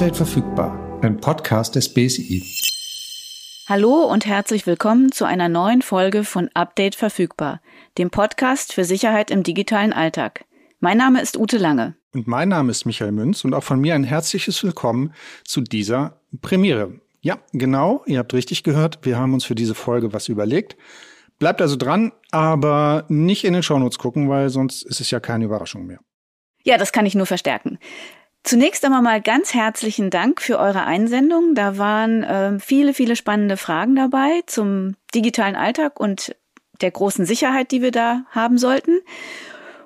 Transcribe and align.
Update 0.00 0.16
verfügbar, 0.16 0.98
ein 1.02 1.20
Podcast 1.20 1.74
des 1.74 1.92
BSI. 1.92 2.42
Hallo 3.68 4.04
und 4.04 4.24
herzlich 4.24 4.66
willkommen 4.66 5.12
zu 5.12 5.26
einer 5.26 5.50
neuen 5.50 5.82
Folge 5.82 6.24
von 6.24 6.48
Update 6.54 6.94
verfügbar, 6.94 7.60
dem 7.98 8.08
Podcast 8.08 8.72
für 8.72 8.84
Sicherheit 8.84 9.30
im 9.30 9.42
digitalen 9.42 9.92
Alltag. 9.92 10.46
Mein 10.78 10.96
Name 10.96 11.20
ist 11.20 11.36
Ute 11.36 11.58
Lange. 11.58 11.96
Und 12.14 12.26
mein 12.26 12.48
Name 12.48 12.70
ist 12.70 12.86
Michael 12.86 13.12
Münz 13.12 13.44
und 13.44 13.52
auch 13.52 13.62
von 13.62 13.78
mir 13.78 13.94
ein 13.94 14.04
herzliches 14.04 14.64
Willkommen 14.64 15.12
zu 15.44 15.60
dieser 15.60 16.18
Premiere. 16.40 16.98
Ja, 17.20 17.36
genau, 17.52 18.02
ihr 18.06 18.20
habt 18.20 18.32
richtig 18.32 18.62
gehört, 18.62 19.00
wir 19.02 19.18
haben 19.18 19.34
uns 19.34 19.44
für 19.44 19.54
diese 19.54 19.74
Folge 19.74 20.14
was 20.14 20.28
überlegt. 20.28 20.78
Bleibt 21.38 21.60
also 21.60 21.76
dran, 21.76 22.12
aber 22.30 23.04
nicht 23.08 23.44
in 23.44 23.52
den 23.52 23.62
Shownotes 23.62 23.98
gucken, 23.98 24.30
weil 24.30 24.48
sonst 24.48 24.82
ist 24.82 25.02
es 25.02 25.10
ja 25.10 25.20
keine 25.20 25.44
Überraschung 25.44 25.84
mehr. 25.84 26.00
Ja, 26.62 26.78
das 26.78 26.92
kann 26.92 27.04
ich 27.04 27.14
nur 27.14 27.26
verstärken. 27.26 27.78
Zunächst 28.42 28.84
einmal 28.84 29.02
mal 29.02 29.20
ganz 29.20 29.52
herzlichen 29.52 30.10
Dank 30.10 30.40
für 30.40 30.58
eure 30.58 30.84
Einsendung. 30.84 31.54
Da 31.54 31.76
waren 31.76 32.22
äh, 32.22 32.58
viele, 32.58 32.94
viele 32.94 33.14
spannende 33.14 33.56
Fragen 33.56 33.96
dabei 33.96 34.42
zum 34.46 34.96
digitalen 35.14 35.56
Alltag 35.56 36.00
und 36.00 36.34
der 36.80 36.90
großen 36.90 37.26
Sicherheit, 37.26 37.70
die 37.70 37.82
wir 37.82 37.90
da 37.90 38.24
haben 38.30 38.56
sollten. 38.56 39.00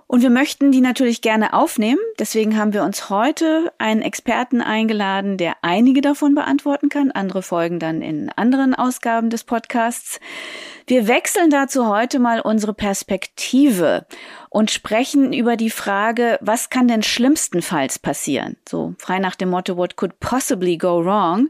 Und 0.07 0.23
wir 0.23 0.31
möchten 0.31 0.71
die 0.71 0.83
natürlich 0.83 1.23
gerne 1.23 1.55
aufnehmen. 1.55 1.99
Deswegen 2.19 2.57
haben 2.57 2.73
wir 2.73 2.85
uns 2.85 3.09
heute 3.09 3.73
einen 3.79 4.03
Experten 4.03 4.61
eingeladen, 4.61 5.39
der 5.39 5.57
einige 5.63 6.03
davon 6.03 6.35
beantworten 6.35 6.89
kann. 6.89 7.11
Andere 7.11 7.43
folgen 7.43 7.81
dann 7.81 8.03
in 8.03 8.29
anderen 8.29 8.75
Ausgaben 8.75 9.31
des 9.31 9.45
Podcasts. 9.45 10.21
Wir 10.87 11.09
wechseln 11.09 11.51
dazu 11.51 11.89
heute 11.89 12.19
mal 12.19 12.41
unsere 12.41 12.75
Perspektive 12.75 14.07
und 14.55 14.71
sprechen 14.71 15.33
über 15.33 15.57
die 15.57 15.69
Frage, 15.69 16.39
was 16.41 16.71
kann 16.71 16.87
denn 16.87 17.03
schlimmstenfalls 17.03 17.99
passieren? 17.99 18.57
So 18.69 18.95
frei 18.99 19.19
nach 19.19 19.35
dem 19.35 19.51
Motto, 19.51 19.77
what 19.77 19.97
could 19.97 20.21
possibly 20.21 20.79
go 20.79 21.05
wrong? 21.05 21.49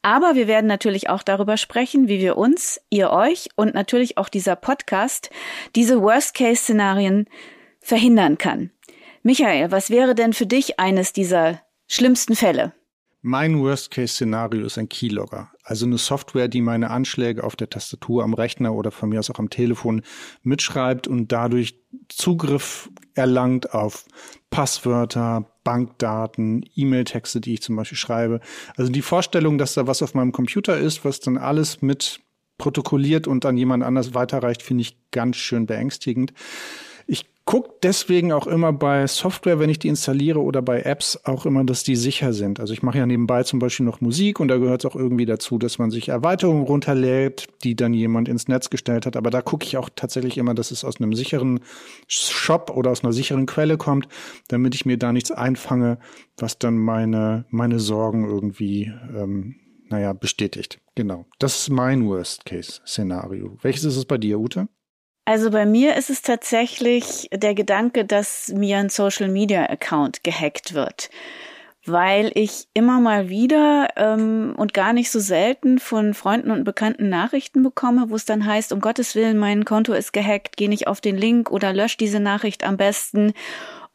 Aber 0.00 0.36
wir 0.36 0.48
werden 0.48 0.66
natürlich 0.66 1.10
auch 1.10 1.22
darüber 1.22 1.58
sprechen, 1.58 2.08
wie 2.08 2.18
wir 2.18 2.38
uns, 2.38 2.80
ihr 2.88 3.10
euch 3.10 3.50
und 3.56 3.74
natürlich 3.74 4.16
auch 4.16 4.30
dieser 4.30 4.56
Podcast 4.56 5.28
diese 5.74 6.00
Worst-Case-Szenarien 6.00 7.26
verhindern 7.80 8.38
kann. 8.38 8.70
Michael, 9.22 9.70
was 9.70 9.90
wäre 9.90 10.14
denn 10.14 10.32
für 10.32 10.46
dich 10.46 10.80
eines 10.80 11.12
dieser 11.12 11.60
schlimmsten 11.88 12.36
Fälle? 12.36 12.72
Mein 13.28 13.58
Worst-Case-Szenario 13.58 14.64
ist 14.64 14.78
ein 14.78 14.88
Keylogger, 14.88 15.50
also 15.64 15.84
eine 15.84 15.98
Software, 15.98 16.46
die 16.46 16.60
meine 16.60 16.90
Anschläge 16.90 17.42
auf 17.42 17.56
der 17.56 17.68
Tastatur 17.68 18.22
am 18.22 18.34
Rechner 18.34 18.72
oder 18.72 18.92
von 18.92 19.08
mir 19.08 19.18
aus 19.18 19.30
auch 19.30 19.40
am 19.40 19.50
Telefon 19.50 20.02
mitschreibt 20.44 21.08
und 21.08 21.32
dadurch 21.32 21.76
Zugriff 22.08 22.88
erlangt 23.14 23.74
auf 23.74 24.04
Passwörter, 24.50 25.50
Bankdaten, 25.64 26.64
E-Mail-Texte, 26.76 27.40
die 27.40 27.54
ich 27.54 27.62
zum 27.62 27.74
Beispiel 27.74 27.98
schreibe. 27.98 28.38
Also 28.76 28.92
die 28.92 29.02
Vorstellung, 29.02 29.58
dass 29.58 29.74
da 29.74 29.88
was 29.88 30.04
auf 30.04 30.14
meinem 30.14 30.30
Computer 30.30 30.78
ist, 30.78 31.04
was 31.04 31.18
dann 31.18 31.36
alles 31.36 31.82
mit 31.82 32.20
protokolliert 32.58 33.26
und 33.26 33.44
an 33.44 33.56
jemand 33.56 33.82
anders 33.82 34.14
weiterreicht, 34.14 34.62
finde 34.62 34.82
ich 34.82 35.10
ganz 35.10 35.34
schön 35.34 35.66
beängstigend 35.66 36.32
gucke 37.46 37.70
deswegen 37.84 38.32
auch 38.32 38.48
immer 38.48 38.72
bei 38.72 39.06
Software, 39.06 39.60
wenn 39.60 39.70
ich 39.70 39.78
die 39.78 39.86
installiere 39.86 40.42
oder 40.42 40.62
bei 40.62 40.82
Apps 40.82 41.18
auch 41.24 41.46
immer, 41.46 41.62
dass 41.64 41.84
die 41.84 41.94
sicher 41.94 42.32
sind. 42.32 42.58
Also 42.58 42.72
ich 42.72 42.82
mache 42.82 42.98
ja 42.98 43.06
nebenbei 43.06 43.44
zum 43.44 43.60
Beispiel 43.60 43.86
noch 43.86 44.00
Musik 44.00 44.40
und 44.40 44.48
da 44.48 44.58
gehört 44.58 44.84
es 44.84 44.90
auch 44.90 44.96
irgendwie 44.96 45.26
dazu, 45.26 45.56
dass 45.56 45.78
man 45.78 45.92
sich 45.92 46.08
Erweiterungen 46.08 46.64
runterlädt, 46.64 47.46
die 47.62 47.76
dann 47.76 47.94
jemand 47.94 48.28
ins 48.28 48.48
Netz 48.48 48.68
gestellt 48.68 49.06
hat. 49.06 49.16
Aber 49.16 49.30
da 49.30 49.42
gucke 49.42 49.64
ich 49.64 49.76
auch 49.76 49.88
tatsächlich 49.94 50.38
immer, 50.38 50.54
dass 50.54 50.72
es 50.72 50.84
aus 50.84 51.00
einem 51.00 51.14
sicheren 51.14 51.60
Shop 52.08 52.72
oder 52.74 52.90
aus 52.90 53.04
einer 53.04 53.12
sicheren 53.12 53.46
Quelle 53.46 53.78
kommt, 53.78 54.08
damit 54.48 54.74
ich 54.74 54.84
mir 54.84 54.98
da 54.98 55.12
nichts 55.12 55.30
einfange, 55.30 55.98
was 56.36 56.58
dann 56.58 56.76
meine, 56.76 57.46
meine 57.50 57.78
Sorgen 57.78 58.28
irgendwie, 58.28 58.92
ähm, 59.16 59.54
naja, 59.88 60.14
bestätigt. 60.14 60.80
Genau. 60.96 61.26
Das 61.38 61.60
ist 61.60 61.70
mein 61.70 62.08
Worst-Case-Szenario. 62.08 63.56
Welches 63.62 63.84
ist 63.84 63.96
es 63.96 64.04
bei 64.04 64.18
dir, 64.18 64.40
Ute? 64.40 64.66
Also 65.28 65.50
bei 65.50 65.66
mir 65.66 65.96
ist 65.96 66.08
es 66.08 66.22
tatsächlich 66.22 67.28
der 67.32 67.56
Gedanke, 67.56 68.04
dass 68.04 68.52
mir 68.54 68.78
ein 68.78 68.90
Social 68.90 69.26
Media 69.26 69.64
Account 69.64 70.22
gehackt 70.22 70.72
wird, 70.72 71.10
weil 71.84 72.30
ich 72.34 72.68
immer 72.74 73.00
mal 73.00 73.28
wieder 73.28 73.88
ähm, 73.96 74.54
und 74.56 74.72
gar 74.72 74.92
nicht 74.92 75.10
so 75.10 75.18
selten 75.18 75.80
von 75.80 76.14
Freunden 76.14 76.52
und 76.52 76.62
Bekannten 76.62 77.08
Nachrichten 77.08 77.64
bekomme, 77.64 78.08
wo 78.08 78.14
es 78.14 78.24
dann 78.24 78.46
heißt, 78.46 78.72
um 78.72 78.80
Gottes 78.80 79.16
Willen, 79.16 79.36
mein 79.36 79.64
Konto 79.64 79.94
ist 79.94 80.12
gehackt, 80.12 80.56
geh 80.56 80.68
nicht 80.68 80.86
auf 80.86 81.00
den 81.00 81.16
Link 81.16 81.50
oder 81.50 81.72
lösch 81.72 81.96
diese 81.96 82.20
Nachricht 82.20 82.62
am 82.62 82.76
besten. 82.76 83.32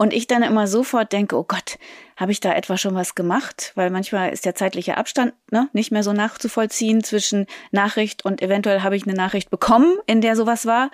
Und 0.01 0.13
ich 0.13 0.25
dann 0.25 0.41
immer 0.41 0.65
sofort 0.65 1.13
denke, 1.13 1.37
oh 1.37 1.43
Gott, 1.43 1.77
habe 2.17 2.31
ich 2.31 2.39
da 2.39 2.55
etwa 2.55 2.75
schon 2.75 2.95
was 2.95 3.13
gemacht? 3.13 3.71
Weil 3.75 3.91
manchmal 3.91 4.33
ist 4.33 4.45
der 4.45 4.55
zeitliche 4.55 4.97
Abstand 4.97 5.35
ne, 5.51 5.69
nicht 5.73 5.91
mehr 5.91 6.01
so 6.01 6.11
nachzuvollziehen 6.11 7.03
zwischen 7.03 7.45
Nachricht 7.69 8.25
und 8.25 8.41
eventuell 8.41 8.81
habe 8.81 8.95
ich 8.95 9.05
eine 9.05 9.13
Nachricht 9.13 9.51
bekommen, 9.51 9.93
in 10.07 10.19
der 10.21 10.35
sowas 10.35 10.65
war. 10.65 10.89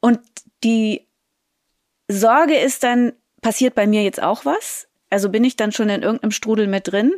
Und 0.00 0.18
die 0.64 1.06
Sorge 2.08 2.56
ist 2.56 2.84
dann, 2.84 3.12
passiert 3.42 3.74
bei 3.74 3.86
mir 3.86 4.02
jetzt 4.02 4.22
auch 4.22 4.46
was? 4.46 4.88
Also 5.10 5.28
bin 5.28 5.44
ich 5.44 5.56
dann 5.56 5.70
schon 5.70 5.90
in 5.90 6.00
irgendeinem 6.00 6.30
Strudel 6.30 6.68
mit 6.68 6.90
drin? 6.90 7.12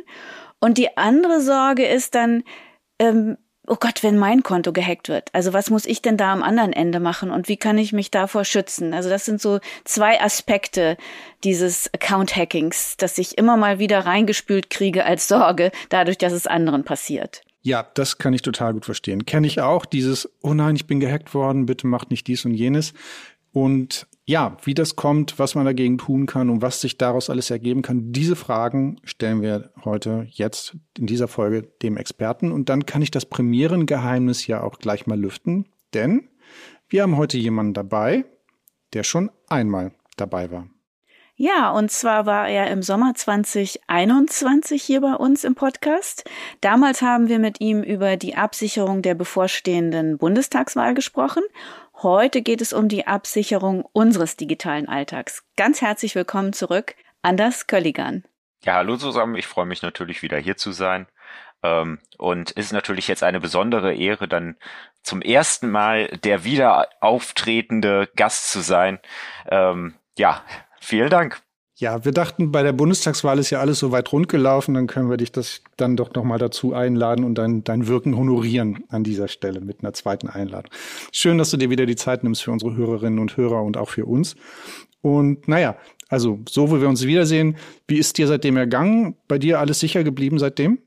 Und 0.59 0.77
die 0.77 0.97
andere 0.97 1.39
Sorge 1.39 1.85
ist 1.85 2.13
dann, 2.15 2.43
ähm, 2.99 3.37
oh 3.67 3.77
Gott, 3.79 4.03
wenn 4.03 4.17
mein 4.17 4.43
Konto 4.43 4.71
gehackt 4.71 5.09
wird. 5.09 5.29
Also 5.33 5.53
was 5.53 5.69
muss 5.69 5.85
ich 5.85 6.01
denn 6.01 6.17
da 6.17 6.31
am 6.33 6.43
anderen 6.43 6.73
Ende 6.73 6.99
machen 6.99 7.31
und 7.31 7.47
wie 7.47 7.57
kann 7.57 7.77
ich 7.77 7.93
mich 7.93 8.11
davor 8.11 8.45
schützen? 8.45 8.93
Also 8.93 9.09
das 9.09 9.25
sind 9.25 9.41
so 9.41 9.59
zwei 9.83 10.21
Aspekte 10.21 10.97
dieses 11.43 11.93
Account-Hackings, 11.93 12.97
dass 12.97 13.17
ich 13.17 13.37
immer 13.37 13.57
mal 13.57 13.79
wieder 13.79 14.05
reingespült 14.05 14.69
kriege 14.69 15.05
als 15.05 15.27
Sorge, 15.27 15.71
dadurch, 15.89 16.17
dass 16.17 16.33
es 16.33 16.47
anderen 16.47 16.83
passiert. 16.83 17.41
Ja, 17.61 17.87
das 17.95 18.19
kann 18.19 18.33
ich 18.33 18.43
total 18.43 18.73
gut 18.73 18.85
verstehen. 18.85 19.25
Kenne 19.25 19.47
ich 19.47 19.59
auch 19.59 19.85
dieses, 19.85 20.29
oh 20.41 20.53
nein, 20.53 20.75
ich 20.75 20.85
bin 20.85 20.99
gehackt 20.99 21.33
worden, 21.33 21.65
bitte 21.65 21.87
macht 21.87 22.11
nicht 22.11 22.27
dies 22.27 22.45
und 22.45 22.53
jenes. 22.53 22.93
Und 23.53 24.05
ja, 24.25 24.57
wie 24.63 24.73
das 24.73 24.95
kommt, 24.95 25.37
was 25.37 25.53
man 25.53 25.65
dagegen 25.65 25.99
tun 25.99 26.25
kann 26.25 26.49
und 26.49 26.61
was 26.61 26.81
sich 26.81 26.97
daraus 26.97 27.29
alles 27.29 27.51
ergeben 27.51 27.83
kann, 27.83 28.11
diese 28.11 28.35
Fragen 28.35 28.99
stellen 29.03 29.41
wir 29.41 29.71
heute 29.83 30.27
jetzt 30.31 30.75
in 30.97 31.05
dieser 31.05 31.27
Folge 31.27 31.61
dem 31.83 31.95
Experten. 31.95 32.51
Und 32.51 32.69
dann 32.69 32.87
kann 32.87 33.03
ich 33.03 33.11
das 33.11 33.25
Premierengeheimnis 33.25 34.47
ja 34.47 34.61
auch 34.61 34.79
gleich 34.79 35.05
mal 35.05 35.19
lüften, 35.19 35.67
denn 35.93 36.27
wir 36.89 37.03
haben 37.03 37.17
heute 37.17 37.37
jemanden 37.37 37.73
dabei, 37.73 38.25
der 38.93 39.03
schon 39.03 39.29
einmal 39.47 39.91
dabei 40.17 40.51
war. 40.51 40.67
Ja, 41.37 41.71
und 41.71 41.91
zwar 41.91 42.25
war 42.25 42.47
er 42.47 42.71
im 42.71 42.81
Sommer 42.81 43.13
2021 43.13 44.81
hier 44.81 45.01
bei 45.01 45.15
uns 45.15 45.43
im 45.43 45.53
Podcast. 45.53 46.23
Damals 46.61 47.01
haben 47.01 47.27
wir 47.27 47.39
mit 47.39 47.59
ihm 47.59 47.83
über 47.83 48.15
die 48.15 48.35
Absicherung 48.35 49.01
der 49.01 49.15
bevorstehenden 49.15 50.17
Bundestagswahl 50.17 50.93
gesprochen. 50.93 51.43
Heute 52.05 52.43
geht 52.43 52.61
es 52.61 52.71
um 52.71 52.87
die 52.87 53.07
Absicherung 53.07 53.83
unseres 53.91 54.37
digitalen 54.37 54.87
Alltags. 54.87 55.43
Ganz 55.57 55.81
herzlich 55.81 56.13
willkommen 56.13 56.53
zurück, 56.53 56.93
Anders 57.23 57.65
Kölligan. 57.65 58.23
Ja, 58.63 58.75
hallo 58.75 58.95
zusammen. 58.95 59.33
Ich 59.33 59.47
freue 59.47 59.65
mich 59.65 59.81
natürlich 59.81 60.21
wieder 60.21 60.37
hier 60.37 60.55
zu 60.55 60.71
sein. 60.71 61.07
Ähm, 61.63 61.97
und 62.19 62.51
ist 62.51 62.73
natürlich 62.73 63.07
jetzt 63.07 63.23
eine 63.23 63.39
besondere 63.39 63.95
Ehre, 63.95 64.27
dann 64.27 64.55
zum 65.01 65.23
ersten 65.23 65.71
Mal 65.71 66.09
der 66.23 66.43
wieder 66.43 66.89
auftretende 67.01 68.07
Gast 68.15 68.51
zu 68.51 68.59
sein. 68.59 68.99
Ähm, 69.49 69.95
ja, 70.15 70.43
Vielen 70.85 71.09
Dank. 71.09 71.41
Ja, 71.77 72.05
wir 72.05 72.13
dachten, 72.13 72.53
bei 72.53 72.63
der 72.63 72.71
Bundestagswahl 72.71 73.37
ist 73.37 73.49
ja 73.49 73.59
alles 73.59 73.79
so 73.79 73.91
weit 73.91 74.09
rund 74.13 74.29
gelaufen, 74.29 74.75
dann 74.75 74.87
können 74.87 75.09
wir 75.09 75.17
dich 75.17 75.33
das 75.33 75.61
dann 75.75 75.97
doch 75.97 76.13
nochmal 76.13 76.39
dazu 76.39 76.73
einladen 76.73 77.25
und 77.25 77.35
dein, 77.35 77.65
dein 77.65 77.87
Wirken 77.87 78.15
honorieren 78.15 78.85
an 78.87 79.03
dieser 79.03 79.27
Stelle 79.27 79.59
mit 79.59 79.81
einer 79.81 79.91
zweiten 79.91 80.29
Einladung. 80.29 80.71
Schön, 81.11 81.37
dass 81.37 81.51
du 81.51 81.57
dir 81.57 81.69
wieder 81.69 81.85
die 81.85 81.97
Zeit 81.97 82.23
nimmst 82.23 82.43
für 82.43 82.51
unsere 82.51 82.77
Hörerinnen 82.77 83.19
und 83.19 83.35
Hörer 83.35 83.61
und 83.61 83.75
auch 83.75 83.89
für 83.89 84.05
uns. 84.05 84.37
Und 85.01 85.49
naja, 85.49 85.75
also 86.07 86.39
so, 86.47 86.71
wo 86.71 86.79
wir 86.79 86.87
uns 86.87 87.05
wiedersehen, 87.05 87.57
wie 87.89 87.97
ist 87.97 88.17
dir 88.17 88.27
seitdem 88.27 88.55
ergangen? 88.55 89.17
Bei 89.27 89.37
dir 89.37 89.59
alles 89.59 89.81
sicher 89.81 90.05
geblieben 90.05 90.39
seitdem? 90.39 90.79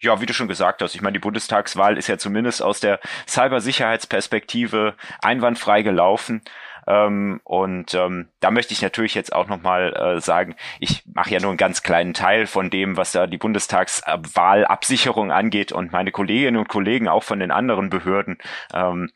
Ja, 0.00 0.20
wie 0.20 0.26
du 0.26 0.34
schon 0.34 0.48
gesagt 0.48 0.82
hast, 0.82 0.94
ich 0.94 1.00
meine, 1.00 1.14
die 1.14 1.20
Bundestagswahl 1.20 1.96
ist 1.96 2.08
ja 2.08 2.18
zumindest 2.18 2.60
aus 2.60 2.80
der 2.80 3.00
Cybersicherheitsperspektive 3.26 4.94
einwandfrei 5.22 5.80
gelaufen. 5.80 6.42
Ähm, 6.86 7.40
und 7.44 7.94
ähm, 7.94 8.28
da 8.40 8.50
möchte 8.50 8.72
ich 8.72 8.82
natürlich 8.82 9.14
jetzt 9.14 9.32
auch 9.32 9.48
nochmal 9.48 9.94
äh, 9.94 10.20
sagen, 10.20 10.56
ich 10.80 11.02
mache 11.06 11.30
ja 11.30 11.40
nur 11.40 11.50
einen 11.50 11.56
ganz 11.56 11.82
kleinen 11.82 12.14
Teil 12.14 12.46
von 12.46 12.70
dem, 12.70 12.96
was 12.96 13.12
da 13.12 13.26
die 13.26 13.38
Bundestagswahlabsicherung 13.38 15.32
angeht 15.32 15.72
und 15.72 15.92
meine 15.92 16.10
Kolleginnen 16.10 16.56
und 16.56 16.68
Kollegen 16.68 17.08
auch 17.08 17.22
von 17.22 17.40
den 17.40 17.50
anderen 17.50 17.90
Behörden 17.90 18.38
ähm, 18.72 19.10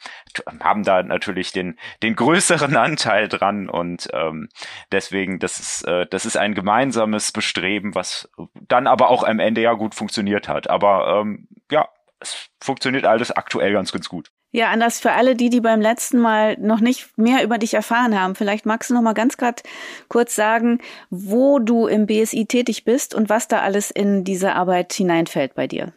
haben 0.61 0.85
da 0.85 1.03
natürlich 1.03 1.53
den, 1.53 1.79
den 2.03 2.17
größeren 2.17 2.77
Anteil 2.89 3.29
dran 3.29 3.69
und 3.69 4.09
ähm, 4.13 4.49
deswegen, 4.93 5.39
das 5.39 5.61
ist, 5.61 5.83
äh, 5.87 6.07
das 6.07 6.27
ist 6.27 6.37
ein 6.37 6.55
gemeinsames 6.55 7.33
Bestreben, 7.33 7.95
was 7.95 8.31
dann 8.55 8.87
aber 8.87 9.11
auch 9.11 9.25
am 9.25 9.41
Ende 9.41 9.61
ja 9.61 9.75
gut 9.75 9.95
funktioniert 9.95 10.49
hat. 10.49 10.71
Aber 10.71 11.21
ähm, 11.21 11.49
ja, 11.71 11.89
es 12.21 12.51
funktioniert 12.61 13.05
alles 13.05 13.31
aktuell 13.31 13.73
ganz, 13.73 13.93
ganz 13.93 14.09
gut. 14.09 14.31
Ja, 14.51 14.71
anders 14.71 14.99
für 14.99 15.13
alle 15.13 15.35
die, 15.35 15.51
die 15.51 15.61
beim 15.61 15.81
letzten 15.81 16.19
Mal 16.19 16.57
noch 16.59 16.81
nicht 16.81 17.19
mehr 17.19 17.45
über 17.45 17.59
dich 17.59 17.75
erfahren 17.75 18.19
haben. 18.19 18.35
Vielleicht 18.35 18.65
magst 18.65 18.89
du 18.89 18.95
noch 18.95 19.03
mal 19.03 19.13
ganz 19.13 19.37
grad 19.37 19.63
kurz 20.09 20.35
sagen, 20.35 20.81
wo 21.11 21.59
du 21.59 21.87
im 21.87 22.07
BSI 22.07 22.47
tätig 22.47 22.85
bist 22.85 23.15
und 23.15 23.29
was 23.29 23.49
da 23.49 23.61
alles 23.61 23.91
in 23.91 24.25
diese 24.25 24.55
Arbeit 24.55 24.93
hineinfällt 24.95 25.55
bei 25.55 25.67
dir. 25.67 25.93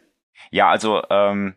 Ja, 0.50 0.68
also 0.68 1.02
ähm, 1.08 1.54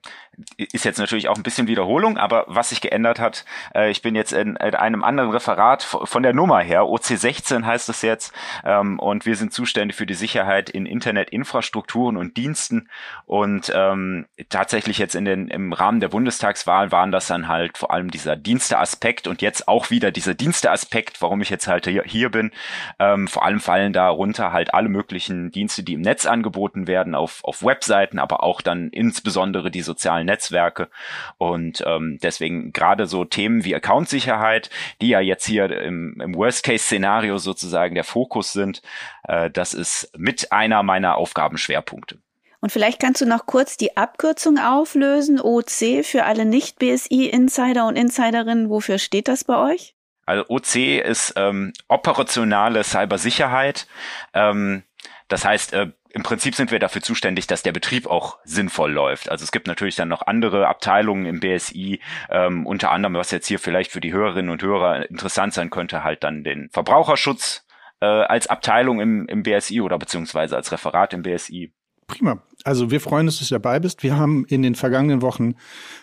ist 0.57 0.85
jetzt 0.85 0.99
natürlich 0.99 1.29
auch 1.29 1.37
ein 1.37 1.43
bisschen 1.43 1.67
Wiederholung, 1.67 2.17
aber 2.17 2.45
was 2.47 2.69
sich 2.69 2.81
geändert 2.81 3.19
hat, 3.19 3.45
äh, 3.73 3.89
ich 3.89 4.01
bin 4.01 4.15
jetzt 4.15 4.33
in, 4.33 4.55
in, 4.55 4.75
einem 4.75 5.03
anderen 5.03 5.31
Referat 5.31 5.83
von 5.83 6.23
der 6.23 6.33
Nummer 6.33 6.59
her, 6.59 6.81
OC16 6.81 7.65
heißt 7.65 7.89
es 7.89 8.01
jetzt, 8.01 8.33
ähm, 8.63 8.99
und 8.99 9.25
wir 9.25 9.35
sind 9.35 9.53
zuständig 9.53 9.95
für 9.95 10.05
die 10.05 10.13
Sicherheit 10.13 10.69
in 10.69 10.85
Internetinfrastrukturen 10.85 12.17
und 12.17 12.37
Diensten 12.37 12.89
und 13.25 13.71
ähm, 13.75 14.25
tatsächlich 14.49 14.97
jetzt 14.97 15.15
in 15.15 15.25
den, 15.25 15.47
im 15.47 15.73
Rahmen 15.73 15.99
der 15.99 16.09
Bundestagswahl 16.09 16.91
waren 16.91 17.11
das 17.11 17.27
dann 17.27 17.47
halt 17.47 17.77
vor 17.77 17.91
allem 17.91 18.11
dieser 18.11 18.35
Diensteaspekt 18.35 19.27
und 19.27 19.41
jetzt 19.41 19.67
auch 19.67 19.89
wieder 19.89 20.11
dieser 20.11 20.33
Diensteaspekt, 20.33 21.21
warum 21.21 21.41
ich 21.41 21.49
jetzt 21.49 21.67
halt 21.67 21.87
hier, 21.87 22.03
hier 22.03 22.29
bin. 22.29 22.51
Ähm, 22.99 23.27
vor 23.27 23.45
allem 23.45 23.59
fallen 23.59 23.93
darunter 23.93 24.51
halt 24.51 24.73
alle 24.73 24.89
möglichen 24.89 25.51
Dienste, 25.51 25.83
die 25.83 25.93
im 25.93 26.01
Netz 26.01 26.25
angeboten 26.25 26.87
werden, 26.87 27.15
auf, 27.15 27.43
auf 27.43 27.63
Webseiten, 27.63 28.19
aber 28.19 28.43
auch 28.43 28.61
dann 28.61 28.89
insbesondere 28.89 29.71
die 29.71 29.81
sozialen 29.81 30.24
sozialen 30.25 30.35
Netzwerke. 30.35 30.89
Und 31.37 31.83
ähm, 31.85 32.19
deswegen 32.21 32.73
gerade 32.73 33.07
so 33.07 33.25
Themen 33.25 33.63
wie 33.63 33.75
Accountsicherheit, 33.75 34.69
die 35.01 35.09
ja 35.09 35.19
jetzt 35.19 35.45
hier 35.45 35.69
im, 35.81 36.19
im 36.21 36.35
Worst-Case-Szenario 36.35 37.37
sozusagen 37.37 37.95
der 37.95 38.03
Fokus 38.03 38.53
sind, 38.53 38.81
äh, 39.23 39.49
das 39.49 39.73
ist 39.73 40.11
mit 40.17 40.51
einer 40.51 40.83
meiner 40.83 41.17
Aufgabenschwerpunkte. 41.17 42.17
Und 42.61 42.71
vielleicht 42.71 42.99
kannst 42.99 43.21
du 43.21 43.27
noch 43.27 43.45
kurz 43.45 43.77
die 43.77 43.95
Abkürzung 43.95 44.57
auflösen, 44.57 45.39
OC 45.39 46.03
für 46.03 46.23
alle 46.23 46.45
Nicht-BSI-Insider 46.45 47.87
und 47.87 47.95
Insiderinnen. 47.95 48.69
Wofür 48.69 48.97
steht 48.97 49.27
das 49.27 49.43
bei 49.43 49.73
euch? 49.73 49.93
Also 50.25 50.45
OC 50.49 50.75
ist 51.05 51.33
ähm, 51.35 51.73
operationale 51.87 52.83
Cybersicherheit. 52.83 53.85
Ähm, 54.33 54.81
das 55.27 55.45
heißt, 55.45 55.73
äh, 55.73 55.91
im 56.15 56.23
Prinzip 56.23 56.55
sind 56.55 56.71
wir 56.71 56.79
dafür 56.79 57.01
zuständig, 57.01 57.45
dass 57.45 57.61
der 57.61 57.73
Betrieb 57.73 58.07
auch 58.07 58.37
sinnvoll 58.45 58.89
läuft. 58.89 59.29
Also 59.29 59.43
es 59.43 59.51
gibt 59.51 59.67
natürlich 59.67 59.97
dann 59.97 60.07
noch 60.07 60.25
andere 60.25 60.65
Abteilungen 60.69 61.25
im 61.25 61.41
BSI, 61.41 61.99
ähm, 62.29 62.65
unter 62.65 62.91
anderem, 62.91 63.15
was 63.15 63.31
jetzt 63.31 63.47
hier 63.47 63.59
vielleicht 63.59 63.91
für 63.91 63.99
die 63.99 64.13
Hörerinnen 64.13 64.49
und 64.49 64.63
Hörer 64.63 65.09
interessant 65.09 65.53
sein 65.53 65.69
könnte, 65.69 66.05
halt 66.05 66.23
dann 66.23 66.45
den 66.45 66.69
Verbraucherschutz 66.71 67.65
äh, 67.99 68.05
als 68.05 68.47
Abteilung 68.47 69.01
im, 69.01 69.27
im 69.27 69.43
BSI 69.43 69.81
oder 69.81 69.99
beziehungsweise 69.99 70.55
als 70.55 70.71
Referat 70.71 71.13
im 71.13 71.21
BSI. 71.21 71.73
Prima. 72.07 72.41
Also 72.63 72.91
wir 72.91 73.01
freuen 73.01 73.27
uns, 73.27 73.39
dass 73.39 73.49
du 73.49 73.55
dabei 73.55 73.81
bist. 73.81 74.01
Wir 74.01 74.15
haben 74.15 74.45
in 74.47 74.61
den 74.61 74.75
vergangenen 74.75 75.21
Wochen 75.21 75.55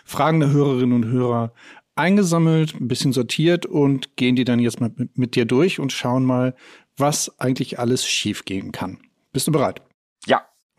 Fragen 0.05 0.41
der 0.41 0.51
Hörerinnen 0.51 0.93
und 0.93 1.05
Hörer 1.05 1.53
eingesammelt, 1.95 2.75
ein 2.79 2.87
bisschen 2.87 3.13
sortiert 3.13 3.65
und 3.65 4.15
gehen 4.15 4.35
die 4.35 4.45
dann 4.45 4.59
jetzt 4.59 4.79
mal 4.79 4.91
mit, 4.95 5.17
mit 5.17 5.35
dir 5.35 5.45
durch 5.45 5.79
und 5.79 5.91
schauen 5.91 6.23
mal, 6.23 6.53
was 6.97 7.39
eigentlich 7.39 7.79
alles 7.79 8.05
schiefgehen 8.07 8.71
kann. 8.71 8.99
Bist 9.31 9.47
du 9.47 9.51
bereit? 9.51 9.81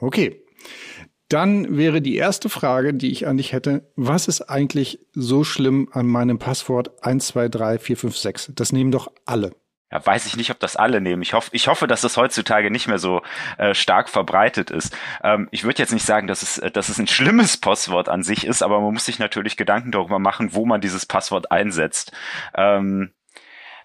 Okay. 0.04 0.44
Dann 1.30 1.78
wäre 1.78 2.02
die 2.02 2.16
erste 2.16 2.50
Frage, 2.50 2.92
die 2.92 3.10
ich 3.10 3.26
an 3.26 3.38
dich 3.38 3.52
hätte, 3.52 3.90
was 3.96 4.28
ist 4.28 4.42
eigentlich 4.42 5.00
so 5.14 5.42
schlimm 5.42 5.88
an 5.92 6.06
meinem 6.06 6.38
Passwort 6.38 6.90
123456? 7.00 8.54
Das 8.54 8.72
nehmen 8.72 8.92
doch 8.92 9.10
alle. 9.24 9.52
Ja, 9.90 10.04
weiß 10.04 10.26
ich 10.26 10.36
nicht, 10.36 10.50
ob 10.50 10.60
das 10.60 10.76
alle 10.76 11.00
nehmen. 11.00 11.22
Ich 11.22 11.32
hoffe, 11.32 11.50
ich 11.52 11.68
hoffe, 11.68 11.86
dass 11.86 12.02
das 12.02 12.18
heutzutage 12.18 12.70
nicht 12.70 12.88
mehr 12.88 12.98
so 12.98 13.22
äh, 13.56 13.74
stark 13.74 14.10
verbreitet 14.10 14.70
ist. 14.70 14.94
Ähm, 15.22 15.48
ich 15.50 15.64
würde 15.64 15.78
jetzt 15.78 15.92
nicht 15.92 16.04
sagen, 16.04 16.26
dass 16.26 16.42
es, 16.42 16.72
dass 16.72 16.88
es 16.90 16.98
ein 16.98 17.06
schlimmes 17.06 17.56
Passwort 17.56 18.08
an 18.10 18.22
sich 18.22 18.44
ist, 18.46 18.62
aber 18.62 18.80
man 18.80 18.92
muss 18.92 19.06
sich 19.06 19.18
natürlich 19.18 19.56
Gedanken 19.56 19.92
darüber 19.92 20.18
machen, 20.18 20.52
wo 20.52 20.66
man 20.66 20.82
dieses 20.82 21.06
Passwort 21.06 21.50
einsetzt. 21.50 22.12
Ähm, 22.54 23.12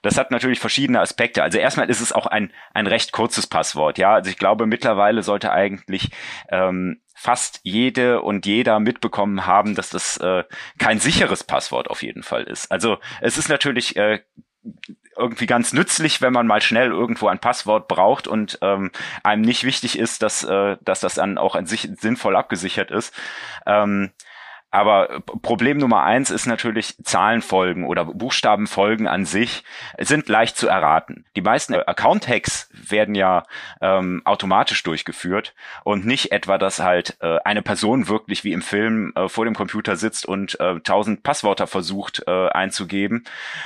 das 0.01 0.17
hat 0.17 0.31
natürlich 0.31 0.59
verschiedene 0.59 0.99
Aspekte. 0.99 1.43
Also 1.43 1.57
erstmal 1.57 1.89
ist 1.89 2.01
es 2.01 2.13
auch 2.13 2.25
ein, 2.25 2.51
ein 2.73 2.87
recht 2.87 3.11
kurzes 3.11 3.47
Passwort. 3.47 3.97
Ja, 3.97 4.13
also 4.13 4.29
ich 4.29 4.37
glaube, 4.37 4.65
mittlerweile 4.65 5.23
sollte 5.23 5.51
eigentlich 5.51 6.09
ähm, 6.49 7.01
fast 7.15 7.59
jede 7.63 8.21
und 8.21 8.45
jeder 8.45 8.79
mitbekommen 8.79 9.45
haben, 9.45 9.75
dass 9.75 9.89
das 9.89 10.17
äh, 10.17 10.43
kein 10.77 10.99
sicheres 10.99 11.43
Passwort 11.43 11.89
auf 11.89 12.01
jeden 12.01 12.23
Fall 12.23 12.43
ist. 12.43 12.71
Also 12.71 12.97
es 13.21 13.37
ist 13.37 13.49
natürlich 13.49 13.97
äh, 13.97 14.19
irgendwie 15.17 15.45
ganz 15.45 15.73
nützlich, 15.73 16.21
wenn 16.21 16.31
man 16.31 16.47
mal 16.47 16.61
schnell 16.61 16.89
irgendwo 16.91 17.27
ein 17.27 17.39
Passwort 17.39 17.87
braucht 17.89 18.27
und 18.27 18.57
ähm, 18.61 18.91
einem 19.23 19.41
nicht 19.41 19.65
wichtig 19.65 19.99
ist, 19.99 20.23
dass, 20.23 20.43
äh, 20.43 20.77
dass 20.81 21.01
das 21.01 21.15
dann 21.15 21.37
auch 21.37 21.55
an 21.55 21.65
sich 21.65 21.89
sinnvoll 21.99 22.37
abgesichert 22.37 22.89
ist. 22.89 23.13
Ähm, 23.65 24.11
aber 24.71 25.21
Problem 25.41 25.77
Nummer 25.77 26.03
eins 26.03 26.29
ist 26.29 26.45
natürlich 26.45 26.95
Zahlenfolgen 27.03 27.85
oder 27.85 28.05
Buchstabenfolgen 28.05 29.07
an 29.07 29.25
sich 29.25 29.63
sind 29.97 30.29
leicht 30.29 30.57
zu 30.57 30.67
erraten. 30.67 31.25
Die 31.35 31.41
meisten 31.41 31.73
Account-Hacks 31.73 32.69
werden 32.71 33.15
ja 33.15 33.43
ähm, 33.81 34.21
automatisch 34.25 34.83
durchgeführt 34.83 35.55
und 35.83 36.05
nicht 36.05 36.31
etwa, 36.31 36.59
dass 36.59 36.79
halt 36.79 37.17
äh, 37.21 37.39
eine 37.43 37.63
Person 37.63 38.07
wirklich 38.07 38.43
wie 38.43 38.53
im 38.53 38.61
Film 38.61 39.11
äh, 39.15 39.27
vor 39.27 39.45
dem 39.45 39.55
Computer 39.55 39.95
sitzt 39.95 40.27
und 40.27 40.59
äh, 40.59 40.79
tausend 40.81 41.23
Passwörter 41.23 41.65
versucht 41.65 42.23
äh, 42.27 42.49
einzugeben. 42.49 43.23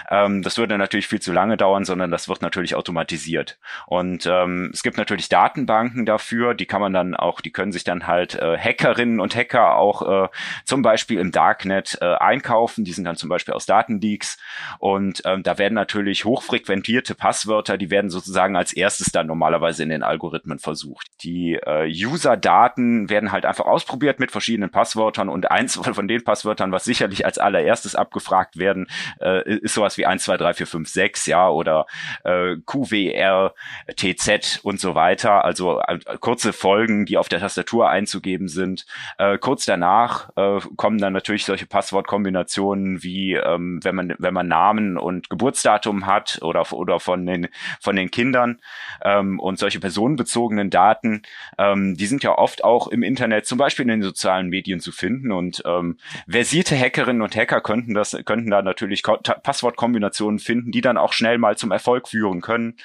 Ähm, 0.10 0.42
das 0.42 0.58
würde 0.58 0.78
natürlich 0.78 1.08
viel 1.08 1.22
zu 1.22 1.34
lange 1.34 1.58
dauern, 1.58 1.84
sondern 1.84 2.12
das 2.12 2.30
wird 2.30 2.42
natürlich 2.42 2.76
automatisiert. 2.76 3.58
Und 3.88 4.26
ähm, 4.26 4.72
es 4.74 4.84
gibt 4.84 4.98
natürlich 4.98 5.28
Datenbanken 5.28 6.06
dafür, 6.06 6.54
die 6.54 6.66
kann 6.66 6.82
man 6.82 6.94
dann 6.94 7.14
auch, 7.14 7.42
die 7.42 7.52
können 7.52 7.74
sich 7.74 7.84
dann 7.84 8.08
halt 8.08 8.36
äh, 8.36 8.58
Hackerinnen 8.58 9.20
und 9.20 9.36
Hacker 9.36 9.76
auch 9.76 10.26
äh, 10.26 10.30
zum 10.64 10.82
Beispiel 10.82 10.93
Beispiel 10.94 11.18
im 11.18 11.32
Darknet 11.32 11.98
äh, 12.02 12.06
einkaufen. 12.06 12.86
Die 12.86 12.94
sind 12.94 13.06
dann 13.06 13.16
zum 13.16 13.28
Beispiel 13.28 13.56
aus 13.56 13.66
Datenleaks. 13.66 14.38
Und 14.78 15.24
ähm, 15.26 15.42
da 15.42 15.58
werden 15.58 15.74
natürlich 15.74 16.24
hochfrequentierte 16.24 17.16
Passwörter, 17.16 17.80
die 17.80 17.90
werden 17.90 18.12
sozusagen 18.12 18.56
als 18.56 18.74
erstes 18.74 19.08
dann 19.12 19.26
normalerweise 19.26 19.82
in 19.82 19.90
den 19.90 20.04
Algorithmen 20.04 20.60
versucht. 20.60 21.08
Die 21.24 21.56
äh, 21.56 21.88
User-Daten 21.88 23.10
werden 23.10 23.32
halt 23.32 23.46
einfach 23.46 23.66
ausprobiert 23.66 24.20
mit 24.20 24.30
verschiedenen 24.30 24.70
Passwörtern 24.70 25.30
und 25.30 25.50
eins 25.50 25.76
von 25.84 26.08
den 26.08 26.24
Passwörtern, 26.24 26.72
was 26.72 26.84
sicherlich 26.84 27.26
als 27.26 27.40
allererstes 27.40 27.96
abgefragt 27.96 28.58
werden, 28.58 28.86
äh, 29.20 29.58
ist 29.58 29.74
sowas 29.74 29.98
wie 29.98 30.06
1, 30.06 30.24
2, 30.24 30.38
3, 30.38 30.54
4, 30.54 30.68
5, 30.68 30.90
6, 30.90 31.26
ja, 31.26 31.50
oder 31.50 31.88
äh, 32.24 32.58
QWR, 32.68 33.56
TZ 33.96 34.60
und 34.62 34.80
so 34.80 34.94
weiter. 34.94 35.44
Also 35.44 35.80
äh, 35.80 35.98
kurze 36.20 36.54
Folgen, 36.54 37.08
die 37.08 37.18
auf 37.18 37.30
der 37.30 37.40
Tastatur 37.40 37.90
einzugeben 37.90 38.48
sind. 38.48 38.86
Äh, 39.18 39.40
kurz 39.40 39.66
danach 39.66 40.30
äh, 40.36 40.60
kommen 40.84 40.98
dann 40.98 41.14
natürlich 41.14 41.46
solche 41.46 41.66
Passwortkombinationen 41.66 43.04
wie 43.04 43.36
ähm, 43.36 43.80
wenn 43.84 43.96
man 43.96 44.16
wenn 44.18 44.34
man 44.34 44.50
Namen 44.50 44.98
und 44.98 45.30
Geburtsdatum 45.30 46.06
hat 46.06 46.40
oder 46.42 46.74
oder 46.74 47.00
von 47.00 47.26
den 47.26 47.48
von 47.80 47.96
den 47.96 48.12
Kindern 48.12 48.60
ähm, 49.02 49.40
und 49.40 49.58
solche 49.60 49.80
personenbezogenen 49.80 50.70
Daten, 50.70 51.22
ähm, 51.58 51.96
die 51.96 52.06
sind 52.06 52.22
ja 52.22 52.38
oft 52.38 52.66
auch 52.66 52.90
im 52.90 53.02
Internet, 53.02 53.46
zum 53.46 53.58
Beispiel 53.58 53.84
in 53.84 53.92
den 53.92 54.02
sozialen 54.02 54.50
Medien 54.50 54.82
zu 54.82 54.92
finden 54.92 55.32
und 55.32 55.64
ähm, 55.66 56.00
versierte 56.28 56.78
Hackerinnen 56.78 57.22
und 57.22 57.34
Hacker 57.34 57.62
könnten 57.62 57.94
das 57.94 58.18
könnten 58.26 58.52
da 58.52 58.62
natürlich 58.62 59.04
Ko 59.04 59.16
Passwortkombinationen 59.16 60.38
finden, 60.38 60.74
die 60.74 60.82
dann 60.82 60.98
auch 60.98 61.14
schnell 61.14 61.38
mal 61.38 61.56
zum 61.56 61.72
Erfolg 61.72 62.10
führen 62.10 62.42
können 62.42 62.76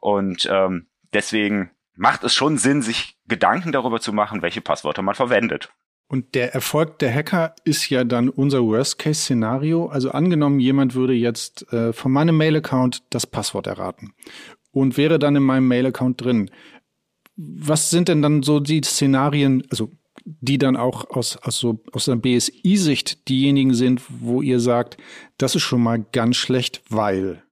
und 0.00 0.46
ähm, 0.52 0.88
deswegen 1.14 1.70
macht 1.94 2.22
es 2.22 2.34
schon 2.34 2.58
Sinn, 2.58 2.82
sich 2.82 3.16
Gedanken 3.26 3.72
darüber 3.72 3.98
zu 3.98 4.12
machen, 4.12 4.42
welche 4.42 4.60
Passwörter 4.60 5.00
man 5.00 5.14
verwendet. 5.14 5.70
Und 6.08 6.34
der 6.34 6.54
Erfolg 6.54 7.00
der 7.00 7.12
Hacker 7.12 7.54
ist 7.64 7.90
ja 7.90 8.04
dann 8.04 8.28
unser 8.28 8.64
Worst-Case-Szenario. 8.64 9.86
Also 9.86 10.10
angenommen, 10.10 10.60
jemand 10.60 10.94
würde 10.94 11.14
jetzt 11.14 11.72
äh, 11.72 11.92
von 11.92 12.12
meinem 12.12 12.36
Mail-Account 12.36 13.02
das 13.10 13.26
Passwort 13.26 13.66
erraten 13.66 14.12
und 14.70 14.96
wäre 14.96 15.18
dann 15.18 15.34
in 15.34 15.42
meinem 15.42 15.66
Mail-Account 15.66 16.22
drin. 16.22 16.50
Was 17.36 17.90
sind 17.90 18.08
denn 18.08 18.22
dann 18.22 18.42
so 18.42 18.60
die 18.60 18.82
Szenarien, 18.82 19.64
also 19.70 19.90
die 20.24 20.58
dann 20.58 20.76
auch 20.76 21.10
aus, 21.10 21.36
aus, 21.38 21.58
so, 21.58 21.80
aus 21.92 22.06
der 22.06 22.16
BSI-Sicht 22.16 23.28
diejenigen 23.28 23.74
sind, 23.74 24.02
wo 24.08 24.42
ihr 24.42 24.60
sagt, 24.60 24.96
das 25.38 25.54
ist 25.54 25.62
schon 25.62 25.82
mal 25.82 26.04
ganz 26.12 26.36
schlecht, 26.36 26.82
weil? 26.88 27.42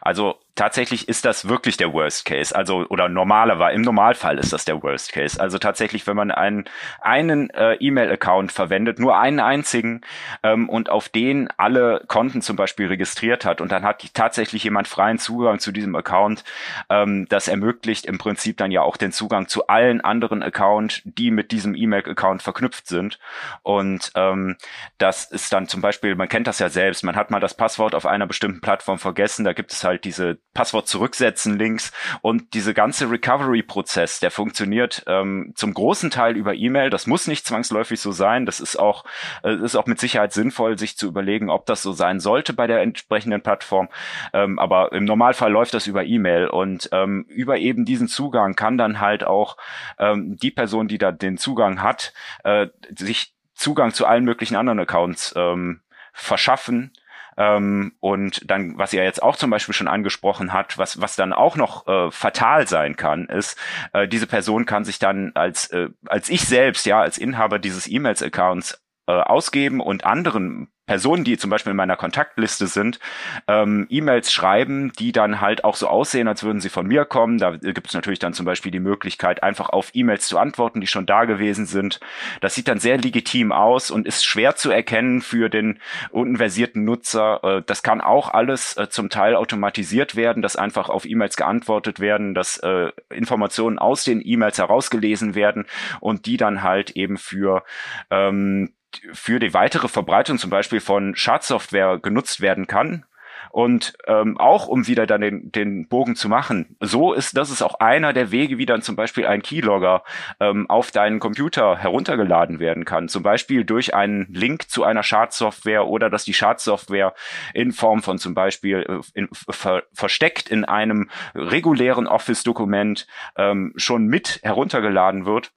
Also 0.00 0.36
tatsächlich 0.54 1.08
ist 1.08 1.24
das 1.24 1.48
wirklich 1.48 1.76
der 1.76 1.92
Worst 1.92 2.24
Case. 2.24 2.54
Also, 2.54 2.86
oder 2.88 3.08
normalerweise, 3.08 3.74
im 3.74 3.82
Normalfall 3.82 4.38
ist 4.38 4.52
das 4.52 4.64
der 4.64 4.82
Worst 4.82 5.12
Case. 5.12 5.40
Also 5.40 5.58
tatsächlich, 5.58 6.06
wenn 6.06 6.16
man 6.16 6.30
einen, 6.30 6.64
einen 7.00 7.50
äh, 7.50 7.74
E-Mail-Account 7.74 8.52
verwendet, 8.52 8.98
nur 8.98 9.18
einen 9.18 9.40
einzigen, 9.40 10.02
ähm, 10.42 10.68
und 10.68 10.90
auf 10.90 11.08
den 11.08 11.48
alle 11.56 12.04
Konten 12.06 12.42
zum 12.42 12.56
Beispiel 12.56 12.88
registriert 12.88 13.44
hat 13.44 13.60
und 13.60 13.72
dann 13.72 13.84
hat 13.84 14.02
tatsächlich 14.14 14.64
jemand 14.64 14.88
freien 14.88 15.18
Zugang 15.18 15.58
zu 15.58 15.72
diesem 15.72 15.94
Account, 15.96 16.44
ähm, 16.90 17.26
das 17.28 17.48
ermöglicht 17.48 18.06
im 18.06 18.18
Prinzip 18.18 18.58
dann 18.58 18.70
ja 18.70 18.82
auch 18.82 18.96
den 18.96 19.12
Zugang 19.12 19.48
zu 19.48 19.66
allen 19.68 20.00
anderen 20.00 20.42
Accounts, 20.42 21.02
die 21.04 21.30
mit 21.30 21.52
diesem 21.52 21.74
E-Mail-Account 21.74 22.42
verknüpft 22.42 22.86
sind. 22.86 23.18
Und 23.62 24.12
ähm, 24.14 24.56
das 24.98 25.30
ist 25.30 25.52
dann 25.52 25.66
zum 25.66 25.80
Beispiel, 25.80 26.14
man 26.14 26.28
kennt 26.28 26.46
das 26.46 26.58
ja 26.58 26.68
selbst, 26.68 27.04
man 27.04 27.16
hat 27.16 27.30
mal 27.30 27.40
das 27.40 27.56
Passwort 27.56 27.94
auf 27.94 28.06
einer 28.06 28.26
bestimmten 28.26 28.60
Plattform 28.60 28.98
vergessen, 28.98 29.44
da 29.44 29.52
gibt 29.52 29.72
es 29.72 29.84
halt 29.84 30.04
diese 30.04 30.38
Passwort 30.54 30.86
zurücksetzen 30.86 31.58
links 31.58 31.92
und 32.20 32.54
diese 32.54 32.74
ganze 32.74 33.10
Recovery-Prozess, 33.10 34.20
der 34.20 34.30
funktioniert 34.30 35.02
ähm, 35.06 35.52
zum 35.54 35.72
großen 35.72 36.10
Teil 36.10 36.36
über 36.36 36.54
E-Mail. 36.54 36.90
Das 36.90 37.06
muss 37.06 37.26
nicht 37.26 37.46
zwangsläufig 37.46 38.00
so 38.00 38.12
sein. 38.12 38.44
Das 38.44 38.60
ist 38.60 38.76
auch 38.76 39.04
äh, 39.42 39.54
ist 39.54 39.76
auch 39.76 39.86
mit 39.86 39.98
Sicherheit 39.98 40.32
sinnvoll, 40.32 40.78
sich 40.78 40.96
zu 40.96 41.08
überlegen, 41.08 41.50
ob 41.50 41.66
das 41.66 41.82
so 41.82 41.92
sein 41.92 42.20
sollte 42.20 42.52
bei 42.52 42.66
der 42.66 42.82
entsprechenden 42.82 43.42
Plattform. 43.42 43.88
Ähm, 44.32 44.58
aber 44.58 44.92
im 44.92 45.04
Normalfall 45.04 45.50
läuft 45.50 45.74
das 45.74 45.86
über 45.86 46.04
E-Mail 46.04 46.48
und 46.48 46.88
ähm, 46.92 47.24
über 47.28 47.58
eben 47.58 47.84
diesen 47.84 48.08
Zugang 48.08 48.54
kann 48.54 48.76
dann 48.76 49.00
halt 49.00 49.24
auch 49.24 49.56
ähm, 49.98 50.36
die 50.36 50.50
Person, 50.50 50.88
die 50.88 50.98
da 50.98 51.12
den 51.12 51.38
Zugang 51.38 51.82
hat, 51.82 52.12
äh, 52.44 52.68
sich 52.96 53.34
Zugang 53.54 53.92
zu 53.94 54.06
allen 54.06 54.24
möglichen 54.24 54.56
anderen 54.56 54.80
Accounts 54.80 55.34
ähm, 55.36 55.80
verschaffen 56.12 56.92
ähm, 57.36 57.92
und 58.00 58.50
dann, 58.50 58.78
was 58.78 58.92
er 58.92 59.04
jetzt 59.04 59.22
auch 59.22 59.36
zum 59.36 59.50
Beispiel 59.50 59.74
schon 59.74 59.88
angesprochen 59.88 60.52
hat, 60.52 60.78
was, 60.78 61.00
was 61.00 61.16
dann 61.16 61.32
auch 61.32 61.56
noch 61.56 61.86
äh, 61.86 62.10
fatal 62.10 62.66
sein 62.68 62.96
kann, 62.96 63.26
ist, 63.26 63.58
äh, 63.92 64.08
diese 64.08 64.26
Person 64.26 64.66
kann 64.66 64.84
sich 64.84 64.98
dann 64.98 65.32
als, 65.34 65.68
äh, 65.68 65.88
als 66.06 66.28
ich 66.28 66.42
selbst, 66.42 66.86
ja, 66.86 67.00
als 67.00 67.18
Inhaber 67.18 67.58
dieses 67.58 67.88
E-Mails-Accounts 67.88 68.82
äh, 69.06 69.12
ausgeben 69.12 69.80
und 69.80 70.04
anderen 70.04 70.68
Personen, 70.92 71.24
die 71.24 71.38
zum 71.38 71.48
Beispiel 71.48 71.70
in 71.70 71.76
meiner 71.78 71.96
Kontaktliste 71.96 72.66
sind, 72.66 73.00
ähm, 73.48 73.86
E-Mails 73.88 74.30
schreiben, 74.30 74.92
die 74.98 75.10
dann 75.10 75.40
halt 75.40 75.64
auch 75.64 75.74
so 75.74 75.88
aussehen, 75.88 76.28
als 76.28 76.42
würden 76.42 76.60
sie 76.60 76.68
von 76.68 76.86
mir 76.86 77.06
kommen. 77.06 77.38
Da 77.38 77.52
gibt 77.52 77.86
es 77.86 77.94
natürlich 77.94 78.18
dann 78.18 78.34
zum 78.34 78.44
Beispiel 78.44 78.70
die 78.70 78.78
Möglichkeit, 78.78 79.42
einfach 79.42 79.70
auf 79.70 79.92
E-Mails 79.94 80.28
zu 80.28 80.36
antworten, 80.36 80.82
die 80.82 80.86
schon 80.86 81.06
da 81.06 81.24
gewesen 81.24 81.64
sind. 81.64 81.98
Das 82.42 82.54
sieht 82.54 82.68
dann 82.68 82.78
sehr 82.78 82.98
legitim 82.98 83.52
aus 83.52 83.90
und 83.90 84.06
ist 84.06 84.26
schwer 84.26 84.54
zu 84.54 84.70
erkennen 84.70 85.22
für 85.22 85.48
den 85.48 85.80
unversierten 86.10 86.84
Nutzer. 86.84 87.40
Äh, 87.42 87.62
das 87.64 87.82
kann 87.82 88.02
auch 88.02 88.28
alles 88.28 88.76
äh, 88.76 88.90
zum 88.90 89.08
Teil 89.08 89.34
automatisiert 89.34 90.14
werden, 90.14 90.42
dass 90.42 90.56
einfach 90.56 90.90
auf 90.90 91.06
E-Mails 91.06 91.36
geantwortet 91.36 92.00
werden, 92.00 92.34
dass 92.34 92.58
äh, 92.58 92.90
Informationen 93.08 93.78
aus 93.78 94.04
den 94.04 94.20
E-Mails 94.22 94.58
herausgelesen 94.58 95.34
werden 95.34 95.64
und 96.00 96.26
die 96.26 96.36
dann 96.36 96.62
halt 96.62 96.90
eben 96.90 97.16
für 97.16 97.64
ähm, 98.10 98.74
für 99.12 99.38
die 99.38 99.54
weitere 99.54 99.88
Verbreitung 99.88 100.38
zum 100.38 100.50
Beispiel 100.50 100.80
von 100.80 101.14
Schadsoftware 101.16 101.98
genutzt 101.98 102.40
werden 102.40 102.66
kann. 102.66 103.04
Und 103.52 103.92
ähm, 104.06 104.38
auch 104.38 104.66
um 104.66 104.86
wieder 104.86 105.06
dann 105.06 105.20
den, 105.20 105.52
den 105.52 105.86
Bogen 105.86 106.16
zu 106.16 106.30
machen, 106.30 106.74
so 106.80 107.12
ist 107.12 107.36
das 107.36 107.50
ist 107.50 107.60
auch 107.60 107.80
einer 107.80 108.14
der 108.14 108.30
Wege, 108.30 108.56
wie 108.56 108.64
dann 108.64 108.80
zum 108.80 108.96
Beispiel 108.96 109.26
ein 109.26 109.42
Keylogger 109.42 110.04
ähm, 110.40 110.70
auf 110.70 110.90
deinen 110.90 111.20
Computer 111.20 111.76
heruntergeladen 111.76 112.60
werden 112.60 112.86
kann. 112.86 113.08
Zum 113.08 113.22
Beispiel 113.22 113.64
durch 113.64 113.94
einen 113.94 114.26
Link 114.32 114.70
zu 114.70 114.84
einer 114.84 115.02
Schadsoftware 115.02 115.86
oder 115.86 116.08
dass 116.08 116.24
die 116.24 116.32
Schadsoftware 116.32 117.12
in 117.52 117.72
Form 117.72 118.02
von 118.02 118.18
zum 118.18 118.32
Beispiel 118.32 118.86
äh, 118.88 119.00
in, 119.12 119.28
ver, 119.30 119.82
versteckt 119.92 120.48
in 120.48 120.64
einem 120.64 121.10
regulären 121.34 122.06
Office-Dokument 122.06 123.06
ähm, 123.36 123.74
schon 123.76 124.06
mit 124.06 124.40
heruntergeladen 124.42 125.26
wird 125.26 125.52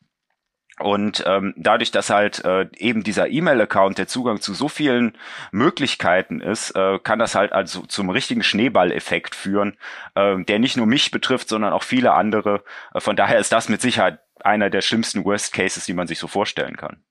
und 0.79 1.23
ähm, 1.25 1.53
dadurch, 1.55 1.91
dass 1.91 2.09
halt 2.09 2.43
äh, 2.43 2.67
eben 2.77 3.03
dieser 3.03 3.29
E-Mail-Account 3.29 3.97
der 3.97 4.07
Zugang 4.07 4.41
zu 4.41 4.53
so 4.53 4.67
vielen 4.67 5.17
Möglichkeiten 5.51 6.41
ist, 6.41 6.71
äh, 6.71 6.99
kann 6.99 7.17
das 7.17 7.33
halt 7.33 7.53
also 7.53 7.83
zum 7.83 8.09
richtigen 8.09 8.43
Schneeballeffekt 8.43 9.35
führen, 9.35 9.77
äh, 10.15 10.43
der 10.43 10.59
nicht 10.59 10.75
nur 10.75 10.85
mich 10.85 11.11
betrifft, 11.11 11.47
sondern 11.47 11.71
auch 11.71 11.83
viele 11.83 12.13
andere. 12.13 12.63
Äh, 12.93 12.99
von 12.99 13.15
daher 13.15 13.39
ist 13.39 13.53
das 13.53 13.69
mit 13.69 13.81
Sicherheit 13.81 14.19
einer 14.43 14.69
der 14.69 14.81
schlimmsten 14.81 15.23
Worst 15.23 15.53
Cases, 15.53 15.85
die 15.85 15.93
man 15.93 16.07
sich 16.07 16.19
so 16.19 16.27
vorstellen 16.27 16.75
kann. 16.75 17.01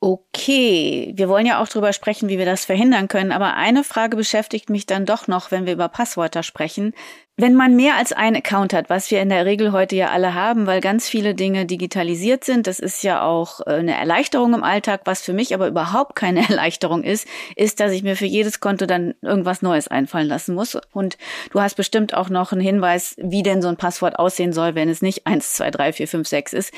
Okay, 0.00 1.12
wir 1.16 1.28
wollen 1.28 1.46
ja 1.46 1.60
auch 1.60 1.66
darüber 1.66 1.92
sprechen, 1.92 2.28
wie 2.28 2.38
wir 2.38 2.44
das 2.44 2.64
verhindern 2.64 3.08
können, 3.08 3.32
aber 3.32 3.54
eine 3.54 3.82
Frage 3.82 4.16
beschäftigt 4.16 4.70
mich 4.70 4.86
dann 4.86 5.06
doch 5.06 5.26
noch, 5.26 5.50
wenn 5.50 5.66
wir 5.66 5.72
über 5.72 5.88
Passwörter 5.88 6.44
sprechen. 6.44 6.94
Wenn 7.40 7.54
man 7.54 7.76
mehr 7.76 7.94
als 7.94 8.12
einen 8.12 8.34
Account 8.34 8.72
hat, 8.72 8.90
was 8.90 9.12
wir 9.12 9.22
in 9.22 9.28
der 9.28 9.46
Regel 9.46 9.70
heute 9.70 9.94
ja 9.94 10.08
alle 10.08 10.34
haben, 10.34 10.66
weil 10.66 10.80
ganz 10.80 11.08
viele 11.08 11.36
Dinge 11.36 11.66
digitalisiert 11.66 12.42
sind, 12.42 12.66
das 12.66 12.80
ist 12.80 13.04
ja 13.04 13.22
auch 13.22 13.60
äh, 13.60 13.74
eine 13.74 13.94
Erleichterung 13.94 14.54
im 14.54 14.64
Alltag. 14.64 15.02
Was 15.04 15.22
für 15.22 15.32
mich 15.32 15.54
aber 15.54 15.68
überhaupt 15.68 16.16
keine 16.16 16.40
Erleichterung 16.48 17.04
ist, 17.04 17.28
ist, 17.54 17.78
dass 17.78 17.92
ich 17.92 18.02
mir 18.02 18.16
für 18.16 18.26
jedes 18.26 18.58
Konto 18.58 18.86
dann 18.86 19.14
irgendwas 19.22 19.62
Neues 19.62 19.86
einfallen 19.86 20.26
lassen 20.26 20.56
muss. 20.56 20.76
Und 20.92 21.16
du 21.52 21.60
hast 21.60 21.76
bestimmt 21.76 22.12
auch 22.12 22.28
noch 22.28 22.50
einen 22.50 22.60
Hinweis, 22.60 23.14
wie 23.18 23.44
denn 23.44 23.62
so 23.62 23.68
ein 23.68 23.76
Passwort 23.76 24.18
aussehen 24.18 24.52
soll, 24.52 24.74
wenn 24.74 24.88
es 24.88 25.00
nicht 25.00 25.24
1, 25.28 25.52
2, 25.52 25.70
3, 25.70 25.92
4, 25.92 26.08
5, 26.08 26.26
6 26.26 26.52
ist. 26.54 26.74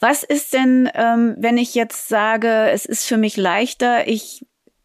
Was 0.00 0.22
ist 0.22 0.52
denn, 0.52 0.86
ähm, 0.94 1.34
wenn 1.38 1.56
ich 1.56 1.74
jetzt 1.74 2.10
sage, 2.10 2.68
es 2.70 2.84
ist 2.84 3.06
für 3.06 3.16
mich 3.16 3.38
leichter, 3.38 4.06
ich 4.06 4.44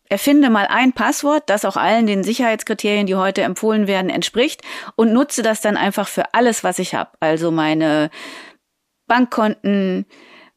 Erfinde 0.10 0.50
mal 0.50 0.66
ein 0.68 0.94
Passwort, 0.94 1.50
das 1.50 1.66
auch 1.66 1.78
allen 1.78 2.08
den 2.08 2.24
Sicherheitskriterien, 2.24 3.06
die 3.06 3.16
heute 3.16 3.44
empfohlen 3.44 3.88
werden, 3.88 4.10
entspricht 4.10 4.62
und 4.96 5.14
nutze 5.14 5.44
das 5.44 5.62
dann 5.62 5.78
einfach 5.78 6.08
für 6.08 6.34
alles, 6.34 6.64
was 6.64 6.80
ich 6.80 6.96
habe. 6.96 7.12
Also 7.20 7.52
meine 7.52 8.10
Bankkonten, 9.08 10.08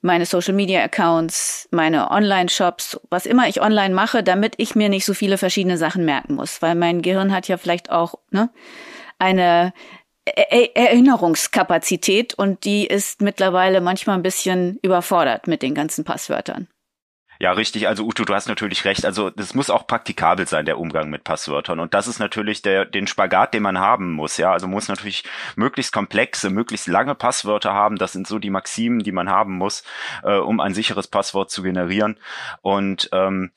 meine 0.00 0.24
Social 0.24 0.54
Media 0.54 0.82
Accounts, 0.82 1.68
meine 1.70 2.10
Online 2.10 2.48
Shops, 2.48 2.98
was 3.10 3.26
immer 3.26 3.46
ich 3.46 3.60
online 3.60 3.94
mache, 3.94 4.22
damit 4.22 4.54
ich 4.56 4.74
mir 4.74 4.88
nicht 4.88 5.04
so 5.04 5.12
viele 5.12 5.36
verschiedene 5.36 5.76
Sachen 5.76 6.06
merken 6.06 6.34
muss, 6.34 6.62
weil 6.62 6.74
mein 6.74 7.02
Gehirn 7.02 7.32
hat 7.32 7.46
ja 7.46 7.58
vielleicht 7.58 7.90
auch 7.90 8.14
ne, 8.30 8.50
eine 9.18 9.74
Erinnerungskapazität 10.24 12.34
und 12.34 12.64
die 12.64 12.86
ist 12.86 13.20
mittlerweile 13.20 13.80
manchmal 13.80 14.16
ein 14.16 14.22
bisschen 14.22 14.78
überfordert 14.82 15.46
mit 15.46 15.62
den 15.62 15.74
ganzen 15.74 16.04
Passwörtern. 16.04 16.68
Ja, 17.42 17.50
richtig. 17.50 17.88
Also 17.88 18.04
Uto, 18.04 18.24
du 18.24 18.32
hast 18.34 18.46
natürlich 18.46 18.84
recht. 18.84 19.04
Also 19.04 19.28
das 19.30 19.52
muss 19.52 19.68
auch 19.68 19.88
praktikabel 19.88 20.46
sein, 20.46 20.64
der 20.64 20.78
Umgang 20.78 21.10
mit 21.10 21.24
Passwörtern. 21.24 21.80
Und 21.80 21.92
das 21.92 22.06
ist 22.06 22.20
natürlich 22.20 22.62
der, 22.62 22.84
den 22.84 23.08
Spagat, 23.08 23.52
den 23.52 23.64
man 23.64 23.80
haben 23.80 24.12
muss. 24.12 24.36
Ja, 24.36 24.52
also 24.52 24.68
muss 24.68 24.86
natürlich 24.86 25.24
möglichst 25.56 25.92
komplexe, 25.92 26.50
möglichst 26.50 26.86
lange 26.86 27.16
Passwörter 27.16 27.72
haben. 27.72 27.96
Das 27.96 28.12
sind 28.12 28.28
so 28.28 28.38
die 28.38 28.50
Maximen, 28.50 29.00
die 29.00 29.10
man 29.10 29.28
haben 29.28 29.54
muss, 29.54 29.82
äh, 30.22 30.36
um 30.36 30.60
ein 30.60 30.72
sicheres 30.72 31.08
Passwort 31.08 31.50
zu 31.50 31.64
generieren. 31.64 32.16
Und 32.60 33.08
ähm, 33.10 33.50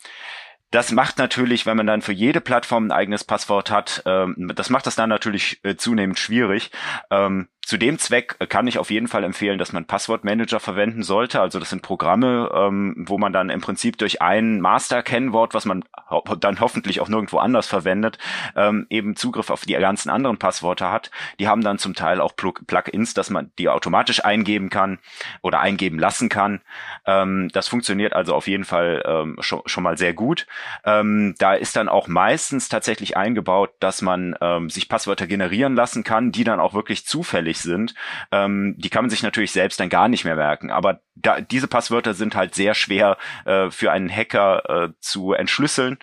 das 0.72 0.92
macht 0.92 1.20
natürlich, 1.20 1.68
wenn 1.68 1.78
man 1.78 1.86
dann 1.86 2.02
für 2.02 2.12
jede 2.12 2.42
Plattform 2.42 2.88
ein 2.88 2.92
eigenes 2.92 3.24
Passwort 3.24 3.70
hat, 3.70 4.02
ähm, 4.08 4.52
das 4.56 4.72
macht 4.72 4.88
das 4.88 4.96
dann 4.96 5.10
natürlich 5.10 5.60
äh, 5.64 5.76
zunehmend 5.76 6.18
schwierig. 6.18 6.72
Ähm, 7.12 7.50
zu 7.66 7.78
dem 7.78 7.98
Zweck 7.98 8.38
kann 8.50 8.68
ich 8.68 8.78
auf 8.78 8.92
jeden 8.92 9.08
Fall 9.08 9.24
empfehlen, 9.24 9.58
dass 9.58 9.74
man 9.74 9.86
Passwortmanager 9.86 10.60
verwenden 10.60 11.02
sollte. 11.02 11.42
Also 11.42 11.58
das 11.58 11.72
sind 11.72 11.82
Programme, 11.82 12.52
ähm, 12.54 12.94
wo 13.08 13.18
man 13.18 13.34
dann 13.34 13.50
im 13.50 13.60
Prinzip 13.60 13.98
durch 13.98 14.22
ein 14.22 14.62
Master-Kennwort, 14.62 15.56
was 15.56 15.66
man 15.66 15.84
ho 16.12 16.24
dann 16.40 16.60
hoffentlich 16.60 17.02
auch 17.02 17.10
nirgendwo 17.10 17.40
anders 17.40 17.66
verwendet, 17.66 18.20
ähm, 18.56 18.86
eben 18.92 19.16
Zugriff 19.16 19.50
auf 19.50 19.66
die 19.66 19.74
ganzen 19.74 20.12
anderen 20.12 20.38
Passwörter 20.38 20.92
hat. 20.92 21.10
Die 21.40 21.48
haben 21.48 21.64
dann 21.64 21.80
zum 21.80 21.96
Teil 21.96 22.22
auch 22.22 22.36
Plug 22.36 22.54
Plugins, 22.68 23.16
dass 23.16 23.32
man 23.32 23.52
die 23.58 23.68
automatisch 23.68 24.24
eingeben 24.24 24.70
kann 24.70 25.00
oder 25.42 25.60
eingeben 25.60 25.98
lassen 25.98 26.30
kann. 26.30 26.62
Ähm, 27.08 27.50
das 27.52 27.68
funktioniert 27.68 28.14
also 28.14 28.36
auf 28.36 28.48
jeden 28.48 28.66
Fall 28.66 29.02
ähm, 29.08 29.38
schon, 29.40 29.64
schon 29.66 29.84
mal 29.84 29.98
sehr 29.98 30.14
gut. 30.14 30.46
Ähm, 30.84 31.34
da 31.40 31.56
ist 31.56 31.76
dann 31.76 31.90
auch 31.90 32.08
meistens 32.08 32.70
tatsächlich 32.70 33.18
eingebaut, 33.18 33.72
dass 33.80 34.04
man 34.04 34.36
ähm, 34.40 34.70
sich 34.70 34.88
Passwörter 34.88 35.26
generieren 35.26 35.74
lassen 35.74 36.04
kann, 36.04 36.32
die 36.32 36.44
dann 36.44 36.60
auch 36.60 36.76
wirklich 36.76 37.08
zufällig 37.08 37.55
sind, 37.60 37.94
ähm, 38.32 38.76
die 38.78 38.90
kann 38.90 39.04
man 39.04 39.10
sich 39.10 39.24
natürlich 39.24 39.52
selbst 39.52 39.80
dann 39.80 39.90
gar 39.90 40.08
nicht 40.08 40.26
mehr 40.26 40.36
merken. 40.36 40.72
Aber 40.72 41.02
da, 41.16 41.40
diese 41.40 41.68
Passwörter 41.68 42.14
sind 42.14 42.36
halt 42.36 42.56
sehr 42.56 42.74
schwer 42.74 43.18
äh, 43.46 43.70
für 43.70 43.92
einen 43.92 44.10
Hacker 44.10 44.70
äh, 44.70 44.90
zu 45.00 45.34
entschlüsseln. 45.34 45.98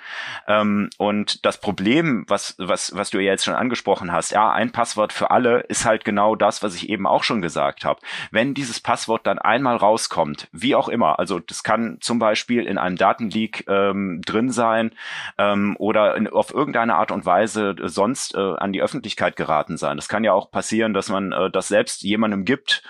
Ähm, 0.48 0.88
und 0.96 1.44
das 1.44 1.60
Problem, 1.60 2.24
was, 2.28 2.54
was, 2.58 2.94
was 2.94 3.10
du 3.10 3.18
ja 3.18 3.30
jetzt 3.32 3.44
schon 3.44 3.54
angesprochen 3.54 4.10
hast, 4.10 4.32
ja, 4.32 4.50
ein 4.50 4.72
Passwort 4.72 5.12
für 5.12 5.30
alle 5.30 5.60
ist 5.60 5.84
halt 5.84 6.04
genau 6.04 6.34
das, 6.34 6.62
was 6.62 6.74
ich 6.74 6.88
eben 6.88 7.06
auch 7.06 7.24
schon 7.24 7.42
gesagt 7.42 7.84
habe. 7.84 8.00
Wenn 8.30 8.54
dieses 8.54 8.80
Passwort 8.80 9.26
dann 9.26 9.38
einmal 9.38 9.76
rauskommt, 9.76 10.48
wie 10.50 10.74
auch 10.74 10.88
immer, 10.88 11.18
also 11.18 11.38
das 11.38 11.62
kann 11.62 11.98
zum 12.00 12.18
Beispiel 12.18 12.66
in 12.66 12.78
einem 12.78 12.96
Datenleak 12.96 13.66
ähm, 13.68 14.22
drin 14.24 14.50
sein 14.50 14.92
ähm, 15.36 15.76
oder 15.78 16.16
in, 16.16 16.26
auf 16.28 16.54
irgendeine 16.54 16.94
Art 16.94 17.10
und 17.10 17.26
Weise 17.26 17.76
sonst 17.82 18.34
äh, 18.34 18.38
an 18.38 18.72
die 18.72 18.82
Öffentlichkeit 18.82 19.36
geraten 19.36 19.76
sein. 19.76 19.96
Das 19.96 20.08
kann 20.08 20.24
ja 20.24 20.32
auch 20.32 20.50
passieren, 20.50 20.94
dass 20.94 21.10
man 21.10 21.32
äh, 21.32 21.50
das 21.50 21.68
selbst 21.68 22.02
jemandem 22.02 22.44
gibt 22.46 22.82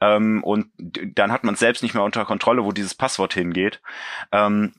ähm, 0.00 0.42
und 0.42 0.66
dann 0.76 1.32
hat 1.32 1.44
man 1.44 1.54
selbst 1.54 1.67
nicht 1.82 1.94
mehr 1.94 2.04
unter 2.04 2.24
Kontrolle, 2.24 2.64
wo 2.64 2.72
dieses 2.72 2.94
Passwort 2.94 3.34
hingeht. 3.34 3.80
Ähm, 4.32 4.74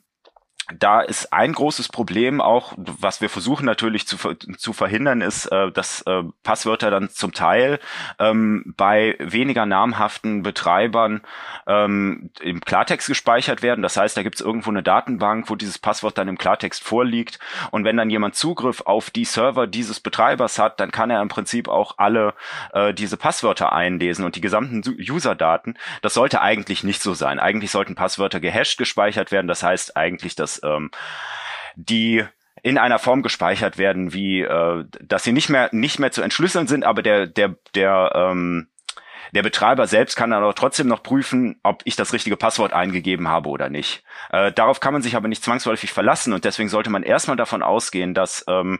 da 0.77 1.01
ist 1.01 1.33
ein 1.33 1.53
großes 1.53 1.89
Problem 1.89 2.41
auch, 2.41 2.73
was 2.77 3.21
wir 3.21 3.29
versuchen 3.29 3.65
natürlich 3.65 4.07
zu, 4.07 4.17
zu 4.35 4.73
verhindern, 4.73 5.21
ist, 5.21 5.47
äh, 5.47 5.71
dass 5.71 6.01
äh, 6.03 6.23
Passwörter 6.43 6.91
dann 6.91 7.09
zum 7.09 7.33
Teil 7.33 7.79
ähm, 8.19 8.73
bei 8.77 9.15
weniger 9.19 9.65
namhaften 9.65 10.43
Betreibern 10.43 11.21
ähm, 11.67 12.29
im 12.41 12.61
Klartext 12.61 13.07
gespeichert 13.07 13.61
werden. 13.61 13.81
Das 13.81 13.97
heißt, 13.97 14.15
da 14.15 14.23
gibt 14.23 14.35
es 14.35 14.41
irgendwo 14.41 14.69
eine 14.69 14.83
Datenbank, 14.83 15.49
wo 15.49 15.55
dieses 15.55 15.79
Passwort 15.79 16.17
dann 16.17 16.27
im 16.27 16.37
Klartext 16.37 16.83
vorliegt. 16.83 17.39
Und 17.71 17.83
wenn 17.83 17.97
dann 17.97 18.09
jemand 18.09 18.35
Zugriff 18.35 18.81
auf 18.81 19.09
die 19.09 19.25
Server 19.25 19.67
dieses 19.67 19.99
Betreibers 19.99 20.59
hat, 20.59 20.79
dann 20.79 20.91
kann 20.91 21.09
er 21.09 21.21
im 21.21 21.29
Prinzip 21.29 21.67
auch 21.67 21.95
alle 21.97 22.33
äh, 22.73 22.93
diese 22.93 23.17
Passwörter 23.17 23.73
einlesen 23.73 24.25
und 24.25 24.35
die 24.35 24.41
gesamten 24.41 24.83
User-Daten. 24.87 25.75
Das 26.01 26.13
sollte 26.13 26.41
eigentlich 26.41 26.83
nicht 26.83 27.01
so 27.01 27.13
sein. 27.13 27.39
Eigentlich 27.39 27.71
sollten 27.71 27.95
Passwörter 27.95 28.39
gehasht 28.39 28.77
gespeichert 28.77 29.31
werden. 29.31 29.47
Das 29.47 29.63
heißt 29.63 29.97
eigentlich, 29.97 30.35
dass 30.35 30.58
ähm, 30.63 30.91
die 31.75 32.23
in 32.61 32.77
einer 32.77 32.99
Form 32.99 33.21
gespeichert 33.21 33.77
werden, 33.77 34.13
wie 34.13 34.41
äh, 34.41 34.85
dass 35.01 35.23
sie 35.23 35.31
nicht 35.31 35.49
mehr 35.49 35.69
nicht 35.71 35.99
mehr 35.99 36.11
zu 36.11 36.21
entschlüsseln 36.21 36.67
sind, 36.67 36.83
aber 36.83 37.01
der 37.01 37.27
der 37.27 37.55
der 37.75 38.11
ähm, 38.15 38.69
der 39.33 39.43
Betreiber 39.43 39.85
selbst 39.85 40.15
kann 40.15 40.31
dann 40.31 40.43
auch 40.43 40.53
trotzdem 40.53 40.87
noch 40.87 41.03
prüfen, 41.03 41.59
ob 41.61 41.81
ich 41.85 41.95
das 41.95 42.13
richtige 42.13 42.35
Passwort 42.35 42.73
eingegeben 42.73 43.27
habe 43.27 43.49
oder 43.49 43.69
nicht. 43.69 44.03
Äh, 44.31 44.51
darauf 44.51 44.79
kann 44.79 44.93
man 44.93 45.03
sich 45.03 45.15
aber 45.15 45.27
nicht 45.27 45.43
zwangsläufig 45.43 45.93
verlassen 45.93 46.33
und 46.33 46.45
deswegen 46.45 46.69
sollte 46.69 46.89
man 46.89 47.03
erstmal 47.03 47.37
davon 47.37 47.61
ausgehen, 47.61 48.13
dass 48.13 48.43
ähm, 48.47 48.79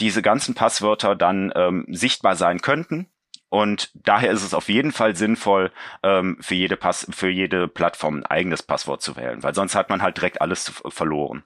diese 0.00 0.22
ganzen 0.22 0.54
Passwörter 0.54 1.14
dann 1.14 1.52
ähm, 1.54 1.84
sichtbar 1.90 2.36
sein 2.36 2.60
könnten 2.60 3.11
und 3.52 3.90
daher 3.92 4.30
ist 4.30 4.44
es 4.44 4.54
auf 4.54 4.70
jeden 4.70 4.92
Fall 4.92 5.14
sinnvoll, 5.14 5.72
ähm, 6.02 6.38
für 6.40 6.54
jede 6.54 6.78
Pass 6.78 7.06
für 7.10 7.28
jede 7.28 7.68
Plattform 7.68 8.16
ein 8.20 8.24
eigenes 8.26 8.62
Passwort 8.62 9.02
zu 9.02 9.14
wählen, 9.14 9.42
weil 9.42 9.54
sonst 9.54 9.74
hat 9.74 9.90
man 9.90 10.00
halt 10.00 10.16
direkt 10.16 10.40
alles 10.40 10.72
verloren. 10.88 11.44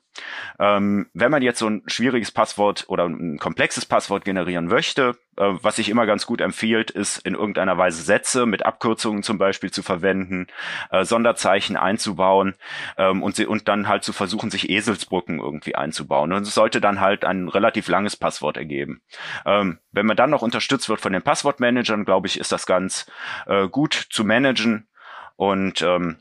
Ähm, 0.58 1.08
wenn 1.14 1.30
man 1.30 1.42
jetzt 1.42 1.58
so 1.58 1.68
ein 1.68 1.82
schwieriges 1.86 2.30
Passwort 2.30 2.84
oder 2.88 3.06
ein 3.06 3.38
komplexes 3.38 3.86
Passwort 3.86 4.24
generieren 4.24 4.66
möchte, 4.66 5.16
äh, 5.36 5.52
was 5.62 5.76
sich 5.76 5.88
immer 5.88 6.06
ganz 6.06 6.26
gut 6.26 6.40
empfiehlt, 6.40 6.90
ist 6.90 7.18
in 7.18 7.34
irgendeiner 7.34 7.76
Weise 7.76 8.02
Sätze 8.02 8.46
mit 8.46 8.64
Abkürzungen 8.64 9.22
zum 9.22 9.38
Beispiel 9.38 9.70
zu 9.70 9.82
verwenden, 9.82 10.46
äh, 10.90 11.04
Sonderzeichen 11.04 11.76
einzubauen 11.76 12.54
ähm, 12.96 13.22
und, 13.22 13.36
sie, 13.36 13.46
und 13.46 13.68
dann 13.68 13.88
halt 13.88 14.04
zu 14.04 14.12
versuchen, 14.12 14.50
sich 14.50 14.70
Eselsbrücken 14.70 15.38
irgendwie 15.38 15.74
einzubauen. 15.74 16.32
Und 16.32 16.42
es 16.42 16.54
sollte 16.54 16.80
dann 16.80 17.00
halt 17.00 17.24
ein 17.24 17.48
relativ 17.48 17.88
langes 17.88 18.16
Passwort 18.16 18.56
ergeben. 18.56 19.02
Ähm, 19.44 19.78
wenn 19.92 20.06
man 20.06 20.16
dann 20.16 20.30
noch 20.30 20.42
unterstützt 20.42 20.88
wird 20.88 21.00
von 21.00 21.12
den 21.12 21.22
Passwortmanagern, 21.22 22.04
glaube 22.04 22.26
ich, 22.26 22.40
ist 22.40 22.52
das 22.52 22.66
ganz 22.66 23.06
äh, 23.46 23.68
gut 23.68 24.06
zu 24.10 24.24
managen. 24.24 24.88
Und 25.36 25.82
ähm, 25.82 26.16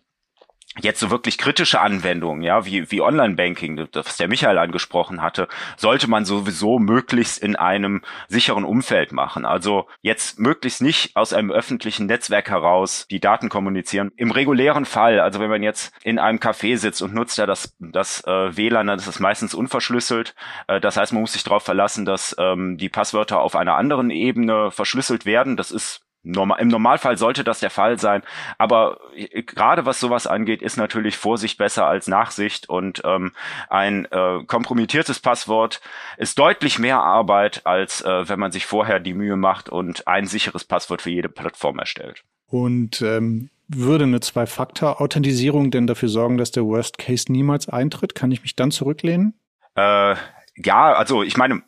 jetzt 0.82 1.00
so 1.00 1.10
wirklich 1.10 1.38
kritische 1.38 1.80
Anwendungen, 1.80 2.44
ja, 2.44 2.66
wie, 2.66 2.92
wie 2.92 3.02
Online-Banking, 3.02 3.88
das 3.92 4.18
der 4.18 4.28
Michael 4.28 4.58
angesprochen 4.58 5.22
hatte, 5.22 5.48
sollte 5.78 6.10
man 6.10 6.26
sowieso 6.26 6.80
möglichst 6.80 7.42
in 7.42 7.56
einem 7.56 8.02
sicheren 8.28 8.66
Umfeld 8.66 9.12
machen. 9.12 9.46
Also 9.46 9.88
jetzt 10.02 10.40
möglichst 10.40 10.82
nicht 10.82 11.16
aus 11.16 11.34
einem 11.34 11.52
öffentlichen 11.52 12.08
Netzwerk 12.08 12.50
heraus 12.50 13.08
die 13.10 13.20
Daten 13.20 13.50
kommunizieren. 13.50 14.12
Im 14.18 14.32
regulären 14.32 14.86
Fall, 14.86 15.20
also 15.20 15.40
wenn 15.40 15.50
man 15.50 15.64
jetzt 15.64 15.94
in 16.04 16.20
einem 16.20 16.40
Café 16.40 16.78
sitzt 16.78 17.02
und 17.02 17.14
nutzt 17.14 17.38
ja 17.38 17.46
das, 17.46 17.74
das 17.80 18.24
äh, 18.26 18.58
WLAN, 18.58 18.88
dann 18.88 19.00
ist 19.00 19.08
es 19.08 19.20
meistens 19.20 19.54
unverschlüsselt. 19.54 20.36
Äh, 20.68 20.82
das 20.82 20.98
heißt, 20.98 21.14
man 21.14 21.22
muss 21.22 21.34
sich 21.34 21.44
darauf 21.44 21.64
verlassen, 21.64 22.06
dass 22.06 22.36
ähm, 22.38 22.78
die 22.78 22.90
Passwörter 22.90 23.40
auf 23.40 23.56
einer 23.56 23.76
anderen 23.76 24.10
Ebene 24.10 24.72
verschlüsselt 24.72 25.26
werden. 25.26 25.56
Das 25.56 25.72
ist 25.72 26.05
Normal, 26.26 26.60
Im 26.60 26.70
Normalfall 26.70 27.18
sollte 27.18 27.44
das 27.44 27.60
der 27.60 27.70
Fall 27.70 28.00
sein, 28.00 28.24
aber 28.58 29.00
äh, 29.16 29.44
gerade 29.44 29.86
was 29.86 30.00
sowas 30.00 30.26
angeht, 30.28 30.62
ist 30.62 30.76
natürlich 30.76 31.18
Vorsicht 31.18 31.58
besser 31.58 31.88
als 31.88 32.08
Nachsicht 32.08 32.68
und 32.68 33.02
ähm, 33.06 33.32
ein 33.70 34.06
äh, 34.06 34.44
kompromittiertes 34.46 35.20
Passwort 35.20 35.82
ist 36.18 36.40
deutlich 36.40 36.80
mehr 36.80 37.00
Arbeit, 37.00 37.62
als 37.66 38.02
äh, 38.02 38.28
wenn 38.28 38.40
man 38.40 38.52
sich 38.52 38.66
vorher 38.66 39.00
die 39.00 39.14
Mühe 39.14 39.36
macht 39.36 39.70
und 39.70 40.08
ein 40.08 40.26
sicheres 40.26 40.64
Passwort 40.64 41.04
für 41.04 41.12
jede 41.12 41.30
Plattform 41.30 41.78
erstellt. 41.78 42.24
Und 42.48 43.02
ähm, 43.02 43.50
würde 43.68 44.06
eine 44.06 44.20
Zwei-Faktor-Authentisierung 44.20 45.72
denn 45.72 45.88
dafür 45.88 46.10
sorgen, 46.10 46.38
dass 46.38 46.52
der 46.52 46.66
Worst 46.66 46.98
Case 46.98 47.32
niemals 47.32 47.70
eintritt? 47.70 48.16
Kann 48.16 48.32
ich 48.32 48.42
mich 48.42 48.56
dann 48.56 48.72
zurücklehnen? 48.72 49.34
Äh, 49.76 50.16
ja, 50.58 50.94
also 50.94 51.24
ich 51.24 51.38
meine, 51.38 51.62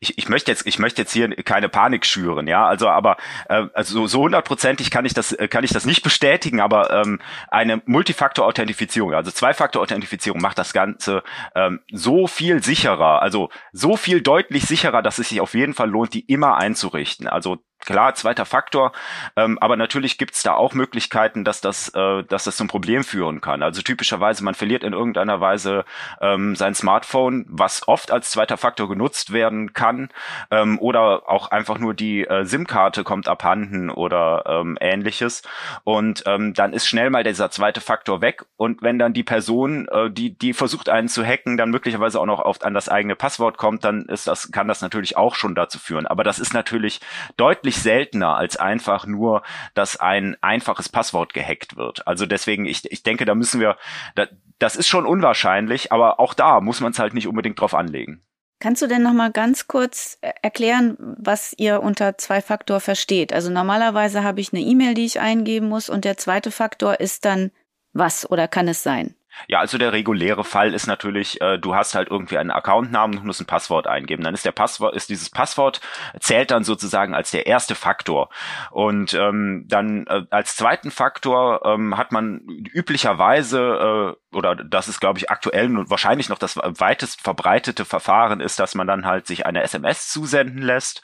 ich, 0.00 0.18
ich 0.18 0.28
möchte 0.28 0.50
jetzt, 0.50 0.66
ich 0.66 0.78
möchte 0.78 1.02
jetzt 1.02 1.12
hier 1.12 1.34
keine 1.44 1.68
Panik 1.68 2.06
schüren, 2.06 2.46
ja, 2.46 2.66
also 2.66 2.88
aber 2.88 3.16
äh, 3.48 3.66
also 3.74 4.06
so 4.06 4.22
hundertprozentig 4.22 4.90
kann 4.90 5.04
ich 5.04 5.14
das, 5.14 5.32
äh, 5.32 5.48
kann 5.48 5.64
ich 5.64 5.72
das 5.72 5.84
nicht 5.84 6.02
bestätigen, 6.02 6.60
aber 6.60 6.90
ähm, 6.90 7.20
eine 7.48 7.82
Multifaktor-Authentifizierung, 7.86 9.14
also 9.14 9.30
Zwei-Faktor-Authentifizierung 9.30 10.40
macht 10.40 10.58
das 10.58 10.72
Ganze 10.72 11.22
ähm, 11.54 11.80
so 11.92 12.26
viel 12.26 12.62
sicherer, 12.62 13.22
also 13.22 13.50
so 13.72 13.96
viel 13.96 14.20
deutlich 14.20 14.64
sicherer, 14.64 15.02
dass 15.02 15.18
es 15.18 15.28
sich 15.28 15.40
auf 15.40 15.54
jeden 15.54 15.74
Fall 15.74 15.90
lohnt, 15.90 16.14
die 16.14 16.20
immer 16.20 16.56
einzurichten. 16.56 17.28
Also 17.28 17.58
Klar, 17.86 18.14
zweiter 18.16 18.44
Faktor, 18.44 18.90
ähm, 19.36 19.58
aber 19.60 19.76
natürlich 19.76 20.18
gibt's 20.18 20.42
da 20.42 20.54
auch 20.54 20.74
Möglichkeiten, 20.74 21.44
dass 21.44 21.60
das, 21.60 21.88
äh, 21.90 22.24
dass 22.24 22.42
das 22.42 22.56
zum 22.56 22.66
Problem 22.66 23.04
führen 23.04 23.40
kann. 23.40 23.62
Also 23.62 23.80
typischerweise, 23.80 24.42
man 24.42 24.54
verliert 24.54 24.82
in 24.82 24.92
irgendeiner 24.92 25.40
Weise 25.40 25.84
ähm, 26.20 26.56
sein 26.56 26.74
Smartphone, 26.74 27.46
was 27.48 27.86
oft 27.86 28.10
als 28.10 28.32
zweiter 28.32 28.56
Faktor 28.56 28.88
genutzt 28.88 29.32
werden 29.32 29.72
kann, 29.72 30.10
ähm, 30.50 30.80
oder 30.80 31.28
auch 31.28 31.52
einfach 31.52 31.78
nur 31.78 31.94
die 31.94 32.24
äh, 32.24 32.44
SIM-Karte 32.44 33.04
kommt 33.04 33.28
abhanden 33.28 33.88
oder 33.88 34.42
ähm, 34.46 34.76
ähnliches. 34.80 35.42
Und 35.84 36.24
ähm, 36.26 36.54
dann 36.54 36.72
ist 36.72 36.88
schnell 36.88 37.10
mal 37.10 37.22
dieser 37.22 37.52
zweite 37.52 37.80
Faktor 37.80 38.20
weg. 38.20 38.44
Und 38.56 38.82
wenn 38.82 38.98
dann 38.98 39.12
die 39.12 39.22
Person, 39.22 39.86
äh, 39.88 40.10
die, 40.10 40.36
die 40.36 40.54
versucht 40.54 40.88
einen 40.88 41.08
zu 41.08 41.24
hacken, 41.24 41.56
dann 41.56 41.70
möglicherweise 41.70 42.20
auch 42.20 42.26
noch 42.26 42.40
oft 42.40 42.64
an 42.64 42.74
das 42.74 42.88
eigene 42.88 43.14
Passwort 43.14 43.58
kommt, 43.58 43.84
dann 43.84 44.06
ist 44.06 44.26
das, 44.26 44.50
kann 44.50 44.66
das 44.66 44.82
natürlich 44.82 45.16
auch 45.16 45.36
schon 45.36 45.54
dazu 45.54 45.78
führen. 45.78 46.08
Aber 46.08 46.24
das 46.24 46.40
ist 46.40 46.52
natürlich 46.52 47.00
deutlich 47.36 47.75
deutlich 47.76 47.82
seltener 47.82 48.36
als 48.36 48.56
einfach 48.56 49.06
nur, 49.06 49.42
dass 49.74 49.98
ein 49.98 50.36
einfaches 50.40 50.88
Passwort 50.88 51.34
gehackt 51.34 51.76
wird. 51.76 52.06
Also 52.06 52.26
deswegen, 52.26 52.66
ich, 52.66 52.90
ich 52.90 53.02
denke, 53.02 53.24
da 53.24 53.34
müssen 53.34 53.60
wir, 53.60 53.76
da, 54.14 54.26
das 54.58 54.76
ist 54.76 54.88
schon 54.88 55.06
unwahrscheinlich, 55.06 55.92
aber 55.92 56.18
auch 56.20 56.34
da 56.34 56.60
muss 56.60 56.80
man 56.80 56.92
es 56.92 56.98
halt 56.98 57.14
nicht 57.14 57.26
unbedingt 57.26 57.60
drauf 57.60 57.74
anlegen. 57.74 58.22
Kannst 58.58 58.80
du 58.80 58.86
denn 58.86 59.02
noch 59.02 59.12
mal 59.12 59.30
ganz 59.30 59.66
kurz 59.68 60.18
äh, 60.22 60.32
erklären, 60.40 60.96
was 60.98 61.54
ihr 61.58 61.82
unter 61.82 62.16
Zwei-Faktor 62.16 62.80
versteht? 62.80 63.32
Also 63.32 63.50
normalerweise 63.50 64.24
habe 64.24 64.40
ich 64.40 64.52
eine 64.52 64.62
E-Mail, 64.62 64.94
die 64.94 65.04
ich 65.04 65.20
eingeben 65.20 65.68
muss 65.68 65.90
und 65.90 66.04
der 66.04 66.16
zweite 66.16 66.50
Faktor 66.50 67.00
ist 67.00 67.26
dann 67.26 67.50
was 67.92 68.30
oder 68.30 68.48
kann 68.48 68.68
es 68.68 68.82
sein? 68.82 69.14
Ja, 69.48 69.60
also 69.60 69.78
der 69.78 69.92
reguläre 69.92 70.44
Fall 70.44 70.74
ist 70.74 70.86
natürlich, 70.86 71.40
äh, 71.40 71.58
du 71.58 71.74
hast 71.74 71.94
halt 71.94 72.10
irgendwie 72.10 72.38
einen 72.38 72.50
Accountnamen 72.50 73.18
und 73.18 73.26
musst 73.26 73.40
ein 73.40 73.46
Passwort 73.46 73.86
eingeben. 73.86 74.22
Dann 74.22 74.34
ist 74.34 74.44
der 74.44 74.52
Passwort, 74.52 74.94
ist 74.94 75.08
dieses 75.08 75.30
Passwort 75.30 75.80
zählt 76.20 76.50
dann 76.50 76.64
sozusagen 76.64 77.14
als 77.14 77.30
der 77.30 77.46
erste 77.46 77.74
Faktor. 77.74 78.30
Und 78.70 79.14
ähm, 79.14 79.64
dann 79.68 80.06
äh, 80.06 80.22
als 80.30 80.56
zweiten 80.56 80.90
Faktor 80.90 81.64
ähm, 81.64 81.96
hat 81.96 82.12
man 82.12 82.40
üblicherweise 82.72 84.16
äh, 84.32 84.36
oder 84.36 84.54
das 84.56 84.88
ist 84.88 85.00
glaube 85.00 85.18
ich 85.18 85.30
aktuell 85.30 85.66
und 85.76 85.90
wahrscheinlich 85.90 86.28
noch 86.28 86.38
das 86.38 86.56
weitest 86.56 87.20
verbreitete 87.22 87.84
Verfahren 87.84 88.40
ist, 88.40 88.58
dass 88.58 88.74
man 88.74 88.86
dann 88.86 89.06
halt 89.06 89.26
sich 89.26 89.46
eine 89.46 89.62
SMS 89.62 90.08
zusenden 90.08 90.62
lässt 90.62 91.02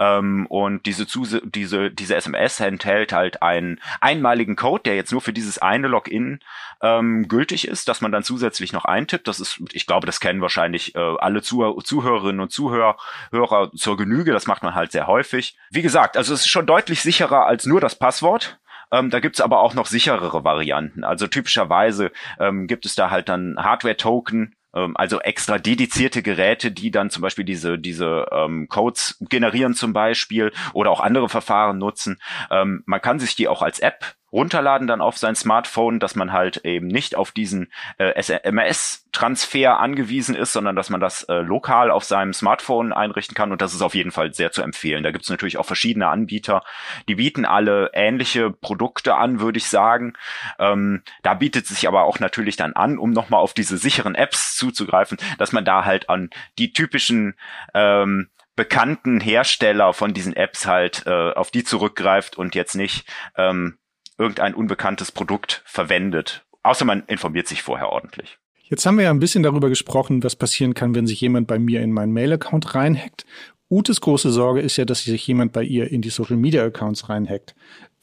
ähm, 0.00 0.46
und 0.46 0.86
diese, 0.86 1.06
Zuse 1.06 1.42
diese, 1.44 1.90
diese 1.90 2.16
SMS 2.16 2.58
enthält 2.58 3.12
halt 3.12 3.42
einen 3.42 3.78
einmaligen 4.00 4.56
Code, 4.56 4.82
der 4.84 4.96
jetzt 4.96 5.12
nur 5.12 5.20
für 5.20 5.34
dieses 5.34 5.58
eine 5.58 5.88
Login 5.88 6.40
ähm, 6.80 7.28
gültig 7.28 7.68
ist, 7.68 7.86
dass 7.86 8.00
man 8.00 8.10
dann 8.10 8.24
zusätzlich 8.24 8.72
noch 8.72 8.86
eintippt. 8.86 9.28
Das 9.28 9.38
ist, 9.38 9.60
ich 9.72 9.86
glaube, 9.86 10.06
das 10.06 10.18
kennen 10.18 10.40
wahrscheinlich 10.40 10.94
äh, 10.94 10.98
alle 10.98 11.42
Zuh 11.42 11.80
Zuhörerinnen 11.82 12.40
und 12.40 12.50
Zuhörer 12.50 12.96
Hörer 13.30 13.70
zur 13.72 13.98
Genüge. 13.98 14.32
Das 14.32 14.46
macht 14.46 14.62
man 14.62 14.74
halt 14.74 14.90
sehr 14.90 15.06
häufig. 15.06 15.56
Wie 15.70 15.82
gesagt, 15.82 16.16
also 16.16 16.32
es 16.32 16.40
ist 16.40 16.48
schon 16.48 16.66
deutlich 16.66 17.02
sicherer 17.02 17.46
als 17.46 17.66
nur 17.66 17.80
das 17.80 17.94
Passwort. 17.94 18.58
Ähm, 18.92 19.10
da 19.10 19.20
gibt's 19.20 19.42
aber 19.42 19.60
auch 19.60 19.74
noch 19.74 19.86
sicherere 19.86 20.44
Varianten. 20.44 21.04
Also 21.04 21.26
typischerweise 21.26 22.10
ähm, 22.38 22.66
gibt 22.66 22.86
es 22.86 22.94
da 22.94 23.10
halt 23.10 23.28
dann 23.28 23.56
Hardware-Token, 23.58 24.56
also 24.94 25.20
extra 25.20 25.58
dedizierte 25.58 26.22
Geräte, 26.22 26.70
die 26.70 26.90
dann 26.90 27.10
zum 27.10 27.22
Beispiel 27.22 27.44
diese, 27.44 27.78
diese 27.78 28.26
ähm, 28.32 28.68
Codes 28.68 29.16
generieren 29.28 29.74
zum 29.74 29.92
Beispiel 29.92 30.52
oder 30.72 30.90
auch 30.90 31.00
andere 31.00 31.28
Verfahren 31.28 31.78
nutzen. 31.78 32.20
Ähm, 32.50 32.82
man 32.86 33.00
kann 33.00 33.18
sich 33.18 33.34
die 33.34 33.48
auch 33.48 33.62
als 33.62 33.80
App 33.80 34.14
runterladen 34.32 34.86
dann 34.86 35.00
auf 35.00 35.18
sein 35.18 35.34
Smartphone, 35.34 35.98
dass 35.98 36.14
man 36.14 36.32
halt 36.32 36.58
eben 36.64 36.86
nicht 36.86 37.16
auf 37.16 37.32
diesen 37.32 37.72
äh, 37.98 38.14
SMS-Transfer 38.14 39.78
angewiesen 39.78 40.34
ist, 40.34 40.52
sondern 40.52 40.76
dass 40.76 40.90
man 40.90 41.00
das 41.00 41.24
äh, 41.24 41.40
lokal 41.40 41.90
auf 41.90 42.04
seinem 42.04 42.32
Smartphone 42.32 42.92
einrichten 42.92 43.34
kann. 43.34 43.52
Und 43.52 43.60
das 43.60 43.74
ist 43.74 43.82
auf 43.82 43.94
jeden 43.94 44.12
Fall 44.12 44.32
sehr 44.32 44.52
zu 44.52 44.62
empfehlen. 44.62 45.02
Da 45.02 45.10
gibt 45.10 45.24
es 45.24 45.30
natürlich 45.30 45.58
auch 45.58 45.66
verschiedene 45.66 46.08
Anbieter, 46.08 46.62
die 47.08 47.16
bieten 47.16 47.44
alle 47.44 47.90
ähnliche 47.92 48.50
Produkte 48.50 49.16
an, 49.16 49.40
würde 49.40 49.58
ich 49.58 49.68
sagen. 49.68 50.14
Ähm, 50.58 51.02
da 51.22 51.34
bietet 51.34 51.66
sich 51.66 51.88
aber 51.88 52.04
auch 52.04 52.20
natürlich 52.20 52.56
dann 52.56 52.74
an, 52.74 52.98
um 52.98 53.10
nochmal 53.10 53.40
auf 53.40 53.54
diese 53.54 53.78
sicheren 53.78 54.14
Apps 54.14 54.56
zuzugreifen, 54.56 55.18
dass 55.38 55.52
man 55.52 55.64
da 55.64 55.84
halt 55.84 56.08
an 56.08 56.30
die 56.58 56.72
typischen 56.72 57.34
ähm, 57.74 58.28
bekannten 58.60 59.20
Hersteller 59.20 59.94
von 59.94 60.12
diesen 60.12 60.36
Apps 60.36 60.66
halt 60.66 61.06
äh, 61.06 61.32
auf 61.32 61.50
die 61.50 61.64
zurückgreift 61.64 62.36
und 62.36 62.54
jetzt 62.54 62.74
nicht 62.74 63.08
ähm, 63.36 63.78
irgendein 64.20 64.54
unbekanntes 64.54 65.10
Produkt 65.10 65.62
verwendet. 65.64 66.44
Außer 66.62 66.84
man 66.84 67.02
informiert 67.06 67.48
sich 67.48 67.62
vorher 67.62 67.88
ordentlich. 67.88 68.38
Jetzt 68.62 68.86
haben 68.86 68.98
wir 68.98 69.04
ja 69.04 69.10
ein 69.10 69.18
bisschen 69.18 69.42
darüber 69.42 69.68
gesprochen, 69.68 70.22
was 70.22 70.36
passieren 70.36 70.74
kann, 70.74 70.94
wenn 70.94 71.06
sich 71.06 71.20
jemand 71.20 71.48
bei 71.48 71.58
mir 71.58 71.80
in 71.80 71.90
meinen 71.90 72.12
Mail-Account 72.12 72.76
reinhackt. 72.76 73.26
Utes 73.68 74.00
große 74.00 74.30
Sorge 74.30 74.60
ist 74.60 74.76
ja, 74.76 74.84
dass 74.84 75.04
sich 75.04 75.26
jemand 75.26 75.52
bei 75.52 75.62
ihr 75.62 75.90
in 75.90 76.02
die 76.02 76.10
Social 76.10 76.36
Media 76.36 76.64
Accounts 76.64 77.08
reinhackt. 77.08 77.54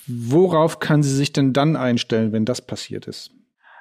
Worauf 0.08 0.80
kann 0.80 1.04
sie 1.04 1.16
sich 1.16 1.32
denn 1.32 1.54
dann 1.54 1.76
einstellen, 1.76 2.32
wenn 2.32 2.46
das 2.46 2.66
passiert 2.66 3.06
ist? 3.06 3.32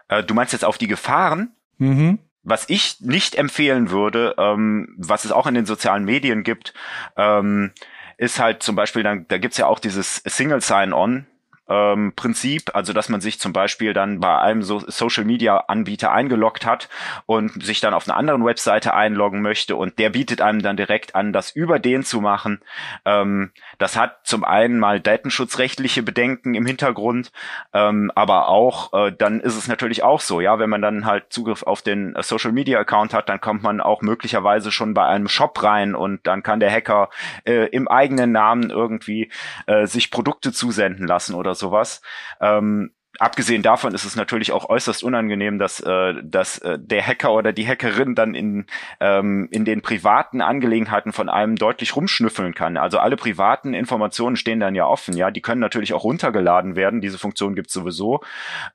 Äh, 0.09 0.23
du 0.23 0.35
meinst 0.35 0.53
jetzt 0.53 0.65
auf 0.65 0.79
die 0.79 0.89
Gefahren? 0.89 1.53
Mhm. 1.79 2.19
Was 2.43 2.69
ich 2.69 3.01
nicht 3.01 3.37
empfehlen 3.37 3.91
würde, 3.91 4.35
ähm, 4.39 4.95
was 4.99 5.25
es 5.25 5.33
auch 5.33 5.47
in 5.47 5.55
den 5.55 5.67
sozialen 5.67 6.05
Medien 6.05 6.45
gibt, 6.45 6.75
ähm, 7.17 7.73
ist 8.19 8.39
halt 8.39 8.63
zum 8.63 8.77
Beispiel, 8.77 9.03
dann, 9.03 9.27
da 9.29 9.39
gibt's 9.39 9.59
ja 9.59 9.67
auch 9.67 9.79
dieses 9.79 10.23
Single 10.25 10.61
Sign-On, 10.61 11.27
ähm, 11.69 12.13
Prinzip, 12.15 12.75
also 12.75 12.93
dass 12.93 13.09
man 13.09 13.21
sich 13.21 13.41
zum 13.41 13.53
Beispiel 13.53 13.93
dann 13.93 14.21
bei 14.21 14.39
einem 14.39 14.63
so 14.63 14.79
Social 14.79 15.25
Media 15.25 15.57
Anbieter 15.69 16.13
eingeloggt 16.13 16.65
hat 16.65 16.89
und 17.27 17.63
sich 17.65 17.81
dann 17.81 17.95
auf 17.95 18.09
einer 18.09 18.17
anderen 18.17 18.45
Webseite 18.45 18.95
einloggen 18.95 19.43
möchte 19.43 19.77
und 19.77 19.99
der 19.99 20.11
bietet 20.11 20.41
einem 20.41 20.63
dann 20.63 20.77
direkt 20.77 21.15
an, 21.15 21.33
das 21.33 21.51
über 21.51 21.79
den 21.79 22.05
zu 22.05 22.21
machen. 22.21 22.61
Ähm, 23.05 23.51
das 23.79 23.97
hat 23.97 24.21
zum 24.25 24.45
einen 24.45 24.79
mal 24.79 25.01
datenschutzrechtliche 25.01 26.03
Bedenken 26.03 26.55
im 26.55 26.67
Hintergrund, 26.67 27.33
ähm, 27.73 28.13
aber 28.15 28.49
auch 28.49 28.93
äh, 28.93 29.13
dann 29.13 29.41
ist 29.41 29.57
es 29.57 29.67
natürlich 29.69 30.03
auch 30.03 30.21
so, 30.21 30.41
ja, 30.41 30.59
wenn 30.59 30.71
man 30.71 30.83
dann 30.83 31.05
halt 31.05 31.27
Zugriff 31.31 31.63
auf 31.65 31.83
den 31.83 32.15
äh, 32.15 32.23
Social 32.23 32.53
Media 32.53 32.79
Account 32.79 33.13
hat, 33.13 33.29
dann 33.29 33.41
kommt 33.41 33.63
man 33.63 33.81
auch 33.81 34.03
möglicherweise 34.03 34.71
schon 34.71 34.95
bei 34.95 35.07
einem 35.07 35.29
Shop 35.29 35.63
rein 35.63 35.95
und 35.95 36.27
dann 36.27 36.43
kann 36.43 36.61
der 36.61 36.71
Hacker 36.71 37.11
äh, 37.45 37.67
im 37.71 37.89
eigenen 37.89 38.31
Namen 38.31 38.71
irgendwie 38.71 39.31
äh, 39.67 39.87
sich 39.87 40.11
Produkte 40.11 40.53
zusenden 40.53 41.07
lassen 41.07 41.35
oder 41.35 41.56
sowas. 41.57 42.01
Ähm, 42.41 42.93
abgesehen 43.19 43.63
davon 43.63 43.95
ist 43.95 44.05
es 44.05 44.17
natürlich 44.17 44.53
auch 44.53 44.69
äußerst 44.69 45.03
unangenehm, 45.03 45.59
dass, 45.59 45.81
äh, 45.81 46.15
dass 46.23 46.59
äh, 46.59 46.79
der 46.79 47.07
Hacker 47.07 47.33
oder 47.33 47.53
die 47.53 47.67
Hackerin 47.67 48.15
dann 48.15 48.35
in, 48.35 48.67
ähm, 49.01 49.49
in 49.51 49.65
den 49.65 49.83
privaten 49.83 50.41
Angelegenheiten 50.41 51.13
von 51.13 51.29
einem 51.29 51.57
deutlich 51.57 51.97
rumschnüffeln 51.97 52.55
kann. 52.55 52.77
Also 52.77 52.99
alle 52.99 53.17
privaten 53.17 53.75
Informationen 53.75 54.37
stehen 54.37 54.61
dann 54.61 54.75
ja 54.75 54.87
offen, 54.87 55.17
ja. 55.17 55.31
Die 55.31 55.41
können 55.41 55.61
natürlich 55.61 55.95
auch 55.95 56.05
runtergeladen 56.05 56.77
werden. 56.77 57.01
Diese 57.01 57.19
Funktion 57.19 57.55
gibt 57.55 57.71
sowieso. 57.71 58.21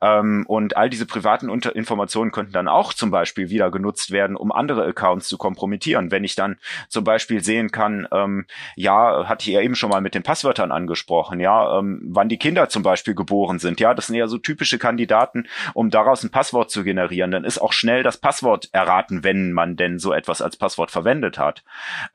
Ähm, 0.01 0.45
und 0.47 0.77
all 0.77 0.89
diese 0.89 1.05
privaten 1.05 1.49
Unter 1.49 1.75
Informationen 1.75 2.31
könnten 2.31 2.53
dann 2.53 2.67
auch 2.67 2.93
zum 2.93 3.11
Beispiel 3.11 3.49
wieder 3.49 3.71
genutzt 3.71 4.11
werden, 4.11 4.35
um 4.35 4.51
andere 4.51 4.85
Accounts 4.85 5.27
zu 5.27 5.37
kompromittieren. 5.37 6.11
Wenn 6.11 6.23
ich 6.23 6.35
dann 6.35 6.57
zum 6.89 7.03
Beispiel 7.03 7.43
sehen 7.43 7.71
kann, 7.71 8.07
ähm, 8.11 8.45
ja, 8.75 9.27
hatte 9.27 9.47
ich 9.47 9.53
ja 9.53 9.61
eben 9.61 9.75
schon 9.75 9.89
mal 9.89 10.01
mit 10.01 10.15
den 10.15 10.23
Passwörtern 10.23 10.71
angesprochen, 10.71 11.39
ja, 11.39 11.79
ähm, 11.79 12.01
wann 12.05 12.29
die 12.29 12.37
Kinder 12.37 12.69
zum 12.69 12.83
Beispiel 12.83 13.15
geboren 13.15 13.59
sind, 13.59 13.79
ja, 13.79 13.93
das 13.93 14.07
sind 14.07 14.15
eher 14.15 14.27
so 14.31 14.39
typische 14.39 14.79
Kandidaten, 14.79 15.47
um 15.73 15.91
daraus 15.91 16.23
ein 16.23 16.31
Passwort 16.31 16.71
zu 16.71 16.83
generieren. 16.83 17.31
Dann 17.31 17.43
ist 17.43 17.59
auch 17.59 17.73
schnell 17.73 18.01
das 18.01 18.17
Passwort 18.17 18.69
erraten, 18.71 19.23
wenn 19.23 19.51
man 19.51 19.75
denn 19.75 19.99
so 19.99 20.13
etwas 20.13 20.41
als 20.41 20.57
Passwort 20.57 20.89
verwendet 20.89 21.37
hat. 21.37 21.63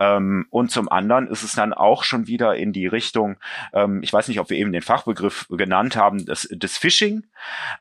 Ähm, 0.01 0.47
und 0.51 0.71
zum 0.71 0.89
anderen 0.89 1.29
ist 1.29 1.43
es 1.43 1.53
dann 1.53 1.73
auch 1.73 2.03
schon 2.03 2.27
wieder 2.27 2.57
in 2.57 2.73
die 2.73 2.87
Richtung, 2.87 3.37
ähm, 3.73 4.03
ich 4.03 4.13
weiß 4.13 4.29
nicht, 4.29 4.41
ob 4.41 4.51
wir 4.51 4.57
eben 4.57 4.73
den 4.73 4.83
Fachbegriff 4.83 5.47
genannt 5.51 5.97
haben, 5.97 6.25
des, 6.27 6.49
des 6.51 6.77
Phishing. 6.77 7.25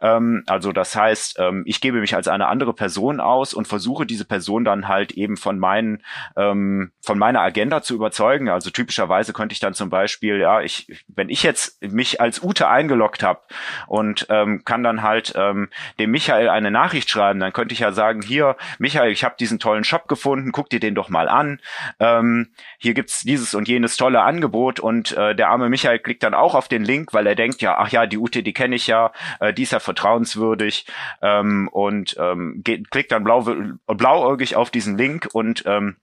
Ähm, 0.02 0.44
also 0.48 0.72
das 0.72 0.96
heißt, 0.96 1.38
ähm, 1.40 1.64
ich 1.66 1.82
gebe 1.82 2.00
mich 2.00 2.16
als 2.16 2.28
eine 2.28 2.48
andere 2.48 2.74
Person 2.74 3.20
aus 3.20 3.54
und 3.54 3.68
versuche 3.68 4.06
diese 4.06 4.26
Person 4.26 4.66
dann 4.66 4.88
halt 4.88 5.12
eben 5.12 5.38
von 5.38 5.60
meinen, 5.60 6.04
ähm, 6.36 6.92
von 7.02 7.18
meiner 7.18 7.42
Agenda 7.42 7.82
zu 7.82 7.96
überzeugen. 7.96 8.50
Also 8.50 8.70
typischerweise 8.70 9.34
könnte 9.34 9.54
ich 9.54 9.60
dann 9.60 9.74
zum 9.74 9.90
Beispiel, 9.90 10.38
ja, 10.38 10.62
ich, 10.62 11.04
wenn 11.08 11.30
ich 11.30 11.44
jetzt 11.44 11.82
mich 11.84 12.22
als 12.22 12.42
Ute 12.44 12.68
eingeloggt 12.68 13.24
habe 13.24 13.42
und 13.88 14.28
ähm, 14.30 14.64
kann 14.66 14.84
dann 14.84 15.02
halt 15.02 15.34
ähm, 15.36 15.70
dem 16.00 16.12
Michael 16.12 16.50
eine 16.50 16.72
Nachricht 16.72 17.10
schreiben, 17.10 17.40
dann 17.40 17.54
könnte 17.54 17.74
ich 17.74 17.80
ja 17.80 17.92
sagen, 17.92 18.22
hier, 18.22 18.56
Michael, 18.80 19.12
ich 19.12 19.24
habe 19.24 19.36
diesen 19.40 19.60
tollen 19.60 19.84
Shop 19.84 20.08
gefunden, 20.08 20.52
guck 20.52 20.70
dir 20.70 20.80
den 20.80 20.96
doch 20.96 21.10
mal 21.10 21.28
an. 21.28 21.60
Ähm, 22.00 22.50
hier 22.78 22.94
gibt's 22.94 23.22
dieses 23.22 23.54
und 23.56 23.68
jenes 23.68 23.98
tolle 23.98 24.22
Angebot 24.22 24.80
und 24.80 25.12
äh, 25.14 25.36
der 25.36 25.50
arme 25.50 25.70
Michael 25.70 26.00
klickt 26.00 26.24
dann 26.24 26.34
auch 26.34 26.56
auf 26.56 26.68
den 26.68 26.84
Link, 26.84 27.14
weil 27.14 27.28
er 27.28 27.36
denkt, 27.36 27.62
ja, 27.62 27.78
ach 27.78 27.90
ja, 27.90 28.06
die 28.06 28.18
Ute, 28.18 28.44
die 28.44 28.54
kenne 28.54 28.76
ich 28.76 28.88
ja, 28.88 29.12
die 29.54 29.64
ist 29.64 29.72
ja 29.72 29.80
vertrauenswürdig 29.80 30.86
ähm, 31.22 31.68
und 31.72 32.16
ähm, 32.20 32.62
geht, 32.64 32.92
klickt 32.92 33.12
dann 33.12 33.24
blau, 33.24 33.46
blauäugig 33.88 34.56
auf 34.56 34.70
diesen 34.70 34.98
Link 34.98 35.30
und 35.34 35.64
ähm, 35.66 35.98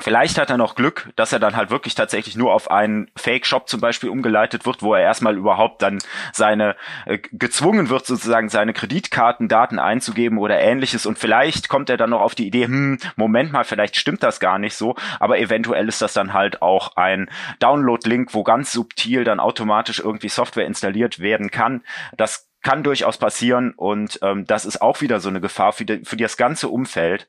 Vielleicht 0.00 0.38
hat 0.38 0.50
er 0.50 0.56
noch 0.56 0.74
Glück, 0.74 1.10
dass 1.16 1.32
er 1.32 1.38
dann 1.38 1.56
halt 1.56 1.70
wirklich 1.70 1.94
tatsächlich 1.94 2.36
nur 2.36 2.52
auf 2.52 2.70
einen 2.70 3.10
Fake-Shop 3.16 3.68
zum 3.68 3.80
Beispiel 3.80 4.08
umgeleitet 4.08 4.66
wird, 4.66 4.82
wo 4.82 4.94
er 4.94 5.02
erstmal 5.02 5.36
überhaupt 5.36 5.82
dann 5.82 5.98
seine 6.32 6.76
äh, 7.06 7.18
gezwungen 7.32 7.88
wird, 7.88 8.06
sozusagen 8.06 8.48
seine 8.48 8.72
Kreditkartendaten 8.72 9.78
einzugeben 9.78 10.38
oder 10.38 10.58
ähnliches. 10.60 11.06
Und 11.06 11.18
vielleicht 11.18 11.68
kommt 11.68 11.90
er 11.90 11.96
dann 11.96 12.10
noch 12.10 12.20
auf 12.20 12.34
die 12.34 12.46
Idee, 12.46 12.64
hm, 12.64 12.98
Moment 13.16 13.52
mal, 13.52 13.64
vielleicht 13.64 13.96
stimmt 13.96 14.22
das 14.22 14.40
gar 14.40 14.58
nicht 14.58 14.74
so, 14.74 14.94
aber 15.18 15.38
eventuell 15.38 15.88
ist 15.88 16.02
das 16.02 16.12
dann 16.12 16.32
halt 16.32 16.62
auch 16.62 16.96
ein 16.96 17.30
Download-Link, 17.58 18.32
wo 18.32 18.42
ganz 18.42 18.72
subtil 18.72 19.24
dann 19.24 19.40
automatisch 19.40 20.00
irgendwie 20.00 20.28
Software 20.28 20.66
installiert 20.66 21.18
werden 21.18 21.50
kann. 21.50 21.82
Das 22.16 22.49
kann 22.62 22.82
durchaus 22.82 23.18
passieren 23.18 23.72
und 23.74 24.18
ähm, 24.22 24.46
das 24.46 24.64
ist 24.64 24.82
auch 24.82 25.00
wieder 25.00 25.20
so 25.20 25.28
eine 25.28 25.40
Gefahr 25.40 25.72
für, 25.72 25.84
die, 25.84 26.04
für 26.04 26.16
das 26.16 26.36
ganze 26.36 26.68
Umfeld. 26.68 27.28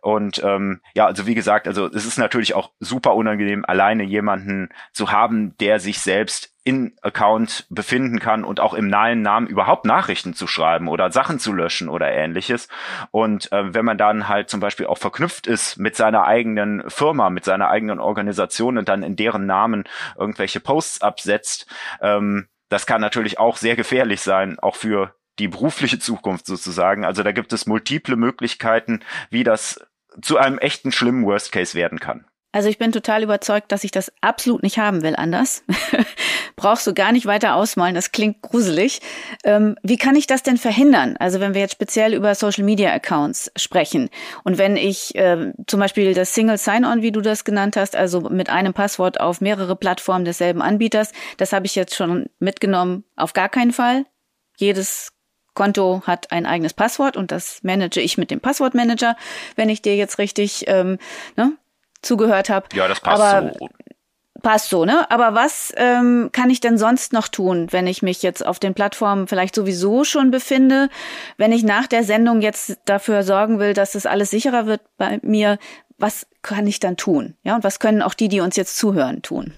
Und 0.00 0.42
ähm, 0.44 0.80
ja, 0.94 1.06
also 1.06 1.26
wie 1.26 1.34
gesagt, 1.34 1.68
also 1.68 1.86
es 1.86 2.04
ist 2.04 2.18
natürlich 2.18 2.54
auch 2.54 2.72
super 2.80 3.14
unangenehm, 3.14 3.64
alleine 3.64 4.02
jemanden 4.02 4.70
zu 4.92 5.12
haben, 5.12 5.56
der 5.58 5.78
sich 5.78 6.00
selbst 6.00 6.52
in 6.64 6.96
Account 7.02 7.66
befinden 7.70 8.20
kann 8.20 8.44
und 8.44 8.60
auch 8.60 8.74
im 8.74 8.86
nahen 8.86 9.22
Namen 9.22 9.48
überhaupt 9.48 9.84
Nachrichten 9.84 10.32
zu 10.32 10.46
schreiben 10.46 10.86
oder 10.86 11.10
Sachen 11.10 11.40
zu 11.40 11.52
löschen 11.52 11.88
oder 11.88 12.12
ähnliches. 12.12 12.68
Und 13.10 13.50
äh, 13.50 13.74
wenn 13.74 13.84
man 13.84 13.98
dann 13.98 14.28
halt 14.28 14.48
zum 14.48 14.60
Beispiel 14.60 14.86
auch 14.86 14.98
verknüpft 14.98 15.48
ist 15.48 15.78
mit 15.78 15.96
seiner 15.96 16.24
eigenen 16.24 16.88
Firma, 16.88 17.30
mit 17.30 17.44
seiner 17.44 17.68
eigenen 17.68 17.98
Organisation 17.98 18.78
und 18.78 18.88
dann 18.88 19.02
in 19.02 19.16
deren 19.16 19.46
Namen 19.46 19.84
irgendwelche 20.16 20.60
Posts 20.60 21.02
absetzt, 21.02 21.66
ähm, 22.00 22.46
das 22.72 22.86
kann 22.86 23.00
natürlich 23.00 23.38
auch 23.38 23.58
sehr 23.58 23.76
gefährlich 23.76 24.22
sein, 24.22 24.58
auch 24.58 24.76
für 24.76 25.14
die 25.38 25.48
berufliche 25.48 25.98
Zukunft 25.98 26.46
sozusagen. 26.46 27.04
Also 27.04 27.22
da 27.22 27.32
gibt 27.32 27.52
es 27.52 27.66
multiple 27.66 28.16
Möglichkeiten, 28.16 29.00
wie 29.30 29.44
das 29.44 29.80
zu 30.20 30.38
einem 30.38 30.58
echten 30.58 30.92
schlimmen 30.92 31.24
Worst 31.24 31.52
Case 31.52 31.74
werden 31.74 32.00
kann. 32.00 32.26
Also 32.52 32.68
ich 32.68 32.78
bin 32.78 32.92
total 32.92 33.22
überzeugt, 33.22 33.72
dass 33.72 33.82
ich 33.82 33.90
das 33.90 34.12
absolut 34.20 34.62
nicht 34.62 34.78
haben 34.78 35.02
will 35.02 35.16
anders. 35.16 35.64
Brauchst 36.56 36.86
du 36.86 36.92
gar 36.92 37.10
nicht 37.10 37.24
weiter 37.24 37.54
ausmalen, 37.54 37.94
das 37.94 38.12
klingt 38.12 38.42
gruselig. 38.42 39.00
Ähm, 39.42 39.76
wie 39.82 39.96
kann 39.96 40.16
ich 40.16 40.26
das 40.26 40.42
denn 40.42 40.58
verhindern? 40.58 41.16
Also 41.18 41.40
wenn 41.40 41.54
wir 41.54 41.62
jetzt 41.62 41.72
speziell 41.72 42.12
über 42.12 42.34
Social 42.34 42.64
Media 42.64 42.92
Accounts 42.92 43.50
sprechen 43.56 44.10
und 44.44 44.58
wenn 44.58 44.76
ich 44.76 45.14
äh, 45.14 45.52
zum 45.66 45.80
Beispiel 45.80 46.12
das 46.12 46.34
Single 46.34 46.58
Sign-On, 46.58 47.00
wie 47.00 47.10
du 47.10 47.22
das 47.22 47.44
genannt 47.44 47.76
hast, 47.76 47.96
also 47.96 48.20
mit 48.20 48.50
einem 48.50 48.74
Passwort 48.74 49.18
auf 49.18 49.40
mehrere 49.40 49.74
Plattformen 49.74 50.26
desselben 50.26 50.60
Anbieters, 50.60 51.12
das 51.38 51.54
habe 51.54 51.64
ich 51.64 51.74
jetzt 51.74 51.94
schon 51.94 52.26
mitgenommen, 52.38 53.04
auf 53.16 53.32
gar 53.32 53.48
keinen 53.48 53.72
Fall. 53.72 54.04
Jedes 54.58 55.12
Konto 55.54 56.02
hat 56.06 56.32
ein 56.32 56.46
eigenes 56.46 56.74
Passwort 56.74 57.16
und 57.16 57.30
das 57.30 57.62
manage 57.62 58.00
ich 58.00 58.18
mit 58.18 58.30
dem 58.30 58.40
Passwortmanager, 58.40 59.16
wenn 59.56 59.68
ich 59.68 59.82
dir 59.82 59.96
jetzt 59.96 60.18
richtig 60.18 60.64
ähm, 60.66 60.98
ne, 61.36 61.56
zugehört 62.02 62.50
habe. 62.50 62.66
Ja, 62.74 62.88
das 62.88 63.00
passt 63.00 63.22
Aber, 63.22 63.52
so. 63.58 63.68
Passt 64.42 64.70
so, 64.70 64.84
ne? 64.84 65.08
Aber 65.08 65.34
was 65.34 65.72
ähm, 65.76 66.30
kann 66.32 66.50
ich 66.50 66.58
denn 66.58 66.76
sonst 66.76 67.12
noch 67.12 67.28
tun, 67.28 67.68
wenn 67.70 67.86
ich 67.86 68.02
mich 68.02 68.22
jetzt 68.22 68.44
auf 68.44 68.58
den 68.58 68.74
Plattformen 68.74 69.28
vielleicht 69.28 69.54
sowieso 69.54 70.02
schon 70.02 70.32
befinde? 70.32 70.88
Wenn 71.36 71.52
ich 71.52 71.62
nach 71.62 71.86
der 71.86 72.02
Sendung 72.02 72.40
jetzt 72.40 72.78
dafür 72.84 73.22
sorgen 73.22 73.60
will, 73.60 73.72
dass 73.72 73.94
es 73.94 74.04
alles 74.04 74.30
sicherer 74.30 74.66
wird 74.66 74.80
bei 74.96 75.20
mir, 75.22 75.58
was 75.96 76.26
kann 76.42 76.66
ich 76.66 76.80
dann 76.80 76.96
tun? 76.96 77.36
Ja, 77.44 77.54
und 77.54 77.62
was 77.62 77.78
können 77.78 78.02
auch 78.02 78.14
die, 78.14 78.28
die 78.28 78.40
uns 78.40 78.56
jetzt 78.56 78.76
zuhören, 78.76 79.22
tun? 79.22 79.54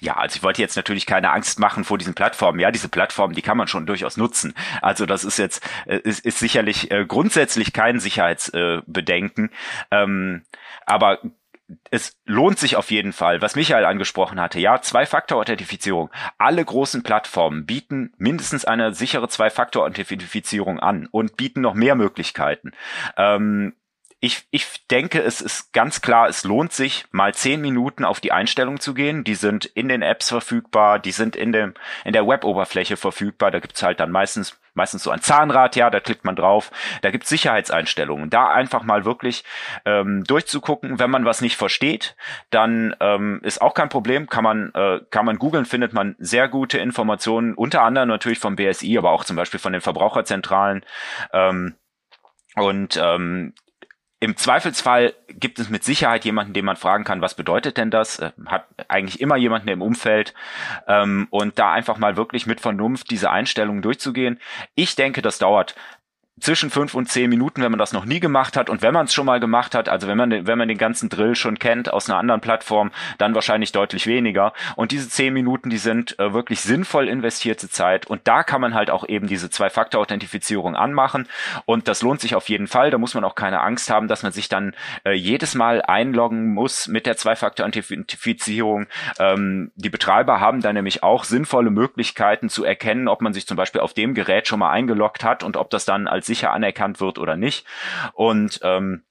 Ja, 0.00 0.16
also 0.16 0.36
ich 0.36 0.42
wollte 0.42 0.62
jetzt 0.62 0.76
natürlich 0.76 1.06
keine 1.06 1.30
Angst 1.30 1.58
machen 1.58 1.84
vor 1.84 1.98
diesen 1.98 2.14
Plattformen. 2.14 2.60
Ja, 2.60 2.70
diese 2.70 2.88
Plattformen, 2.88 3.34
die 3.34 3.42
kann 3.42 3.56
man 3.56 3.68
schon 3.68 3.86
durchaus 3.86 4.16
nutzen. 4.16 4.54
Also 4.82 5.06
das 5.06 5.24
ist 5.24 5.38
jetzt, 5.38 5.62
äh, 5.86 5.98
ist, 5.98 6.24
ist 6.24 6.38
sicherlich 6.38 6.90
äh, 6.90 7.04
grundsätzlich 7.06 7.72
kein 7.72 8.00
Sicherheitsbedenken. 8.00 9.50
Ähm, 9.90 10.42
aber 10.86 11.18
es 11.90 12.16
lohnt 12.24 12.58
sich 12.58 12.76
auf 12.76 12.90
jeden 12.90 13.12
Fall, 13.12 13.42
was 13.42 13.56
Michael 13.56 13.84
angesprochen 13.84 14.40
hatte. 14.40 14.58
Ja, 14.58 14.80
Zwei-Faktor-Authentifizierung. 14.80 16.10
Alle 16.38 16.64
großen 16.64 17.02
Plattformen 17.02 17.66
bieten 17.66 18.12
mindestens 18.18 18.64
eine 18.64 18.94
sichere 18.94 19.28
Zwei-Faktor-Authentifizierung 19.28 20.80
an 20.80 21.06
und 21.10 21.36
bieten 21.36 21.60
noch 21.60 21.74
mehr 21.74 21.94
Möglichkeiten. 21.94 22.72
Ähm, 23.16 23.74
ich, 24.20 24.46
ich 24.50 24.86
denke, 24.88 25.22
es 25.22 25.40
ist 25.40 25.72
ganz 25.72 26.02
klar, 26.02 26.28
es 26.28 26.44
lohnt 26.44 26.72
sich, 26.72 27.06
mal 27.10 27.32
zehn 27.34 27.60
Minuten 27.60 28.04
auf 28.04 28.20
die 28.20 28.32
Einstellung 28.32 28.78
zu 28.78 28.92
gehen. 28.92 29.24
Die 29.24 29.34
sind 29.34 29.64
in 29.64 29.88
den 29.88 30.02
Apps 30.02 30.28
verfügbar, 30.28 30.98
die 30.98 31.12
sind 31.12 31.36
in 31.36 31.52
dem, 31.52 31.72
in 32.04 32.12
der 32.12 32.26
Web-Oberfläche 32.26 32.98
verfügbar. 32.98 33.50
Da 33.50 33.60
gibt's 33.60 33.82
halt 33.82 33.98
dann 33.98 34.10
meistens 34.10 34.60
meistens 34.74 35.02
so 35.02 35.10
ein 35.10 35.20
Zahnrad, 35.20 35.74
ja, 35.74 35.90
da 35.90 36.00
klickt 36.00 36.24
man 36.24 36.36
drauf. 36.36 36.70
Da 37.02 37.10
gibt's 37.10 37.28
Sicherheitseinstellungen. 37.28 38.30
Da 38.30 38.48
einfach 38.50 38.82
mal 38.84 39.04
wirklich 39.04 39.44
ähm, 39.84 40.22
durchzugucken. 40.24 40.98
Wenn 40.98 41.10
man 41.10 41.24
was 41.24 41.40
nicht 41.40 41.56
versteht, 41.56 42.14
dann 42.50 42.94
ähm, 43.00 43.40
ist 43.42 43.60
auch 43.60 43.74
kein 43.74 43.88
Problem. 43.88 44.28
Kann 44.28 44.44
man 44.44 44.70
äh, 44.74 45.00
kann 45.10 45.26
man 45.26 45.38
googeln, 45.38 45.64
findet 45.64 45.92
man 45.92 46.14
sehr 46.18 46.48
gute 46.48 46.78
Informationen, 46.78 47.54
unter 47.54 47.82
anderem 47.82 48.08
natürlich 48.08 48.38
vom 48.38 48.56
BSI, 48.56 48.96
aber 48.96 49.10
auch 49.10 49.24
zum 49.24 49.36
Beispiel 49.36 49.60
von 49.60 49.72
den 49.72 49.82
Verbraucherzentralen. 49.82 50.84
Ähm, 51.32 51.74
und 52.56 52.98
ähm, 53.02 53.54
im 54.22 54.36
Zweifelsfall 54.36 55.14
gibt 55.28 55.58
es 55.58 55.70
mit 55.70 55.82
Sicherheit 55.82 56.26
jemanden, 56.26 56.52
den 56.52 56.66
man 56.66 56.76
fragen 56.76 57.04
kann, 57.04 57.22
was 57.22 57.34
bedeutet 57.34 57.78
denn 57.78 57.90
das? 57.90 58.18
Äh, 58.18 58.32
hat 58.46 58.66
eigentlich 58.86 59.20
immer 59.20 59.36
jemanden 59.36 59.68
im 59.68 59.80
Umfeld 59.80 60.34
ähm, 60.86 61.26
und 61.30 61.58
da 61.58 61.72
einfach 61.72 61.96
mal 61.96 62.16
wirklich 62.16 62.46
mit 62.46 62.60
Vernunft 62.60 63.10
diese 63.10 63.30
Einstellungen 63.30 63.80
durchzugehen. 63.80 64.38
Ich 64.74 64.94
denke, 64.94 65.22
das 65.22 65.38
dauert 65.38 65.74
zwischen 66.40 66.70
fünf 66.70 66.94
und 66.94 67.08
zehn 67.08 67.28
Minuten, 67.28 67.62
wenn 67.62 67.70
man 67.70 67.78
das 67.78 67.92
noch 67.92 68.04
nie 68.04 68.20
gemacht 68.20 68.56
hat 68.56 68.70
und 68.70 68.82
wenn 68.82 68.94
man 68.94 69.06
es 69.06 69.14
schon 69.14 69.26
mal 69.26 69.40
gemacht 69.40 69.74
hat, 69.74 69.88
also 69.88 70.08
wenn 70.08 70.16
man 70.16 70.46
wenn 70.46 70.58
man 70.58 70.68
den 70.68 70.78
ganzen 70.78 71.08
Drill 71.08 71.34
schon 71.34 71.58
kennt 71.58 71.92
aus 71.92 72.08
einer 72.08 72.18
anderen 72.18 72.40
Plattform, 72.40 72.90
dann 73.18 73.34
wahrscheinlich 73.34 73.72
deutlich 73.72 74.06
weniger. 74.06 74.52
Und 74.76 74.92
diese 74.92 75.08
zehn 75.08 75.34
Minuten, 75.34 75.70
die 75.70 75.78
sind 75.78 76.18
äh, 76.18 76.32
wirklich 76.32 76.60
sinnvoll 76.60 77.08
investierte 77.08 77.68
Zeit 77.68 78.06
und 78.06 78.22
da 78.24 78.42
kann 78.42 78.60
man 78.60 78.74
halt 78.74 78.90
auch 78.90 79.08
eben 79.08 79.26
diese 79.26 79.50
Zwei-Faktor-Authentifizierung 79.50 80.76
anmachen 80.76 81.28
und 81.66 81.88
das 81.88 82.02
lohnt 82.02 82.20
sich 82.20 82.34
auf 82.34 82.48
jeden 82.48 82.66
Fall. 82.66 82.90
Da 82.90 82.98
muss 82.98 83.14
man 83.14 83.24
auch 83.24 83.34
keine 83.34 83.60
Angst 83.60 83.90
haben, 83.90 84.08
dass 84.08 84.22
man 84.22 84.32
sich 84.32 84.48
dann 84.48 84.74
äh, 85.04 85.12
jedes 85.12 85.54
Mal 85.54 85.82
einloggen 85.82 86.54
muss 86.54 86.88
mit 86.88 87.06
der 87.06 87.16
Zwei-Faktor-Authentifizierung. 87.16 88.86
Ähm, 89.18 89.72
die 89.74 89.90
Betreiber 89.90 90.40
haben 90.40 90.60
da 90.62 90.72
nämlich 90.72 91.02
auch 91.02 91.24
sinnvolle 91.24 91.70
Möglichkeiten 91.70 92.48
zu 92.48 92.64
erkennen, 92.64 93.08
ob 93.08 93.20
man 93.20 93.32
sich 93.32 93.46
zum 93.46 93.56
Beispiel 93.56 93.80
auf 93.80 93.92
dem 93.92 94.14
Gerät 94.14 94.46
schon 94.46 94.60
mal 94.60 94.70
eingeloggt 94.70 95.24
hat 95.24 95.42
und 95.42 95.56
ob 95.56 95.70
das 95.70 95.84
dann 95.84 96.06
als 96.06 96.29
sicher 96.30 96.52
anerkannt 96.52 97.00
wird 97.00 97.18
oder 97.18 97.36
nicht. 97.36 97.66
Und 98.12 98.60
ähm, 98.62 99.02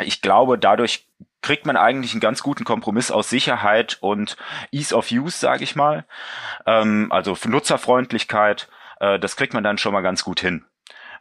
ich 0.00 0.20
glaube, 0.20 0.58
dadurch 0.58 1.08
kriegt 1.42 1.66
man 1.66 1.76
eigentlich 1.76 2.12
einen 2.12 2.20
ganz 2.20 2.42
guten 2.42 2.64
Kompromiss 2.64 3.10
aus 3.10 3.28
Sicherheit 3.28 3.98
und 4.00 4.36
Ease 4.70 4.94
of 4.94 5.10
Use, 5.10 5.38
sage 5.38 5.64
ich 5.64 5.74
mal. 5.74 6.04
Ähm, 6.66 7.10
also 7.10 7.36
Nutzerfreundlichkeit, 7.44 8.68
äh, 9.00 9.18
das 9.18 9.36
kriegt 9.36 9.54
man 9.54 9.64
dann 9.64 9.78
schon 9.78 9.92
mal 9.92 10.02
ganz 10.02 10.24
gut 10.24 10.40
hin. 10.40 10.64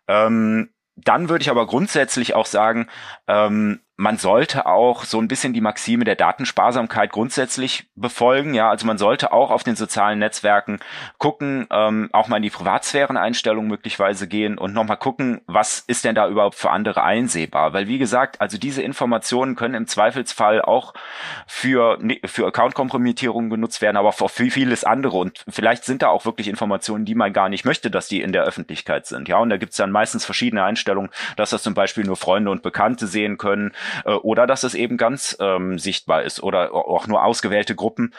Ähm, 0.08 0.70
dann 0.96 1.30
würde 1.30 1.42
ich 1.42 1.50
aber 1.50 1.66
grundsätzlich 1.66 2.36
auch 2.36 2.46
sagen, 2.46 2.88
ähm, 3.28 3.82
man 4.02 4.18
sollte 4.18 4.66
auch 4.66 5.04
so 5.04 5.22
ein 5.22 5.28
bisschen 5.28 5.54
die 5.54 5.62
Maxime 5.62 6.06
der 6.06 6.16
Datensparsamkeit 6.16 7.12
grundsätzlich 7.12 7.86
befolgen. 7.96 8.56
Ja, 8.56 8.68
also 8.72 8.88
man 8.88 8.98
sollte 8.98 9.32
auch 9.32 9.52
auf 9.52 9.64
den 9.64 9.76
sozialen 9.76 10.18
Netzwerken 10.18 10.80
gucken, 11.20 11.68
ähm, 11.70 12.10
auch 12.12 12.28
mal 12.28 12.38
in 12.38 12.42
die 12.42 12.50
Privatsphäreneinstellungen 12.50 13.70
möglicherweise 13.70 14.28
gehen 14.28 14.58
und 14.58 14.74
nochmal 14.74 14.98
gucken, 14.98 15.42
was 15.46 15.84
ist 15.86 16.04
denn 16.04 16.16
da 16.16 16.28
überhaupt 16.28 16.56
für 16.56 16.72
andere 16.72 17.04
einsehbar? 17.04 17.74
Weil 17.74 17.88
wie 17.88 18.00
gesagt, 18.00 18.42
also 18.42 18.58
diese 18.58 18.82
Informationen 18.82 19.56
können 19.56 19.76
im 19.76 19.86
Zweifelsfall 19.86 20.64
auch 20.64 20.96
für, 21.46 22.00
für 22.26 22.48
Account-Kompromittierung 22.48 23.52
genutzt 23.52 23.84
werden, 23.84 23.98
aber 23.98 24.14
für 24.14 24.30
vieles 24.30 24.84
andere. 24.84 25.18
Und 25.18 25.46
vielleicht 25.48 25.84
sind 25.84 26.02
da 26.02 26.08
auch 26.08 26.26
wirklich 26.26 26.48
Informationen, 26.48 27.06
die 27.06 27.14
man 27.14 27.34
gar 27.34 27.50
nicht 27.50 27.66
möchte, 27.66 27.92
dass 27.92 28.08
die 28.08 28.22
in 28.22 28.32
der 28.32 28.46
Öffentlichkeit 28.46 29.06
sind. 29.06 29.28
Ja, 29.28 29.38
und 29.38 29.52
da 29.52 29.58
gibt's 29.58 29.78
dann 29.78 29.92
meistens 29.92 30.26
verschiedene 30.26 30.64
Einstellungen, 30.64 31.12
dass 31.36 31.52
das 31.52 31.62
zum 31.62 31.76
Beispiel 31.76 32.04
nur 32.04 32.18
Freunde 32.18 32.50
und 32.50 32.64
Bekannte 32.64 33.06
sehen 33.06 33.38
können 33.38 33.74
äh, 34.06 34.12
oder 34.12 34.48
dass 34.48 34.64
es 34.64 34.74
eben 34.74 34.98
ganz 34.98 35.38
ähm, 35.40 35.80
sichtbar 35.80 36.24
ist 36.24 36.42
oder 36.42 36.74
auch 36.74 37.08
nur 37.08 37.24
ausgewählte 37.24 37.76
Gruppen. 37.76 38.14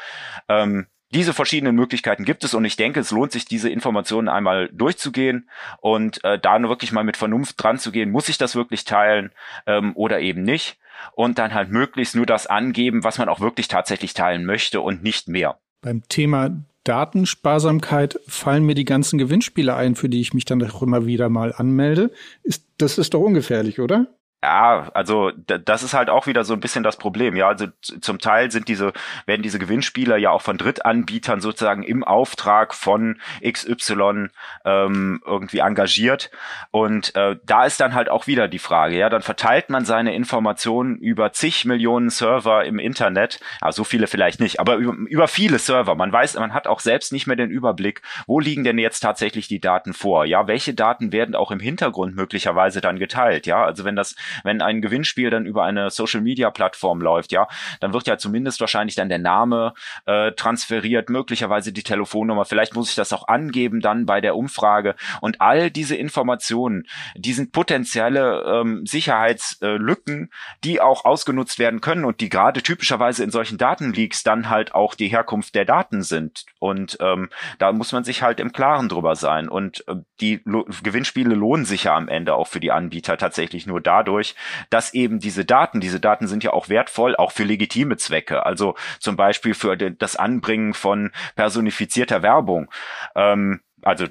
Ähm, 0.49 0.87
diese 1.13 1.35
verschiedenen 1.35 1.77
Möglichkeiten 1.77 2.25
gibt 2.25 2.43
es 2.43 2.55
und 2.55 2.65
ich 2.65 2.77
denke, 2.77 3.01
es 3.01 3.11
lohnt 3.11 3.33
sich, 3.33 3.45
diese 3.45 3.69
Informationen 3.69 4.29
einmal 4.29 4.69
durchzugehen 4.73 5.49
und 5.81 6.25
äh, 6.25 6.39
da 6.39 6.59
nur 6.59 6.71
wirklich 6.71 6.93
mal 6.93 7.05
mit 7.05 7.17
Vernunft 7.17 7.63
dran 7.63 7.79
zu 7.79 7.93
gehen. 7.93 8.11
Muss 8.11 8.29
ich 8.29 8.39
das 8.39 8.57
wirklich 8.57 8.85
teilen 8.85 9.31
ähm, 9.67 9.93
oder 9.95 10.21
eben 10.21 10.43
nicht? 10.43 10.79
Und 11.15 11.39
dann 11.39 11.53
halt 11.53 11.71
möglichst 11.71 12.15
nur 12.15 12.27
das 12.27 12.47
angeben, 12.47 13.05
was 13.05 13.19
man 13.19 13.29
auch 13.29 13.41
wirklich 13.41 13.69
tatsächlich 13.69 14.15
teilen 14.15 14.47
möchte 14.47 14.81
und 14.81 15.03
nicht 15.03 15.29
mehr. 15.29 15.59
Beim 15.83 16.03
Thema 16.09 16.51
Datensparsamkeit 16.85 18.19
fallen 18.27 18.65
mir 18.65 18.75
die 18.75 18.85
ganzen 18.85 19.19
Gewinnspiele 19.19 19.75
ein, 19.75 19.95
für 19.95 20.09
die 20.09 20.21
ich 20.21 20.33
mich 20.33 20.45
dann 20.45 20.63
auch 20.63 20.83
immer 20.83 21.07
wieder 21.07 21.29
mal 21.29 21.53
anmelde. 21.53 22.11
Ist, 22.43 22.67
das 22.79 22.99
ist 22.99 23.15
doch 23.15 23.21
ungefährlich, 23.21 23.81
oder? 23.81 24.07
Ja, 24.45 24.91
also 24.93 25.31
das 25.31 25.85
ist 25.85 25.95
halt 25.95 26.11
auch 26.11 26.27
wieder 26.27 26.43
so 26.43 26.53
ein 26.53 26.59
bisschen 26.59 26.83
das 26.83 26.97
Problem. 26.97 27.37
Ja, 27.37 27.47
also 27.47 27.67
zum 27.81 28.19
Teil 28.19 28.51
sind 28.51 28.67
diese 28.67 28.93
werden 29.25 29.43
diese 29.43 29.61
Gewinnspieler 29.61 30.17
ja 30.17 30.31
auch 30.31 30.43
von 30.43 30.59
Drittanbietern 30.59 31.41
sozusagen 31.41 31.85
im 31.85 32.03
Auftrag 32.03 32.75
von 32.75 33.21
XY 33.41 34.31
ähm, 34.65 35.23
irgendwie 35.25 35.61
engagiert 35.61 36.33
und 36.73 37.15
äh, 37.15 37.37
da 37.45 37.67
ist 37.67 37.79
dann 37.79 37.95
halt 37.95 38.09
auch 38.09 38.27
wieder 38.27 38.49
die 38.49 38.59
Frage. 38.59 38.97
Ja, 38.97 39.09
dann 39.09 39.23
verteilt 39.23 39.71
man 39.71 39.85
seine 39.85 40.13
Informationen 40.13 40.97
über 40.97 41.33
zig 41.33 41.65
Millionen 41.65 42.11
Server 42.11 42.65
im 42.65 42.81
Internet. 42.81 43.39
Ja, 43.61 43.71
so 43.71 43.85
viele 43.85 44.09
vielleicht 44.09 44.41
nicht, 44.41 44.59
aber 44.59 44.75
über, 44.75 44.93
über 45.09 45.29
viele 45.29 45.61
Server. 45.61 45.95
Man 45.95 46.13
weiß, 46.13 46.35
man 46.35 46.53
hat 46.53 46.67
auch 46.67 46.81
selbst 46.81 47.13
nicht 47.13 47.29
mehr 47.29 47.37
den 47.37 47.51
Überblick, 47.51 48.03
wo 48.27 48.41
liegen 48.41 48.65
denn 48.65 48.79
jetzt 48.79 49.01
tatsächlich 49.01 49.47
die 49.47 49.61
Daten 49.61 49.93
vor. 49.93 50.25
Ja, 50.25 50.49
welche 50.49 50.75
Daten 50.75 51.13
werden 51.13 51.37
auch 51.37 51.53
im 51.53 51.61
Hintergrund 51.61 52.17
möglicherweise 52.17 52.81
dann 52.81 52.99
geteilt. 52.99 53.47
Ja, 53.47 53.65
also 53.65 53.85
wenn 53.85 53.95
das 53.95 54.17
wenn 54.45 54.63
ein 54.63 54.83
Gewinnspiel 54.83 55.31
dann 55.31 55.47
über 55.47 55.65
eine 55.65 55.91
Social 55.91 56.21
Media 56.21 56.51
Plattform 56.51 57.01
läuft, 57.01 57.33
ja, 57.33 57.49
dann 57.81 57.93
wird 57.93 58.07
ja 58.07 58.19
zumindest 58.19 58.61
wahrscheinlich 58.61 58.95
dann 58.95 59.09
der 59.09 59.19
Name 59.19 59.75
äh, 60.07 60.33
transferiert, 60.33 61.09
möglicherweise 61.09 61.73
die 61.73 61.83
Telefonnummer, 61.83 62.45
vielleicht 62.45 62.75
muss 62.75 62.91
ich 62.91 62.97
das 62.97 63.13
auch 63.13 63.29
angeben 63.29 63.81
dann 63.81 64.07
bei 64.07 64.21
der 64.21 64.37
Umfrage. 64.37 64.95
Und 65.21 65.41
all 65.41 65.71
diese 65.71 65.97
Informationen, 65.97 66.85
die 67.17 67.33
sind 67.33 67.53
potenzielle 67.53 68.43
ähm, 68.47 68.87
Sicherheitslücken, 68.87 70.31
die 70.65 70.81
auch 70.81 71.05
ausgenutzt 71.05 71.59
werden 71.59 71.81
können 71.81 72.05
und 72.05 72.21
die 72.21 72.29
gerade 72.29 72.63
typischerweise 72.63 73.25
in 73.25 73.31
solchen 73.31 73.59
Datenleaks 73.59 74.23
dann 74.23 74.49
halt 74.49 74.75
auch 74.75 74.95
die 74.95 75.09
Herkunft 75.09 75.55
der 75.55 75.65
Daten 75.65 76.03
sind. 76.03 76.45
Und 76.59 76.97
ähm, 77.01 77.29
da 77.59 77.73
muss 77.73 77.93
man 77.93 78.05
sich 78.05 78.23
halt 78.23 78.41
im 78.41 78.53
Klaren 78.53 78.89
drüber 78.89 79.17
sein. 79.17 79.49
Und 79.49 79.87
äh, 79.89 79.97
die 80.21 80.41
Lo 80.45 80.65
Gewinnspiele 80.83 81.35
lohnen 81.35 81.65
sich 81.65 81.85
ja 81.85 81.97
am 81.97 82.09
Ende 82.09 82.35
auch 82.35 82.47
für 82.47 82.61
die 82.61 82.71
Anbieter 82.71 83.17
tatsächlich 83.17 83.67
nur 83.67 83.81
dadurch, 83.81 84.22
dadurch, 84.23 84.35
dass 84.71 84.95
eben 84.95 85.19
diese 85.19 85.45
Daten, 85.45 85.81
diese 85.81 86.01
Daten 86.01 86.27
sind 86.27 86.45
ja 86.45 86.53
auch 86.53 86.69
wertvoll, 86.69 87.17
auch 87.17 87.33
für 87.33 87.45
legitime 87.45 87.97
Zwecke, 87.97 88.47
also 88.47 88.75
zum 88.99 89.17
Beispiel 89.17 89.55
für 89.55 89.77
das 89.77 90.17
Anbringen 90.17 90.75
von 90.75 91.11
personifizierter 91.37 92.23
Werbung. 92.23 92.71
Ähm, 93.15 93.61
also 93.83 94.07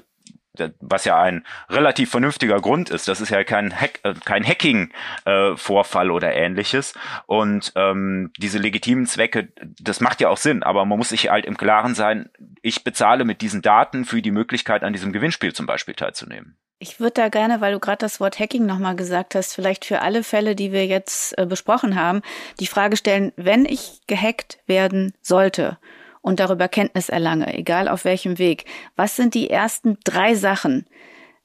was 0.80 1.04
ja 1.04 1.20
ein 1.20 1.44
relativ 1.68 2.10
vernünftiger 2.10 2.60
Grund 2.60 2.90
ist. 2.90 3.08
Das 3.08 3.20
ist 3.20 3.30
ja 3.30 3.42
kein, 3.44 3.74
Hack, 3.74 4.00
äh, 4.02 4.14
kein 4.24 4.46
Hacking-Vorfall 4.46 6.06
äh, 6.08 6.10
oder 6.10 6.34
ähnliches. 6.34 6.94
Und 7.26 7.72
ähm, 7.74 8.32
diese 8.36 8.58
legitimen 8.58 9.06
Zwecke, 9.06 9.48
das 9.80 10.00
macht 10.00 10.20
ja 10.20 10.28
auch 10.28 10.36
Sinn, 10.36 10.62
aber 10.62 10.84
man 10.84 10.98
muss 10.98 11.08
sich 11.10 11.30
halt 11.30 11.46
im 11.46 11.56
Klaren 11.56 11.94
sein, 11.94 12.28
ich 12.60 12.84
bezahle 12.84 13.24
mit 13.24 13.40
diesen 13.40 13.62
Daten 13.62 14.04
für 14.04 14.22
die 14.22 14.30
Möglichkeit, 14.30 14.82
an 14.82 14.92
diesem 14.92 15.12
Gewinnspiel 15.12 15.52
zum 15.52 15.66
Beispiel 15.66 15.94
teilzunehmen. 15.94 16.56
Ich 16.78 16.98
würde 16.98 17.14
da 17.14 17.28
gerne, 17.28 17.60
weil 17.60 17.72
du 17.72 17.78
gerade 17.78 17.98
das 17.98 18.18
Wort 18.18 18.40
Hacking 18.40 18.66
nochmal 18.66 18.96
gesagt 18.96 19.36
hast, 19.36 19.54
vielleicht 19.54 19.84
für 19.84 20.00
alle 20.00 20.24
Fälle, 20.24 20.56
die 20.56 20.72
wir 20.72 20.84
jetzt 20.86 21.38
äh, 21.38 21.46
besprochen 21.46 21.94
haben, 21.94 22.22
die 22.58 22.66
Frage 22.66 22.96
stellen, 22.96 23.32
wenn 23.36 23.64
ich 23.64 24.00
gehackt 24.08 24.58
werden 24.66 25.14
sollte 25.22 25.78
und 26.22 26.40
darüber 26.40 26.68
Kenntnis 26.68 27.10
erlange, 27.10 27.52
egal 27.52 27.88
auf 27.88 28.04
welchem 28.04 28.38
Weg, 28.38 28.64
was 28.96 29.16
sind 29.16 29.34
die 29.34 29.50
ersten 29.50 29.98
drei 30.04 30.34
Sachen, 30.34 30.86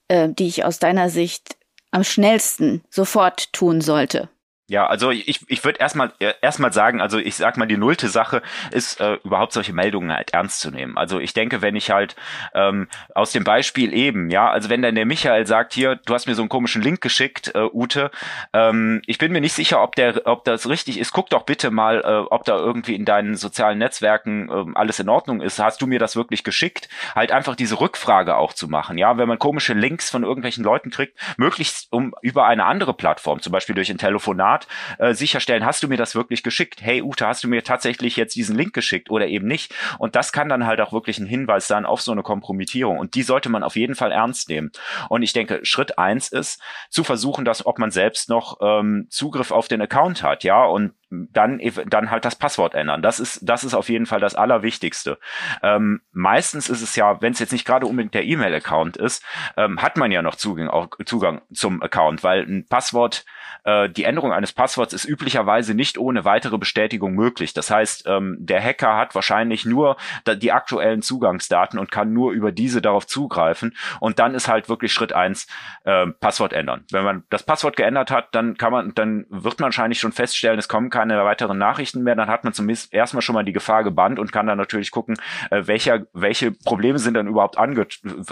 äh, 0.07 0.29
die 0.29 0.47
ich 0.47 0.63
aus 0.63 0.79
deiner 0.79 1.09
Sicht 1.09 1.57
am 1.91 2.03
schnellsten 2.03 2.83
sofort 2.89 3.51
tun 3.51 3.81
sollte? 3.81 4.29
Ja, 4.69 4.85
also 4.85 5.11
ich, 5.11 5.49
ich 5.49 5.63
würde 5.63 5.79
erstmal 5.79 6.11
äh, 6.19 6.33
erstmal 6.41 6.73
sagen, 6.73 6.99
also 6.99 7.17
ich 7.19 7.37
sag 7.37 7.55
mal, 7.55 7.67
die 7.67 7.77
nullte 7.77 8.09
Sache 8.09 8.41
ist 8.71 8.99
äh, 8.99 9.13
überhaupt 9.23 9.53
solche 9.53 9.71
Meldungen 9.71 10.11
halt 10.11 10.33
ernst 10.33 10.59
zu 10.59 10.71
nehmen. 10.71 10.97
Also 10.97 11.21
ich 11.21 11.33
denke, 11.33 11.61
wenn 11.61 11.77
ich 11.77 11.89
halt 11.89 12.17
ähm, 12.53 12.89
aus 13.15 13.31
dem 13.31 13.45
Beispiel 13.45 13.93
eben, 13.93 14.29
ja, 14.29 14.49
also 14.49 14.69
wenn 14.69 14.81
dann 14.81 14.95
der 14.95 15.05
Michael 15.05 15.47
sagt, 15.47 15.71
hier, 15.71 15.95
du 15.95 16.13
hast 16.13 16.27
mir 16.27 16.35
so 16.35 16.41
einen 16.41 16.49
komischen 16.49 16.81
Link 16.81 16.99
geschickt, 16.99 17.55
äh, 17.55 17.61
Ute, 17.71 18.11
ähm, 18.51 19.01
ich 19.05 19.17
bin 19.17 19.31
mir 19.31 19.39
nicht 19.39 19.53
sicher, 19.53 19.81
ob 19.81 19.95
der, 19.95 20.27
ob 20.27 20.43
das 20.43 20.67
richtig 20.67 20.99
ist. 20.99 21.13
Guck 21.13 21.29
doch 21.29 21.43
bitte 21.43 21.71
mal, 21.71 22.01
äh, 22.01 22.27
ob 22.29 22.43
da 22.43 22.57
irgendwie 22.57 22.95
in 22.95 23.05
deinen 23.05 23.37
sozialen 23.37 23.77
Netzwerken 23.77 24.49
äh, 24.49 24.65
alles 24.75 24.99
in 24.99 25.07
Ordnung 25.07 25.39
ist. 25.39 25.59
Hast 25.59 25.81
du 25.81 25.87
mir 25.87 25.99
das 25.99 26.17
wirklich 26.17 26.43
geschickt? 26.43 26.89
Halt 27.15 27.31
einfach 27.31 27.55
diese 27.55 27.79
Rückfrage 27.79 28.35
auch 28.35 28.51
zu 28.51 28.67
machen, 28.67 28.97
ja, 28.97 29.17
wenn 29.17 29.29
man 29.29 29.39
komische 29.39 29.73
Links 29.73 30.09
von 30.09 30.23
irgendwelchen 30.23 30.65
Leuten 30.65 30.89
kriegt, 30.89 31.17
möglichst 31.37 31.87
um 31.89 32.13
über 32.21 32.47
eine 32.47 32.65
andere 32.65 32.93
Plattform, 32.93 33.41
zum 33.41 33.53
Beispiel 33.53 33.73
durch 33.73 33.89
ein 33.89 33.97
Telefonat 33.97 34.56
Telefonat 34.57 34.67
äh, 34.97 35.13
sicherstellen, 35.13 35.65
hast 35.65 35.83
du 35.83 35.87
mir 35.87 35.97
das 35.97 36.15
wirklich 36.15 36.43
geschickt? 36.43 36.81
Hey 36.81 37.01
Ute, 37.01 37.27
hast 37.27 37.43
du 37.43 37.47
mir 37.47 37.63
tatsächlich 37.63 38.15
jetzt 38.15 38.35
diesen 38.35 38.55
Link 38.55 38.73
geschickt 38.73 39.09
oder 39.09 39.27
eben 39.27 39.47
nicht? 39.47 39.73
Und 39.99 40.15
das 40.15 40.31
kann 40.31 40.49
dann 40.49 40.65
halt 40.65 40.81
auch 40.81 40.93
wirklich 40.93 41.19
ein 41.19 41.27
Hinweis 41.27 41.67
sein 41.67 41.85
auf 41.85 42.01
so 42.01 42.11
eine 42.11 42.23
Kompromittierung. 42.23 42.97
Und 42.97 43.15
die 43.15 43.23
sollte 43.23 43.49
man 43.49 43.63
auf 43.63 43.75
jeden 43.75 43.95
Fall 43.95 44.11
ernst 44.11 44.49
nehmen. 44.49 44.71
Und 45.09 45.23
ich 45.23 45.33
denke, 45.33 45.59
Schritt 45.63 45.97
eins 45.97 46.29
ist 46.29 46.61
zu 46.89 47.03
versuchen, 47.03 47.45
dass 47.45 47.65
ob 47.65 47.79
man 47.79 47.91
selbst 47.91 48.29
noch 48.29 48.57
ähm, 48.61 49.07
Zugriff 49.09 49.51
auf 49.51 49.67
den 49.67 49.81
Account 49.81 50.23
hat, 50.23 50.43
ja, 50.43 50.63
und 50.65 50.93
dann, 51.09 51.61
dann 51.87 52.11
halt 52.11 52.25
das 52.25 52.35
Passwort 52.35 52.73
ändern. 52.75 53.01
Das 53.01 53.21
ist, 53.21 53.39
das 53.47 53.63
ist 53.63 53.73
auf 53.73 53.87
jeden 53.87 54.05
Fall 54.05 54.19
das 54.19 54.35
Allerwichtigste. 54.35 55.17
Ähm, 55.63 56.01
meistens 56.11 56.67
ist 56.67 56.81
es 56.81 56.97
ja, 56.97 57.21
wenn 57.21 57.31
es 57.31 57.39
jetzt 57.39 57.53
nicht 57.53 57.65
gerade 57.65 57.85
unbedingt 57.85 58.13
der 58.13 58.25
E-Mail-Account 58.25 58.97
ist, 58.97 59.23
ähm, 59.55 59.81
hat 59.81 59.95
man 59.95 60.11
ja 60.11 60.21
noch 60.21 60.35
Zugang, 60.35 60.67
auch, 60.67 60.89
Zugang 61.05 61.41
zum 61.53 61.81
Account, 61.81 62.23
weil 62.23 62.41
ein 62.41 62.67
Passwort, 62.67 63.25
äh, 63.63 63.89
die 63.89 64.03
Änderung 64.03 64.33
eines 64.33 64.46
eines 64.47 64.53
Passworts 64.53 64.93
ist 64.93 65.05
üblicherweise 65.05 65.73
nicht 65.73 65.97
ohne 65.97 66.23
weitere 66.23 66.57
Bestätigung 66.57 67.13
möglich. 67.13 67.53
Das 67.53 67.69
heißt, 67.69 68.05
ähm, 68.07 68.37
der 68.39 68.63
Hacker 68.63 68.95
hat 68.95 69.13
wahrscheinlich 69.13 69.65
nur 69.65 69.97
die 70.25 70.51
aktuellen 70.51 71.01
Zugangsdaten 71.01 71.79
und 71.79 71.91
kann 71.91 72.13
nur 72.13 72.31
über 72.31 72.51
diese 72.51 72.81
darauf 72.81 73.05
zugreifen. 73.05 73.75
Und 73.99 74.19
dann 74.19 74.35
ist 74.35 74.47
halt 74.47 74.69
wirklich 74.69 74.93
Schritt 74.93 75.11
eins 75.11 75.47
äh, 75.83 76.07
Passwort 76.07 76.53
ändern. 76.53 76.85
Wenn 76.91 77.03
man 77.03 77.23
das 77.29 77.43
Passwort 77.43 77.75
geändert 77.75 78.09
hat, 78.09 78.33
dann 78.33 78.57
kann 78.57 78.71
man, 78.71 78.93
dann 78.93 79.25
wird 79.29 79.59
man 79.59 79.67
wahrscheinlich 79.67 79.99
schon 79.99 80.13
feststellen, 80.13 80.59
es 80.59 80.69
kommen 80.69 80.89
keine 80.89 81.23
weiteren 81.25 81.57
Nachrichten 81.57 82.03
mehr. 82.03 82.15
Dann 82.15 82.29
hat 82.29 82.43
man 82.43 82.53
zumindest 82.53 82.93
erstmal 82.93 83.21
schon 83.21 83.35
mal 83.35 83.43
die 83.43 83.53
Gefahr 83.53 83.83
gebannt 83.83 84.19
und 84.19 84.31
kann 84.31 84.47
dann 84.47 84.57
natürlich 84.57 84.91
gucken, 84.91 85.17
äh, 85.51 85.63
welcher, 85.65 86.05
welche 86.13 86.51
Probleme 86.51 86.99
sind 86.99 87.15
dann 87.15 87.27
überhaupt 87.27 87.57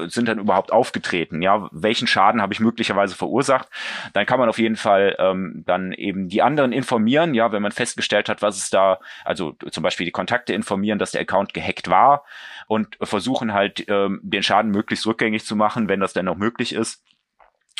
sind 0.08 0.28
dann 0.28 0.40
überhaupt 0.40 0.72
aufgetreten. 0.72 1.42
Ja, 1.42 1.68
welchen 1.72 2.08
Schaden 2.08 2.42
habe 2.42 2.54
ich 2.54 2.60
möglicherweise 2.60 3.16
verursacht? 3.16 3.68
Dann 4.14 4.26
kann 4.26 4.40
man 4.40 4.48
auf 4.48 4.60
jeden 4.60 4.78
Fall 4.78 5.16
ähm, 5.20 5.64
dann 5.66 5.92
eben 6.06 6.30
die 6.30 6.42
anderen 6.42 6.72
informieren. 6.72 7.34
Ja, 7.34 7.52
wenn 7.52 7.62
man 7.62 7.72
festgestellt 7.72 8.30
hat, 8.30 8.42
was 8.42 8.58
es 8.58 8.70
da, 8.70 9.00
also 9.24 9.56
zum 9.72 9.84
Beispiel 9.84 10.06
die 10.06 10.12
Kontakte 10.12 10.54
informieren, 10.54 11.00
dass 11.00 11.12
der 11.12 11.22
Account 11.22 11.54
gehackt 11.54 11.90
war 11.90 12.24
und 12.68 12.98
versuchen 13.02 13.54
halt 13.54 13.86
ähm, 13.88 14.20
den 14.24 14.44
Schaden 14.44 14.72
möglichst 14.72 15.06
rückgängig 15.06 15.46
zu 15.46 15.56
machen, 15.56 15.90
wenn 15.90 16.00
das 16.00 16.14
denn 16.14 16.26
noch 16.26 16.38
möglich 16.38 16.74
ist. 16.74 17.05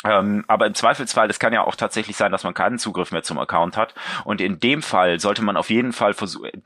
Ähm, 0.06 0.44
aber 0.46 0.66
im 0.66 0.74
Zweifelsfall, 0.74 1.28
es 1.28 1.38
kann 1.38 1.52
ja 1.52 1.64
auch 1.64 1.74
tatsächlich 1.74 2.16
sein, 2.16 2.32
dass 2.32 2.44
man 2.44 2.54
keinen 2.54 2.78
Zugriff 2.78 3.12
mehr 3.12 3.22
zum 3.22 3.38
Account 3.38 3.76
hat. 3.76 3.94
Und 4.24 4.40
in 4.40 4.60
dem 4.60 4.82
Fall 4.82 5.18
sollte 5.20 5.42
man 5.42 5.56
auf 5.56 5.70
jeden 5.70 5.92
Fall 5.92 6.14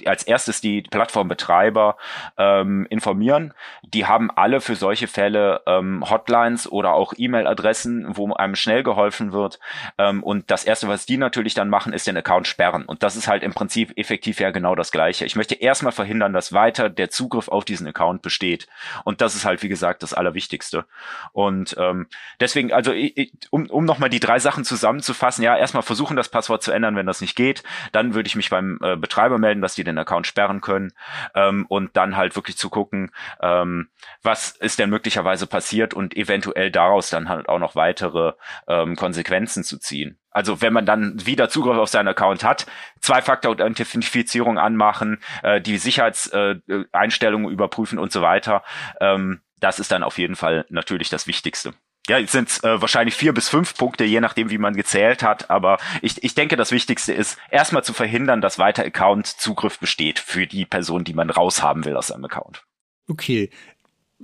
als 0.05 0.25
erstes 0.25 0.61
die 0.61 0.83
Plattformbetreiber 0.83 1.97
ähm, 2.37 2.87
informieren. 2.91 3.55
Die 3.83 4.07
haben 4.07 4.31
alle 4.31 4.61
für 4.61 4.77
solche 4.77 5.07
Fälle 5.07 5.63
ähm, 5.67 6.09
Hotlines 6.09 6.71
oder 6.71 6.93
auch 6.93 7.15
E-Mail-Adressen, 7.17 8.17
wo 8.17 8.33
einem 8.35 8.57
schnell 8.57 8.83
geholfen 8.83 9.33
wird. 9.33 9.59
Ähm, 9.99 10.23
und 10.23 10.51
das 10.51 10.65
Erste, 10.65 10.89
was 10.89 11.07
die 11.07 11.17
natürlich 11.17 11.55
dann 11.55 11.69
machen, 11.69 11.93
ist 11.93 12.07
den 12.07 12.17
Account 12.17 12.47
sperren. 12.47 12.85
Und 12.85 13.03
das 13.03 13.17
ist 13.17 13.29
halt 13.29 13.43
im 13.43 13.55
Prinzip 13.55 13.97
effektiv 13.97 14.41
ja 14.41 14.51
genau 14.51 14.75
das 14.75 14.93
Gleiche. 14.93 15.25
Ich 15.25 15.37
möchte 15.37 15.55
erstmal 15.55 15.93
verhindern, 15.93 16.33
dass 16.33 16.53
weiter 16.53 16.91
der 16.91 17.11
Zugriff 17.11 17.49
auf 17.49 17.65
diesen 17.65 17.87
Account 17.87 18.23
besteht. 18.23 18.69
Und 19.05 19.21
das 19.21 19.35
ist 19.35 19.45
halt, 19.45 19.63
wie 19.63 19.69
gesagt, 19.69 20.03
das 20.03 20.15
Allerwichtigste. 20.15 20.85
Und 21.33 21.75
ähm, 21.79 22.07
deswegen, 22.41 22.73
also 22.73 22.93
ich, 22.93 23.30
um, 23.51 23.69
um 23.71 23.85
nochmal 23.85 24.11
die 24.11 24.21
drei 24.21 24.39
Sachen 24.39 24.65
zusammenzufassen, 24.65 25.43
ja, 25.43 25.57
erstmal 25.57 25.83
versuchen, 25.83 26.17
das 26.17 26.29
Passwort 26.29 26.63
zu 26.63 26.73
ändern, 26.73 26.97
wenn 26.97 27.07
das 27.07 27.21
nicht 27.21 27.37
geht. 27.37 27.63
Dann 27.93 28.15
würde 28.15 28.27
ich 28.27 28.37
mich 28.37 28.51
beim 28.51 28.79
äh, 28.83 28.97
Betreiber 28.97 29.39
melden, 29.39 29.63
dass 29.63 29.75
die 29.75 29.85
den 29.85 29.99
Account 29.99 30.27
sperren 30.27 30.61
können. 30.61 30.93
Ähm, 31.35 31.67
und 31.69 31.97
dann 31.97 32.17
halt 32.17 32.37
wirklich 32.37 32.57
zu 32.57 32.71
gucken, 32.71 33.11
ähm, 33.41 33.89
was 34.23 34.51
ist 34.51 34.79
denn 34.79 34.91
möglicherweise 34.91 35.47
passiert 35.47 35.95
und 35.95 36.17
eventuell 36.17 36.71
daraus 36.71 37.11
dann 37.11 37.29
halt 37.29 37.49
auch 37.49 37.59
noch 37.59 37.75
weitere 37.75 38.33
ähm, 38.69 38.97
Konsequenzen 38.97 39.65
zu 39.65 39.79
ziehen. 39.79 40.19
Also 40.31 40.63
wenn 40.63 40.73
man 40.73 40.87
dann 40.87 41.27
wieder 41.27 41.49
Zugriff 41.49 41.77
auf 41.77 41.89
seinen 41.89 42.09
Account 42.09 42.45
hat, 42.45 42.67
Zwei-Faktor-Authentifizierung 43.01 44.59
anmachen, 44.59 45.19
äh, 45.43 45.61
die 45.61 45.79
Sicherheitseinstellungen 45.79 47.49
äh, 47.49 47.53
überprüfen 47.53 47.99
und 47.99 48.13
so 48.13 48.23
weiter. 48.23 48.63
Ähm, 49.01 49.41
das 49.59 49.79
ist 49.79 49.93
dann 49.93 50.03
auf 50.03 50.19
jeden 50.19 50.37
Fall 50.37 50.65
natürlich 50.71 51.11
das 51.11 51.27
Wichtigste 51.27 51.75
ja, 52.09 52.19
jetzt 52.19 52.33
sind 52.33 52.49
äh, 52.65 52.81
wahrscheinlich 52.81 53.15
vier 53.15 53.33
bis 53.33 53.49
fünf 53.49 53.77
Punkte, 53.77 54.05
je 54.05 54.21
nachdem, 54.21 54.51
wie 54.51 54.59
man 54.59 54.75
gezählt 54.75 55.23
hat. 55.23 55.51
Aber 55.51 55.79
ich, 56.03 56.23
ich 56.25 56.35
denke, 56.35 56.57
das 56.57 56.73
Wichtigste 56.73 57.13
ist, 57.13 57.39
erstmal 57.51 57.85
zu 57.85 57.93
verhindern, 57.93 58.41
dass 58.41 58.59
weiter 58.59 58.85
Account-Zugriff 58.85 59.79
besteht 59.79 60.19
für 60.19 60.47
die 60.47 60.65
Person, 60.65 61.05
die 61.05 61.15
man 61.15 61.31
raushaben 61.31 61.85
will 61.85 61.97
aus 61.97 62.09
seinem 62.09 62.25
Account. 62.25 62.65
Okay. 63.09 63.51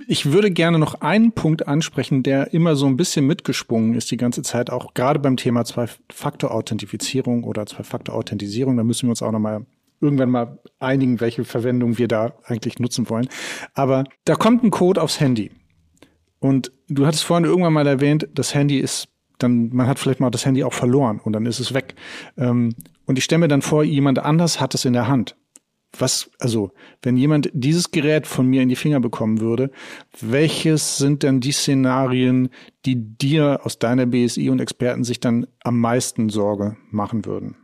Ich 0.07 0.31
würde 0.31 0.51
gerne 0.51 0.77
noch 0.77 1.01
einen 1.01 1.31
Punkt 1.31 1.67
ansprechen, 1.67 2.21
der 2.21 2.53
immer 2.53 2.75
so 2.75 2.85
ein 2.85 2.97
bisschen 2.97 3.25
mitgesprungen 3.25 3.95
ist 3.95 4.11
die 4.11 4.17
ganze 4.17 4.43
Zeit, 4.43 4.69
auch 4.69 4.93
gerade 4.93 5.17
beim 5.17 5.37
Thema 5.37 5.65
Zwei-Faktor-Authentifizierung 5.65 7.43
oder 7.43 7.65
Zwei-Faktor-Authentisierung. 7.65 8.77
Da 8.77 8.83
müssen 8.83 9.07
wir 9.07 9.11
uns 9.11 9.23
auch 9.23 9.31
noch 9.31 9.39
mal 9.39 9.65
irgendwann 9.99 10.29
mal 10.29 10.59
einigen, 10.79 11.19
welche 11.19 11.45
Verwendung 11.45 11.97
wir 11.97 12.07
da 12.07 12.33
eigentlich 12.43 12.79
nutzen 12.79 13.09
wollen. 13.09 13.27
Aber 13.73 14.03
da 14.25 14.35
kommt 14.35 14.63
ein 14.63 14.69
Code 14.69 15.01
aufs 15.01 15.19
Handy. 15.19 15.51
Und 16.39 16.71
du 16.87 17.05
hattest 17.05 17.23
vorhin 17.23 17.45
irgendwann 17.45 17.73
mal 17.73 17.87
erwähnt, 17.87 18.27
das 18.33 18.53
Handy 18.53 18.79
ist 18.79 19.09
dann, 19.39 19.69
man 19.69 19.87
hat 19.87 19.99
vielleicht 19.99 20.19
mal 20.19 20.31
das 20.31 20.45
Handy 20.45 20.63
auch 20.63 20.73
verloren 20.73 21.19
und 21.23 21.33
dann 21.33 21.45
ist 21.45 21.59
es 21.59 21.73
weg. 21.73 21.95
Ähm, 22.37 22.75
und 23.05 23.17
ich 23.17 23.23
stelle 23.23 23.39
mir 23.39 23.47
dann 23.47 23.61
vor, 23.61 23.83
jemand 23.83 24.19
anders 24.19 24.59
hat 24.59 24.73
es 24.73 24.85
in 24.85 24.93
der 24.93 25.07
Hand. 25.07 25.35
Was, 25.97 26.29
also, 26.39 26.71
wenn 27.01 27.17
jemand 27.17 27.49
dieses 27.53 27.91
Gerät 27.91 28.27
von 28.27 28.45
mir 28.45 28.61
in 28.61 28.69
die 28.69 28.75
Finger 28.75 28.99
bekommen 28.99 29.39
würde, 29.39 29.71
welches 30.19 30.97
sind 30.97 31.23
denn 31.23 31.39
die 31.39 31.53
Szenarien, 31.53 32.49
die 32.85 32.95
dir 32.95 33.61
aus 33.63 33.79
deiner 33.79 34.05
BSI 34.05 34.49
und 34.49 34.59
Experten 34.59 35.03
sich 35.03 35.19
dann 35.19 35.47
am 35.63 35.79
meisten 35.79 36.29
Sorge 36.29 36.75
machen 36.91 37.25
würden? 37.25 37.55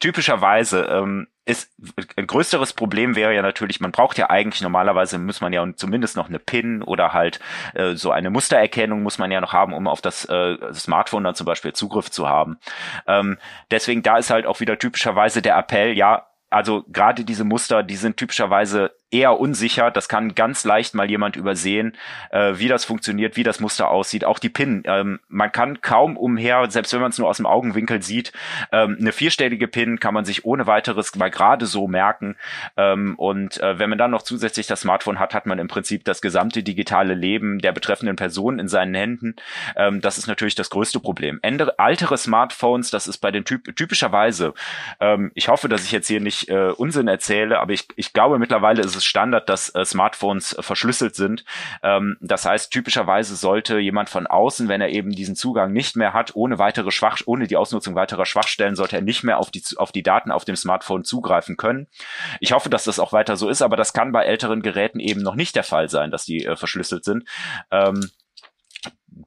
Typischerweise 0.00 0.82
ähm, 0.90 1.26
ist 1.46 1.72
ein 2.16 2.26
größeres 2.26 2.72
Problem 2.72 3.14
wäre 3.14 3.32
ja 3.32 3.40
natürlich, 3.40 3.80
man 3.80 3.92
braucht 3.92 4.18
ja 4.18 4.30
eigentlich 4.30 4.62
normalerweise 4.62 5.18
muss 5.18 5.40
man 5.40 5.52
ja 5.52 5.64
zumindest 5.76 6.16
noch 6.16 6.28
eine 6.28 6.40
PIN 6.40 6.82
oder 6.82 7.12
halt 7.12 7.38
äh, 7.74 7.94
so 7.94 8.10
eine 8.10 8.30
Mustererkennung 8.30 9.02
muss 9.04 9.18
man 9.18 9.30
ja 9.30 9.40
noch 9.40 9.52
haben, 9.52 9.72
um 9.72 9.86
auf 9.86 10.00
das 10.00 10.24
äh, 10.24 10.56
Smartphone 10.74 11.22
dann 11.22 11.36
zum 11.36 11.46
Beispiel 11.46 11.72
Zugriff 11.72 12.10
zu 12.10 12.28
haben. 12.28 12.58
Ähm, 13.06 13.38
deswegen 13.70 14.02
da 14.02 14.18
ist 14.18 14.30
halt 14.30 14.44
auch 14.44 14.58
wieder 14.58 14.78
typischerweise 14.78 15.40
der 15.40 15.56
Appell, 15.56 15.96
ja, 15.96 16.26
also 16.50 16.84
gerade 16.88 17.24
diese 17.24 17.44
Muster, 17.44 17.82
die 17.82 17.96
sind 17.96 18.16
typischerweise 18.16 18.92
eher 19.10 19.38
unsicher. 19.38 19.90
Das 19.90 20.08
kann 20.08 20.34
ganz 20.34 20.64
leicht 20.64 20.94
mal 20.94 21.08
jemand 21.08 21.36
übersehen, 21.36 21.96
äh, 22.30 22.54
wie 22.56 22.68
das 22.68 22.84
funktioniert, 22.84 23.36
wie 23.36 23.42
das 23.42 23.60
Muster 23.60 23.88
aussieht. 23.88 24.24
Auch 24.24 24.38
die 24.38 24.48
PIN. 24.48 24.82
Ähm, 24.86 25.20
man 25.28 25.52
kann 25.52 25.80
kaum 25.80 26.16
umher, 26.16 26.70
selbst 26.70 26.92
wenn 26.92 27.00
man 27.00 27.10
es 27.10 27.18
nur 27.18 27.28
aus 27.28 27.36
dem 27.36 27.46
Augenwinkel 27.46 28.02
sieht, 28.02 28.32
ähm, 28.72 28.96
eine 29.00 29.12
vierstellige 29.12 29.68
PIN 29.68 30.00
kann 30.00 30.14
man 30.14 30.24
sich 30.24 30.44
ohne 30.44 30.66
weiteres 30.66 31.14
mal 31.14 31.30
gerade 31.30 31.66
so 31.66 31.86
merken. 31.86 32.36
Ähm, 32.76 33.14
und 33.16 33.60
äh, 33.60 33.78
wenn 33.78 33.90
man 33.90 33.98
dann 33.98 34.10
noch 34.10 34.22
zusätzlich 34.22 34.66
das 34.66 34.80
Smartphone 34.80 35.18
hat, 35.18 35.34
hat 35.34 35.46
man 35.46 35.58
im 35.58 35.68
Prinzip 35.68 36.04
das 36.04 36.20
gesamte 36.20 36.62
digitale 36.62 37.14
Leben 37.14 37.60
der 37.60 37.72
betreffenden 37.72 38.16
Person 38.16 38.58
in 38.58 38.68
seinen 38.68 38.94
Händen. 38.94 39.36
Ähm, 39.76 40.00
das 40.00 40.18
ist 40.18 40.26
natürlich 40.26 40.56
das 40.56 40.70
größte 40.70 41.00
Problem. 41.00 41.38
Ändere, 41.42 41.78
altere 41.78 42.18
Smartphones, 42.18 42.90
das 42.90 43.06
ist 43.06 43.18
bei 43.18 43.30
den 43.30 43.44
typ 43.44 43.76
typischerweise, 43.76 44.54
ähm, 45.00 45.30
ich 45.34 45.48
hoffe, 45.48 45.68
dass 45.68 45.84
ich 45.84 45.92
jetzt 45.92 46.08
hier 46.08 46.20
nicht 46.20 46.48
äh, 46.48 46.70
Unsinn 46.76 47.08
erzähle, 47.08 47.60
aber 47.60 47.72
ich, 47.72 47.88
ich 47.96 48.12
glaube 48.12 48.38
mittlerweile 48.38 48.82
ist 48.82 48.96
es 48.96 49.04
Standard, 49.06 49.48
dass 49.48 49.74
äh, 49.74 49.84
Smartphones 49.84 50.52
äh, 50.52 50.62
verschlüsselt 50.62 51.14
sind. 51.14 51.44
Ähm, 51.82 52.16
das 52.20 52.44
heißt, 52.44 52.70
typischerweise 52.70 53.36
sollte 53.36 53.78
jemand 53.78 54.10
von 54.10 54.26
außen, 54.26 54.68
wenn 54.68 54.80
er 54.80 54.90
eben 54.90 55.10
diesen 55.10 55.36
Zugang 55.36 55.72
nicht 55.72 55.96
mehr 55.96 56.12
hat, 56.12 56.34
ohne 56.34 56.58
weitere 56.58 56.90
Schwach, 56.90 57.20
ohne 57.26 57.46
die 57.46 57.56
Ausnutzung 57.56 57.94
weiterer 57.94 58.26
Schwachstellen, 58.26 58.76
sollte 58.76 58.96
er 58.96 59.02
nicht 59.02 59.24
mehr 59.24 59.38
auf 59.38 59.50
die, 59.50 59.62
auf 59.76 59.92
die 59.92 60.02
Daten 60.02 60.30
auf 60.30 60.44
dem 60.44 60.56
Smartphone 60.56 61.04
zugreifen 61.04 61.56
können. 61.56 61.86
Ich 62.40 62.52
hoffe, 62.52 62.68
dass 62.68 62.84
das 62.84 62.98
auch 62.98 63.12
weiter 63.12 63.36
so 63.36 63.48
ist, 63.48 63.62
aber 63.62 63.76
das 63.76 63.92
kann 63.92 64.12
bei 64.12 64.24
älteren 64.24 64.62
Geräten 64.62 65.00
eben 65.00 65.22
noch 65.22 65.34
nicht 65.34 65.56
der 65.56 65.64
Fall 65.64 65.88
sein, 65.88 66.10
dass 66.10 66.24
die 66.24 66.44
äh, 66.44 66.56
verschlüsselt 66.56 67.04
sind. 67.04 67.24
Ähm, 67.70 68.10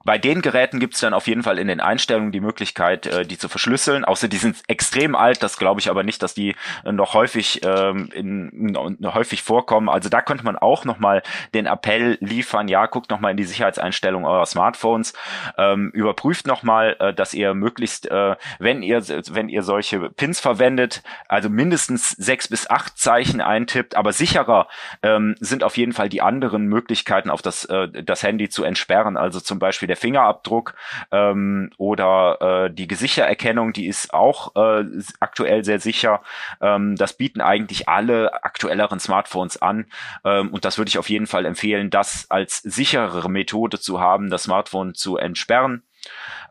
bei 0.04 0.18
den 0.18 0.40
Geräten 0.40 0.78
gibt 0.78 0.94
es 0.94 1.00
dann 1.00 1.14
auf 1.14 1.26
jeden 1.26 1.42
Fall 1.42 1.58
in 1.58 1.68
den 1.68 1.80
Einstellungen 1.80 2.32
die 2.32 2.40
Möglichkeit, 2.40 3.06
äh, 3.06 3.26
die 3.26 3.38
zu 3.38 3.48
verschlüsseln. 3.48 4.04
Außer 4.04 4.28
die 4.28 4.36
sind 4.36 4.62
extrem 4.68 5.14
alt, 5.14 5.42
das 5.42 5.56
glaube 5.56 5.80
ich 5.80 5.90
aber 5.90 6.02
nicht, 6.02 6.22
dass 6.22 6.34
die 6.34 6.54
äh, 6.84 6.92
noch 6.92 7.14
häufig 7.14 7.60
ähm, 7.64 8.08
in, 8.14 8.48
in, 8.50 9.14
häufig 9.14 9.42
vorkommen. 9.42 9.88
Also 9.88 10.08
da 10.08 10.22
könnte 10.22 10.44
man 10.44 10.56
auch 10.56 10.84
nochmal 10.84 11.22
den 11.54 11.66
Appell 11.66 12.18
liefern, 12.20 12.68
ja, 12.68 12.86
guckt 12.86 13.10
nochmal 13.10 13.32
in 13.32 13.36
die 13.36 13.44
Sicherheitseinstellungen 13.44 14.28
eurer 14.28 14.46
Smartphones, 14.46 15.12
ähm, 15.58 15.90
überprüft 15.90 16.46
nochmal, 16.46 16.96
äh, 17.00 17.12
dass 17.12 17.34
ihr 17.34 17.54
möglichst, 17.54 18.10
äh, 18.10 18.36
wenn 18.58 18.82
ihr 18.82 19.00
wenn 19.00 19.48
ihr 19.48 19.62
solche 19.62 20.10
Pins 20.10 20.40
verwendet, 20.40 21.02
also 21.28 21.48
mindestens 21.48 22.10
sechs 22.10 22.48
bis 22.48 22.68
acht 22.70 22.98
Zeichen 22.98 23.40
eintippt, 23.40 23.96
aber 23.96 24.12
sicherer 24.12 24.68
ähm, 25.02 25.34
sind 25.40 25.64
auf 25.64 25.76
jeden 25.76 25.92
Fall 25.92 26.08
die 26.08 26.22
anderen 26.22 26.66
Möglichkeiten, 26.66 27.30
auf 27.30 27.42
das, 27.42 27.64
äh, 27.66 27.88
das 28.02 28.22
Handy 28.22 28.48
zu 28.48 28.64
entsperren. 28.64 29.16
Also 29.16 29.40
zum 29.40 29.58
Beispiel 29.58 29.79
Beispiel 29.80 29.86
der 29.86 29.96
Fingerabdruck 29.96 30.74
ähm, 31.10 31.70
oder 31.78 32.66
äh, 32.66 32.74
die 32.74 32.86
Gesichtererkennung, 32.86 33.72
die 33.72 33.86
ist 33.86 34.12
auch 34.12 34.54
äh, 34.54 34.84
aktuell 35.20 35.64
sehr 35.64 35.80
sicher. 35.80 36.22
Ähm, 36.60 36.96
das 36.96 37.14
bieten 37.14 37.40
eigentlich 37.40 37.88
alle 37.88 38.44
aktuelleren 38.44 39.00
Smartphones 39.00 39.62
an 39.62 39.86
ähm, 40.24 40.50
und 40.50 40.66
das 40.66 40.76
würde 40.76 40.90
ich 40.90 40.98
auf 40.98 41.08
jeden 41.08 41.26
Fall 41.26 41.46
empfehlen, 41.46 41.88
das 41.88 42.30
als 42.30 42.58
sicherere 42.58 43.30
Methode 43.30 43.80
zu 43.80 44.00
haben, 44.00 44.28
das 44.28 44.42
Smartphone 44.42 44.94
zu 44.94 45.16
entsperren. 45.16 45.82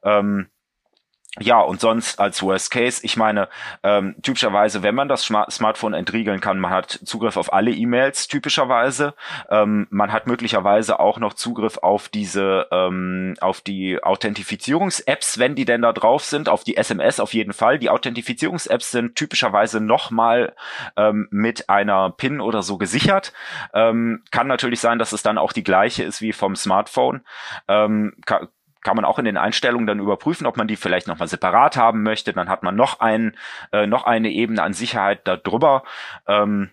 Ähm, 0.03 0.47
ja, 1.39 1.59
und 1.59 1.79
sonst 1.79 2.19
als 2.19 2.41
Worst 2.41 2.71
Case, 2.71 3.01
ich 3.03 3.17
meine, 3.17 3.47
ähm, 3.83 4.15
typischerweise, 4.21 4.83
wenn 4.83 4.95
man 4.95 5.07
das 5.07 5.23
Smartphone 5.23 5.93
entriegeln 5.93 6.41
kann, 6.41 6.59
man 6.59 6.71
hat 6.71 6.99
Zugriff 7.03 7.37
auf 7.37 7.53
alle 7.53 7.71
E-Mails 7.71 8.27
typischerweise. 8.27 9.13
Ähm, 9.49 9.87
man 9.89 10.11
hat 10.11 10.27
möglicherweise 10.27 10.99
auch 10.99 11.19
noch 11.19 11.33
Zugriff 11.33 11.77
auf 11.77 12.09
diese, 12.09 12.67
ähm, 12.71 13.35
auf 13.41 13.61
die 13.61 14.01
Authentifizierungs-Apps, 14.01 15.39
wenn 15.39 15.55
die 15.55 15.65
denn 15.65 15.81
da 15.81 15.93
drauf 15.93 16.23
sind, 16.23 16.49
auf 16.49 16.63
die 16.63 16.77
SMS 16.77 17.19
auf 17.19 17.33
jeden 17.33 17.53
Fall. 17.53 17.79
Die 17.79 17.89
Authentifizierungs-Apps 17.89 18.91
sind 18.91 19.15
typischerweise 19.15 19.79
nochmal 19.79 20.55
ähm, 20.97 21.27
mit 21.31 21.69
einer 21.69 22.09
PIN 22.11 22.41
oder 22.41 22.63
so 22.63 22.77
gesichert. 22.77 23.33
Ähm, 23.73 24.23
kann 24.31 24.47
natürlich 24.47 24.79
sein, 24.79 24.99
dass 24.99 25.11
es 25.11 25.23
dann 25.23 25.37
auch 25.37 25.53
die 25.53 25.63
gleiche 25.63 26.03
ist 26.03 26.21
wie 26.21 26.33
vom 26.33 26.55
Smartphone. 26.55 27.21
Ähm, 27.67 28.15
man 28.95 29.05
auch 29.05 29.19
in 29.19 29.25
den 29.25 29.37
Einstellungen 29.37 29.87
dann 29.87 29.99
überprüfen, 29.99 30.47
ob 30.47 30.57
man 30.57 30.67
die 30.67 30.75
vielleicht 30.75 31.07
nochmal 31.07 31.27
separat 31.27 31.77
haben 31.77 32.03
möchte. 32.03 32.33
Dann 32.33 32.49
hat 32.49 32.63
man 32.63 32.75
noch 32.75 32.99
ein, 32.99 33.35
äh, 33.71 33.87
noch 33.87 34.05
eine 34.05 34.29
Ebene 34.29 34.61
an 34.63 34.73
Sicherheit 34.73 35.27
darüber. 35.27 35.83
Ähm, 36.27 36.71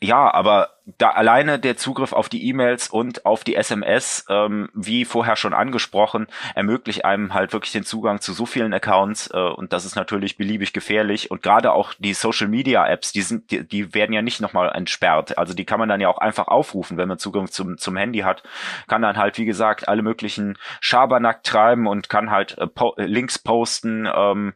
ja, 0.00 0.32
aber 0.32 0.70
da 0.98 1.10
alleine 1.10 1.58
der 1.58 1.76
Zugriff 1.76 2.12
auf 2.12 2.28
die 2.28 2.48
E-Mails 2.48 2.88
und 2.88 3.24
auf 3.26 3.42
die 3.42 3.56
SMS, 3.56 4.24
ähm, 4.28 4.68
wie 4.74 5.04
vorher 5.04 5.34
schon 5.34 5.54
angesprochen, 5.54 6.26
ermöglicht 6.54 7.04
einem 7.04 7.34
halt 7.34 7.52
wirklich 7.52 7.72
den 7.72 7.84
Zugang 7.84 8.20
zu 8.20 8.32
so 8.32 8.46
vielen 8.46 8.72
Accounts 8.72 9.30
äh, 9.32 9.38
und 9.38 9.72
das 9.72 9.84
ist 9.84 9.96
natürlich 9.96 10.36
beliebig 10.36 10.72
gefährlich. 10.72 11.30
Und 11.30 11.42
gerade 11.42 11.72
auch 11.72 11.94
die 11.98 12.14
Social 12.14 12.48
Media 12.48 12.86
Apps, 12.86 13.12
die 13.12 13.22
sind, 13.22 13.50
die, 13.50 13.66
die 13.66 13.94
werden 13.94 14.12
ja 14.12 14.22
nicht 14.22 14.40
nochmal 14.40 14.70
entsperrt, 14.72 15.36
also 15.38 15.54
die 15.54 15.64
kann 15.64 15.80
man 15.80 15.88
dann 15.88 16.00
ja 16.00 16.08
auch 16.08 16.18
einfach 16.18 16.48
aufrufen, 16.48 16.96
wenn 16.96 17.08
man 17.08 17.18
Zugang 17.18 17.48
zum 17.48 17.78
zum 17.78 17.96
Handy 17.96 18.20
hat, 18.20 18.42
kann 18.86 19.02
dann 19.02 19.16
halt 19.16 19.38
wie 19.38 19.44
gesagt 19.44 19.88
alle 19.88 20.02
möglichen 20.02 20.58
Schabernack 20.80 21.42
treiben 21.42 21.86
und 21.88 22.08
kann 22.08 22.30
halt 22.30 22.56
äh, 22.58 22.66
po 22.66 22.94
Links 22.96 23.38
posten, 23.38 24.08
ähm, 24.12 24.54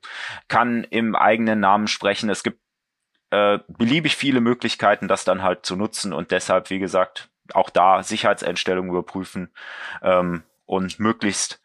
kann 0.48 0.84
im 0.84 1.16
eigenen 1.16 1.60
Namen 1.60 1.88
sprechen. 1.88 2.30
Es 2.30 2.42
gibt 2.42 2.65
äh, 3.36 3.58
beliebig 3.68 4.16
viele 4.16 4.40
Möglichkeiten, 4.40 5.08
das 5.08 5.24
dann 5.24 5.42
halt 5.42 5.66
zu 5.66 5.76
nutzen 5.76 6.14
und 6.14 6.30
deshalb, 6.30 6.70
wie 6.70 6.78
gesagt, 6.78 7.28
auch 7.52 7.68
da 7.68 8.02
Sicherheitseinstellungen 8.02 8.90
überprüfen 8.90 9.50
ähm, 10.02 10.42
und 10.64 10.98
möglichst 10.98 11.60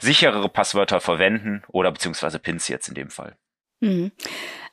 sicherere 0.00 0.48
Passwörter 0.48 1.00
verwenden 1.00 1.62
oder 1.68 1.92
beziehungsweise 1.92 2.38
Pins 2.40 2.66
jetzt 2.66 2.88
in 2.88 2.94
dem 2.94 3.10
Fall. 3.10 3.36
Mhm. 3.80 4.10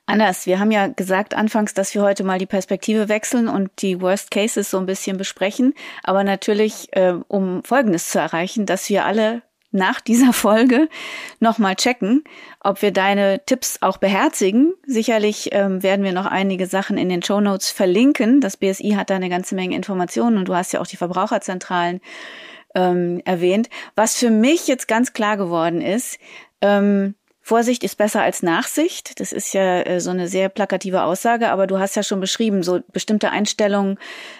Anders, 0.08 0.46
wir 0.46 0.60
haben 0.60 0.72
ja 0.72 0.88
gesagt 0.88 1.36
anfangs, 1.36 1.74
dass 1.74 1.94
wir 1.94 2.02
heute 2.02 2.24
mal 2.24 2.40
die 2.40 2.46
Perspektive 2.46 3.08
wechseln 3.08 3.48
und 3.48 3.70
die 3.82 4.02
Worst 4.02 4.32
Cases 4.32 4.70
so 4.70 4.78
ein 4.78 4.86
bisschen 4.86 5.18
besprechen. 5.18 5.74
Aber 6.04 6.24
natürlich, 6.24 6.90
äh, 6.92 7.16
um 7.28 7.64
Folgendes 7.64 8.10
zu 8.10 8.20
erreichen, 8.20 8.66
dass 8.66 8.90
wir 8.90 9.06
alle 9.06 9.42
nach 9.76 10.02
dieser 10.02 10.34
Folge 10.34 10.90
nochmal 11.40 11.76
checken, 11.76 12.24
ob 12.60 12.82
wir 12.82 12.92
deine 12.92 13.46
Tipps 13.46 13.78
auch 13.82 13.98
beherzigen. 13.98 14.74
Sicherlich 14.88 15.50
ähm, 15.52 15.84
werden 15.84 16.04
wir 16.04 16.14
noch 16.14 16.26
einige 16.26 16.66
Sachen 16.66 16.98
in 16.98 17.10
den 17.10 17.22
Show 17.22 17.42
Notes 17.42 17.70
verlinken. 17.72 18.42
Das 18.42 18.58
BSI 18.58 18.96
hat 18.98 19.10
da 19.10 19.16
eine 19.16 19.30
ganze 19.30 19.56
Menge 19.56 19.76
Informationen 19.76 20.38
und 20.38 20.48
du 20.48 20.56
hast 20.56 20.74
ja 20.74 20.82
auch 20.82 20.88
die 20.88 20.98
Verbraucherzentralen 20.98 22.02
ähm, 22.74 23.22
erwähnt. 23.26 23.70
Was 23.96 24.18
für 24.18 24.30
mich 24.30 24.68
jetzt 24.68 24.88
ganz 24.88 25.14
klar 25.14 25.38
geworden 25.38 25.82
ist, 25.82 26.18
ähm, 26.62 27.16
Vorsicht 27.48 27.84
ist 27.84 28.00
besser 28.00 28.24
als 28.24 28.42
Nachsicht. 28.42 29.20
Das 29.20 29.32
ist 29.32 29.54
ja 29.54 29.82
äh, 29.82 30.02
so 30.02 30.10
eine 30.10 30.28
sehr 30.28 30.50
plakative 30.50 31.04
Aussage, 31.04 31.50
aber 31.50 31.68
du 31.68 31.78
hast 31.78 31.96
ja 31.96 32.02
schon 32.02 32.20
beschrieben, 32.20 32.64
so 32.64 32.80
bestimmte 32.92 33.30
Einstellungen 33.30 34.00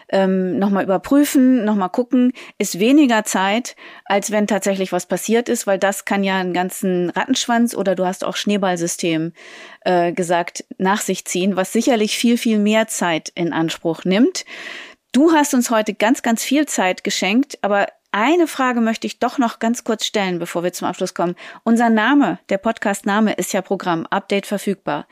ähm, 0.10 0.58
nochmal 0.58 0.86
überprüfen, 0.86 1.66
nochmal 1.66 1.90
gucken, 1.90 2.34
ist 2.58 2.80
weniger 2.80 3.24
Zeit, 3.24 3.76
als 4.06 4.32
wenn 4.32 4.48
tatsächlich 4.48 4.92
was 4.92 5.06
passiert 5.06 5.50
ist, 5.50 5.68
weil 5.68 5.78
das 5.78 6.06
kann 6.06 6.24
ja 6.24 6.40
einen 6.40 6.56
ganzen 6.56 7.12
Rattenschwanz 7.12 7.76
oder 7.76 7.94
du 7.94 8.08
hast 8.08 8.24
auch 8.24 8.36
Schneeballsystem 8.36 9.34
äh, 9.82 10.12
gesagt, 10.12 10.66
nach 10.80 11.02
sich 11.02 11.26
ziehen, 11.26 11.56
was 11.56 11.72
sicherlich 11.72 12.18
viel, 12.18 12.40
viel 12.40 12.58
mehr 12.58 12.88
Zeit 12.88 13.32
in 13.36 13.54
Anspruch 13.54 14.04
nimmt. 14.04 14.46
Du 15.12 15.32
hast 15.32 15.54
uns 15.54 15.70
heute 15.70 15.94
ganz, 15.94 16.24
ganz 16.24 16.44
viel 16.44 16.66
Zeit 16.66 17.04
geschenkt, 17.04 17.60
aber 17.62 17.86
eine 18.16 18.48
Frage 18.48 18.80
möchte 18.80 19.08
ich 19.08 19.20
doch 19.20 19.38
noch 19.38 19.60
ganz 19.60 19.84
kurz 19.84 20.06
stellen, 20.06 20.40
bevor 20.40 20.64
wir 20.64 20.72
zum 20.72 20.88
Abschluss 20.88 21.14
kommen. 21.14 21.36
Unser 21.64 21.90
Name, 21.90 22.40
der 22.48 22.58
Podcast-Name 22.58 23.34
ist 23.34 23.52
ja 23.52 23.62
Programm, 23.62 24.08
Update 24.10 24.46
verfügbar. 24.46 25.06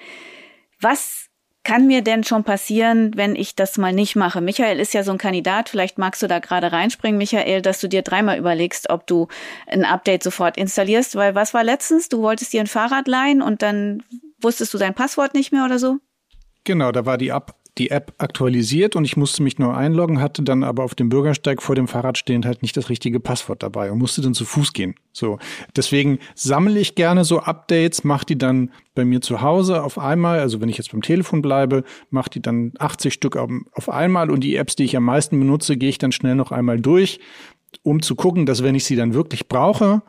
Was 0.79 1.27
kann 1.65 1.85
mir 1.85 2.01
denn 2.01 2.23
schon 2.23 2.45
passieren, 2.45 3.11
wenn 3.15 3.35
ich 3.35 3.55
das 3.55 3.77
mal 3.77 3.91
nicht 3.91 4.15
mache? 4.15 4.39
Michael 4.39 4.79
ist 4.79 4.93
ja 4.93 5.03
so 5.03 5.11
ein 5.11 5.17
Kandidat, 5.17 5.67
vielleicht 5.67 5.97
magst 5.97 6.23
du 6.23 6.27
da 6.27 6.39
gerade 6.39 6.71
reinspringen, 6.71 7.17
Michael, 7.17 7.61
dass 7.61 7.81
du 7.81 7.89
dir 7.89 8.03
dreimal 8.03 8.37
überlegst, 8.37 8.89
ob 8.89 9.05
du 9.05 9.27
ein 9.67 9.83
Update 9.83 10.23
sofort 10.23 10.55
installierst, 10.55 11.17
weil 11.17 11.35
was 11.35 11.53
war 11.53 11.65
letztens? 11.65 12.07
Du 12.07 12.21
wolltest 12.21 12.53
dir 12.53 12.61
ein 12.61 12.67
Fahrrad 12.67 13.09
leihen 13.09 13.41
und 13.41 13.61
dann 13.61 14.03
wusstest 14.39 14.73
du 14.73 14.77
dein 14.77 14.93
Passwort 14.93 15.33
nicht 15.33 15.51
mehr 15.51 15.65
oder 15.65 15.77
so? 15.77 15.97
Genau, 16.63 16.93
da 16.93 17.05
war 17.05 17.17
die 17.17 17.33
Up 17.33 17.57
die 17.80 17.89
App 17.89 18.13
aktualisiert 18.19 18.95
und 18.95 19.03
ich 19.03 19.17
musste 19.17 19.41
mich 19.41 19.57
nur 19.57 19.76
einloggen, 19.76 20.21
hatte 20.21 20.43
dann 20.43 20.63
aber 20.63 20.84
auf 20.84 20.93
dem 20.93 21.09
Bürgersteig 21.09 21.61
vor 21.61 21.74
dem 21.76 21.88
Fahrrad 21.88 22.17
stehend 22.17 22.45
halt 22.45 22.61
nicht 22.61 22.78
das 22.78 22.89
richtige 22.89 23.19
Passwort 23.19 23.63
dabei 23.63 23.91
und 23.91 23.97
musste 23.97 24.21
dann 24.21 24.36
zu 24.36 24.45
Fuß 24.45 24.74
gehen. 24.74 24.93
So. 25.11 25.39
Deswegen 25.76 26.19
sammle 26.36 26.80
ich 26.80 26.93
gerne 26.93 27.26
so 27.26 27.39
Updates, 27.39 28.03
mache 28.03 28.28
die 28.28 28.38
dann 28.38 28.71
bei 28.93 29.05
mir 29.05 29.21
zu 29.21 29.41
Hause 29.41 29.84
auf 29.84 29.97
einmal, 29.97 30.39
also 30.39 30.61
wenn 30.61 30.69
ich 30.69 30.78
jetzt 30.78 30.91
beim 30.91 31.01
Telefon 31.01 31.41
bleibe, 31.41 31.84
mache 32.11 32.30
die 32.30 32.41
dann 32.41 32.74
80 32.78 33.11
Stück 33.11 33.36
auf 33.36 33.89
einmal 33.89 34.30
und 34.30 34.41
die 34.41 34.55
Apps, 34.55 34.76
die 34.76 34.84
ich 34.84 34.95
am 34.95 35.05
meisten 35.05 35.39
benutze, 35.39 35.76
gehe 35.76 35.89
ich 35.89 35.97
dann 35.97 36.11
schnell 36.11 36.36
noch 36.36 36.51
einmal 36.51 36.80
durch, 36.80 37.19
um 37.82 38.03
zu 38.03 38.13
gucken, 38.13 38.45
dass 38.45 38.61
wenn 38.61 38.76
ich 38.76 38.86
sie 38.86 38.95
dann 38.95 39.15
wirklich 39.15 39.47
brauche, 39.47 40.03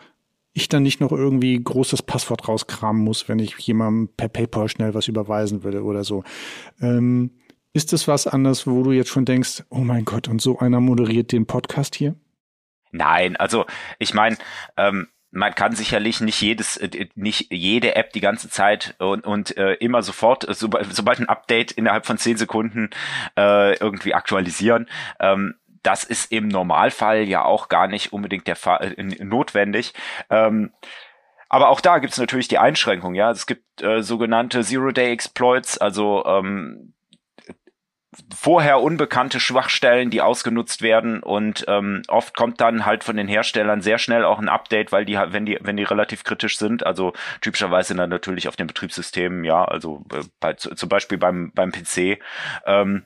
ich 0.53 0.69
dann 0.69 0.83
nicht 0.83 1.01
noch 1.01 1.13
irgendwie 1.13 1.59
großes 1.63 2.03
Passwort 2.03 2.47
rauskramen 2.47 3.03
muss, 3.03 3.29
wenn 3.29 3.39
ich 3.39 3.59
jemandem 3.59 4.09
per 4.17 4.29
PayPal 4.29 4.69
schnell 4.69 4.95
was 4.95 5.09
überweisen 5.09 5.65
würde 5.65 5.83
oder 5.83 6.05
so. 6.05 6.23
Ähm, 6.81 7.31
ist 7.75 7.93
das 7.93 8.09
was 8.09 8.27
anderes, 8.27 8.67
wo 8.67 8.83
du 8.83 8.93
jetzt 8.93 9.11
schon 9.11 9.25
denkst, 9.25 9.65
oh 9.69 9.81
mein 9.81 10.05
Gott, 10.05 10.29
und 10.29 10.41
so 10.41 10.59
einer 10.61 10.81
moderiert 10.81 11.33
den 11.33 11.45
Podcast 11.45 11.97
hier? 11.97 12.15
Nein, 12.93 13.37
also 13.37 13.67
ich 13.99 14.15
meine, 14.15 14.37
ähm, 14.77 15.09
man 15.33 15.55
kann 15.57 15.75
sicherlich 15.75 16.21
nicht 16.21 16.41
jedes, 16.41 16.77
äh, 16.77 17.09
nicht 17.17 17.53
jede 17.53 17.97
App 17.97 18.13
die 18.13 18.21
ganze 18.21 18.49
Zeit 18.49 18.95
und, 19.01 19.27
und 19.27 19.57
äh, 19.57 19.73
immer 19.75 20.03
sofort, 20.03 20.49
äh, 20.49 20.55
sobald, 20.55 20.95
sobald 20.95 21.19
ein 21.19 21.29
Update 21.29 21.73
innerhalb 21.73 22.07
von 22.07 22.17
zehn 22.17 22.37
Sekunden 22.37 22.91
äh, 23.37 23.77
irgendwie 23.79 24.15
aktualisieren. 24.15 24.89
Ähm, 25.19 25.57
das 25.83 26.05
ist 26.05 26.31
im 26.31 26.47
Normalfall 26.47 27.25
ja 27.25 27.45
auch 27.45 27.69
gar 27.69 27.89
nicht 27.89 28.13
unbedingt 28.13 28.47
der 28.47 28.57
Fall, 28.57 28.95
äh, 28.97 29.03
notwendig. 29.25 29.93
Ähm, 30.31 30.73
aber 31.49 31.71
auch 31.71 31.81
da 31.81 31.99
gibt 31.99 32.13
es 32.13 32.19
natürlich 32.21 32.49
die 32.49 32.59
Einschränkung, 32.59 33.17
ja. 33.17 33.33
Es 33.33 33.47
gibt 33.47 33.83
äh, 33.83 34.03
sogenannte 34.03 34.63
Zero-Day-Exploits, 34.63 35.79
also 35.79 36.25
ähm, 36.25 36.95
vorher 38.35 38.81
unbekannte 38.81 39.41
Schwachstellen, 39.41 40.11
die 40.11 40.21
ausgenutzt 40.21 40.83
werden. 40.83 41.23
Und 41.23 41.65
ähm, 41.69 42.03
oft 42.09 42.37
kommt 42.37 42.61
dann 42.61 42.87
halt 42.87 43.05
von 43.05 43.17
den 43.17 43.29
Herstellern 43.29 43.81
sehr 43.81 43.99
schnell 43.99 44.25
auch 44.25 44.39
ein 44.39 44.49
Update, 44.49 44.93
weil 44.93 45.05
die 45.05 45.15
wenn 45.15 45.47
die 45.47 45.59
wenn 45.61 45.77
die 45.77 45.85
relativ 45.85 46.25
kritisch 46.25 46.59
sind, 46.59 46.85
also 46.87 47.13
typischerweise 47.41 47.95
dann 47.95 48.11
natürlich 48.11 48.49
auf 48.49 48.57
den 48.57 48.67
Betriebssystemen, 48.67 49.45
ja, 49.45 49.65
also 49.65 50.05
äh, 50.13 50.23
bei, 50.41 50.55
zum 50.55 50.89
Beispiel 50.89 51.19
beim 51.19 51.53
beim 51.55 51.73
PC 51.73 52.19
ähm, 52.67 53.05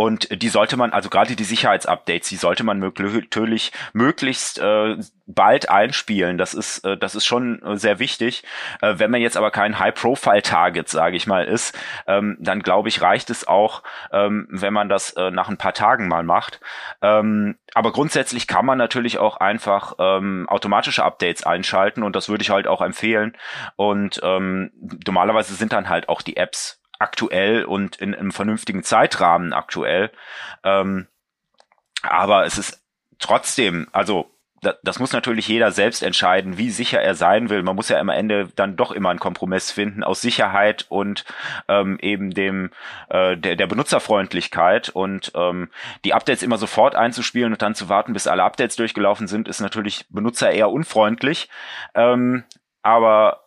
und 0.00 0.40
die 0.40 0.48
sollte 0.48 0.78
man, 0.78 0.94
also 0.94 1.10
gerade 1.10 1.36
die 1.36 1.44
Sicherheitsupdates, 1.44 2.30
die 2.30 2.36
sollte 2.36 2.64
man 2.64 2.78
natürlich 2.78 3.70
möglichst 3.92 4.58
äh, 4.58 4.96
bald 5.26 5.68
einspielen. 5.68 6.38
Das 6.38 6.54
ist, 6.54 6.86
äh, 6.86 6.96
das 6.96 7.14
ist 7.14 7.26
schon 7.26 7.60
äh, 7.62 7.76
sehr 7.76 7.98
wichtig. 7.98 8.42
Äh, 8.80 8.94
wenn 8.96 9.10
man 9.10 9.20
jetzt 9.20 9.36
aber 9.36 9.50
kein 9.50 9.78
High-Profile-Target, 9.78 10.88
sage 10.88 11.18
ich 11.18 11.26
mal, 11.26 11.44
ist, 11.44 11.78
ähm, 12.06 12.38
dann 12.40 12.62
glaube 12.62 12.88
ich, 12.88 13.02
reicht 13.02 13.28
es 13.28 13.46
auch, 13.46 13.82
ähm, 14.10 14.46
wenn 14.48 14.72
man 14.72 14.88
das 14.88 15.10
äh, 15.18 15.30
nach 15.30 15.50
ein 15.50 15.58
paar 15.58 15.74
Tagen 15.74 16.08
mal 16.08 16.22
macht. 16.22 16.60
Ähm, 17.02 17.58
aber 17.74 17.92
grundsätzlich 17.92 18.46
kann 18.46 18.64
man 18.64 18.78
natürlich 18.78 19.18
auch 19.18 19.36
einfach 19.36 19.96
ähm, 19.98 20.48
automatische 20.48 21.04
Updates 21.04 21.44
einschalten 21.44 22.02
und 22.02 22.16
das 22.16 22.30
würde 22.30 22.40
ich 22.40 22.48
halt 22.48 22.66
auch 22.66 22.80
empfehlen. 22.80 23.36
Und 23.76 24.18
ähm, 24.22 24.70
normalerweise 25.06 25.52
sind 25.52 25.74
dann 25.74 25.90
halt 25.90 26.08
auch 26.08 26.22
die 26.22 26.38
Apps 26.38 26.79
aktuell 27.00 27.64
und 27.64 27.96
in 27.96 28.14
einem 28.14 28.30
vernünftigen 28.30 28.82
Zeitrahmen 28.84 29.52
aktuell. 29.52 30.12
Ähm, 30.62 31.08
aber 32.02 32.44
es 32.44 32.58
ist 32.58 32.82
trotzdem, 33.18 33.88
also 33.92 34.30
das 34.82 34.98
muss 34.98 35.12
natürlich 35.12 35.48
jeder 35.48 35.72
selbst 35.72 36.02
entscheiden, 36.02 36.58
wie 36.58 36.70
sicher 36.70 37.00
er 37.00 37.14
sein 37.14 37.48
will. 37.48 37.62
Man 37.62 37.76
muss 37.76 37.88
ja 37.88 37.98
am 37.98 38.10
Ende 38.10 38.48
dann 38.56 38.76
doch 38.76 38.92
immer 38.92 39.08
einen 39.08 39.18
Kompromiss 39.18 39.70
finden 39.70 40.04
aus 40.04 40.20
Sicherheit 40.20 40.84
und 40.90 41.24
ähm, 41.66 41.98
eben 42.02 42.30
dem 42.30 42.70
äh, 43.08 43.38
der, 43.38 43.56
der 43.56 43.66
Benutzerfreundlichkeit 43.66 44.90
und 44.90 45.32
ähm, 45.34 45.70
die 46.04 46.12
Updates 46.12 46.42
immer 46.42 46.58
sofort 46.58 46.94
einzuspielen 46.94 47.52
und 47.52 47.62
dann 47.62 47.74
zu 47.74 47.88
warten, 47.88 48.12
bis 48.12 48.26
alle 48.26 48.42
Updates 48.44 48.76
durchgelaufen 48.76 49.28
sind, 49.28 49.48
ist 49.48 49.60
natürlich 49.60 50.04
Benutzer 50.10 50.50
eher 50.50 50.70
unfreundlich. 50.70 51.48
Ähm, 51.94 52.44
aber 52.82 53.39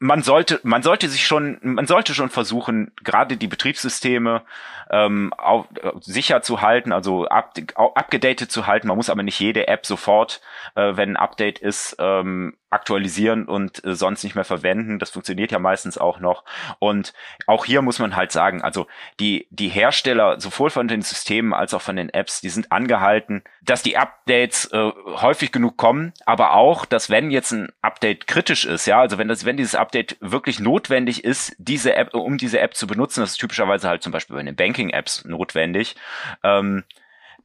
man 0.00 0.22
sollte, 0.22 0.60
man 0.64 0.82
sollte 0.82 1.08
sich 1.08 1.24
schon, 1.26 1.58
man 1.62 1.86
sollte 1.86 2.12
schon 2.12 2.30
versuchen, 2.30 2.92
gerade 3.04 3.36
die 3.36 3.46
Betriebssysteme 3.46 4.42
ähm, 4.90 5.32
auf, 5.34 5.66
äh, 5.80 5.92
sicher 6.00 6.42
zu 6.42 6.62
halten, 6.62 6.92
also 6.92 7.28
up, 7.28 7.54
abgedatet 7.76 8.50
zu 8.50 8.66
halten. 8.66 8.88
Man 8.88 8.96
muss 8.96 9.10
aber 9.10 9.22
nicht 9.22 9.38
jede 9.38 9.68
App 9.68 9.86
sofort, 9.86 10.40
äh, 10.74 10.96
wenn 10.96 11.10
ein 11.10 11.16
Update 11.16 11.60
ist, 11.60 11.96
ähm, 12.00 12.56
aktualisieren 12.70 13.46
und 13.46 13.84
äh, 13.84 13.94
sonst 13.94 14.24
nicht 14.24 14.34
mehr 14.34 14.44
verwenden. 14.44 14.98
Das 14.98 15.10
funktioniert 15.10 15.52
ja 15.52 15.58
meistens 15.58 15.98
auch 15.98 16.20
noch. 16.20 16.44
Und 16.78 17.12
auch 17.46 17.64
hier 17.64 17.82
muss 17.82 17.98
man 17.98 18.16
halt 18.16 18.32
sagen, 18.32 18.62
also 18.62 18.86
die, 19.20 19.46
die 19.50 19.68
Hersteller, 19.68 20.40
sowohl 20.40 20.70
von 20.70 20.88
den 20.88 21.02
Systemen 21.02 21.54
als 21.54 21.74
auch 21.74 21.82
von 21.82 21.96
den 21.96 22.10
Apps, 22.10 22.40
die 22.40 22.50
sind 22.50 22.70
angehalten, 22.70 23.42
dass 23.62 23.82
die 23.82 23.96
Updates 23.96 24.66
äh, 24.72 24.90
häufig 25.06 25.52
genug 25.52 25.76
kommen, 25.76 26.12
aber 26.26 26.54
auch, 26.54 26.84
dass 26.84 27.10
wenn 27.10 27.30
jetzt 27.30 27.52
ein 27.52 27.68
Update 27.82 28.26
kritisch 28.26 28.64
ist, 28.64 28.86
ja, 28.86 29.00
also 29.00 29.18
wenn 29.18 29.28
das, 29.28 29.44
wenn 29.44 29.56
dieses 29.56 29.74
Update 29.74 30.16
wirklich 30.20 30.60
notwendig 30.60 31.24
ist, 31.24 31.54
diese 31.58 31.94
App, 31.94 32.14
um 32.14 32.38
diese 32.38 32.60
App 32.60 32.74
zu 32.74 32.86
benutzen, 32.86 33.20
das 33.20 33.32
ist 33.32 33.38
typischerweise 33.38 33.88
halt 33.88 34.02
zum 34.02 34.12
Beispiel 34.12 34.36
bei 34.36 34.42
den 34.42 34.56
Banking-Apps 34.56 35.24
notwendig, 35.24 35.96
ähm, 36.42 36.84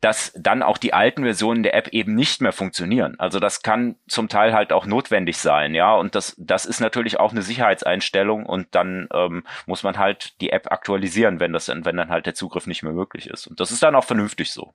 dass 0.04 0.34
dann 0.36 0.64
auch 0.64 0.78
die 0.78 0.94
alten 0.94 1.24
Versionen 1.24 1.64
der 1.64 1.76
App 1.76 1.88
eben 1.90 2.14
nicht 2.14 2.42
mehr 2.42 2.52
funktionieren. 2.52 3.16
Also 3.20 3.40
das 3.40 3.62
kann 3.62 3.96
zum 4.10 4.28
Teil 4.28 4.54
halt 4.54 4.74
auch 4.74 4.86
notwendig 4.86 5.38
sein, 5.38 5.74
ja. 5.74 5.96
Und 5.96 6.14
das, 6.14 6.36
das 6.38 6.66
ist 6.66 6.82
natürlich 6.82 7.22
auch 7.22 7.32
eine 7.32 7.42
Sicherheitseinstellung 7.42 8.46
und 8.46 8.68
dann 8.72 9.08
ähm, 9.14 9.46
muss 9.66 9.84
man 9.84 9.98
halt 9.98 10.42
die 10.42 10.50
App 10.50 10.70
aktualisieren, 10.74 11.40
wenn 11.40 11.54
das 11.54 11.68
dann, 11.68 11.86
wenn 11.86 11.96
dann 11.96 12.10
halt 12.10 12.26
der 12.26 12.34
Zugriff 12.36 12.68
nicht 12.68 12.84
mehr 12.84 12.92
möglich 12.92 13.28
ist. 13.30 13.48
Und 13.48 13.62
das 13.62 13.72
ist 13.72 13.82
dann 13.82 13.96
auch 13.96 14.04
vernünftig 14.04 14.52
so. 14.52 14.74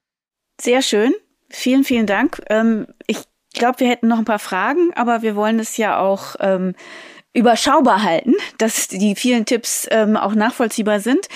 Sehr 0.58 0.80
schön. 0.80 1.14
Vielen, 1.50 1.84
vielen 1.84 2.06
Dank. 2.06 2.40
Ähm, 2.48 2.86
ich 3.06 3.18
glaube, 3.52 3.80
wir 3.80 3.88
hätten 3.90 4.08
noch 4.08 4.18
ein 4.18 4.24
paar 4.24 4.38
Fragen, 4.38 4.94
aber 4.94 5.20
wir 5.20 5.36
wollen 5.36 5.58
es 5.58 5.76
ja 5.76 5.98
auch 5.98 6.36
ähm, 6.40 6.74
überschaubar 7.34 8.02
halten, 8.02 8.34
dass 8.58 8.88
die 8.88 9.14
vielen 9.14 9.44
Tipps 9.44 9.86
ähm, 9.90 10.16
auch 10.16 10.34
nachvollziehbar 10.34 11.00
sind. 11.00 11.28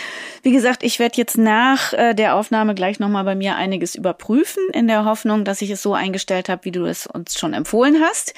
Wie 0.43 0.53
gesagt, 0.53 0.83
ich 0.83 0.99
werde 0.99 1.17
jetzt 1.17 1.39
nach 1.39 1.93
äh, 1.93 2.15
der 2.15 2.35
Aufnahme 2.35 2.75
gleich 2.75 2.99
nochmal 2.99 3.25
bei 3.25 3.35
mir 3.35 3.57
einiges 3.57 3.95
überprüfen, 3.95 4.63
in 4.73 4.89
der 4.89 5.05
Hoffnung, 5.05 5.45
dass 5.45 5.63
ich 5.63 5.71
es 5.71 5.83
so 5.83 5.95
eingestellt 5.95 6.49
habe, 6.49 6.65
wie 6.65 6.73
du 6.73 6.85
es 6.85 7.07
uns 7.07 7.39
schon 7.39 7.55
empfohlen 7.55 8.01
hast. 8.01 8.35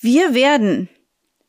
Wir 0.00 0.34
werden 0.34 0.88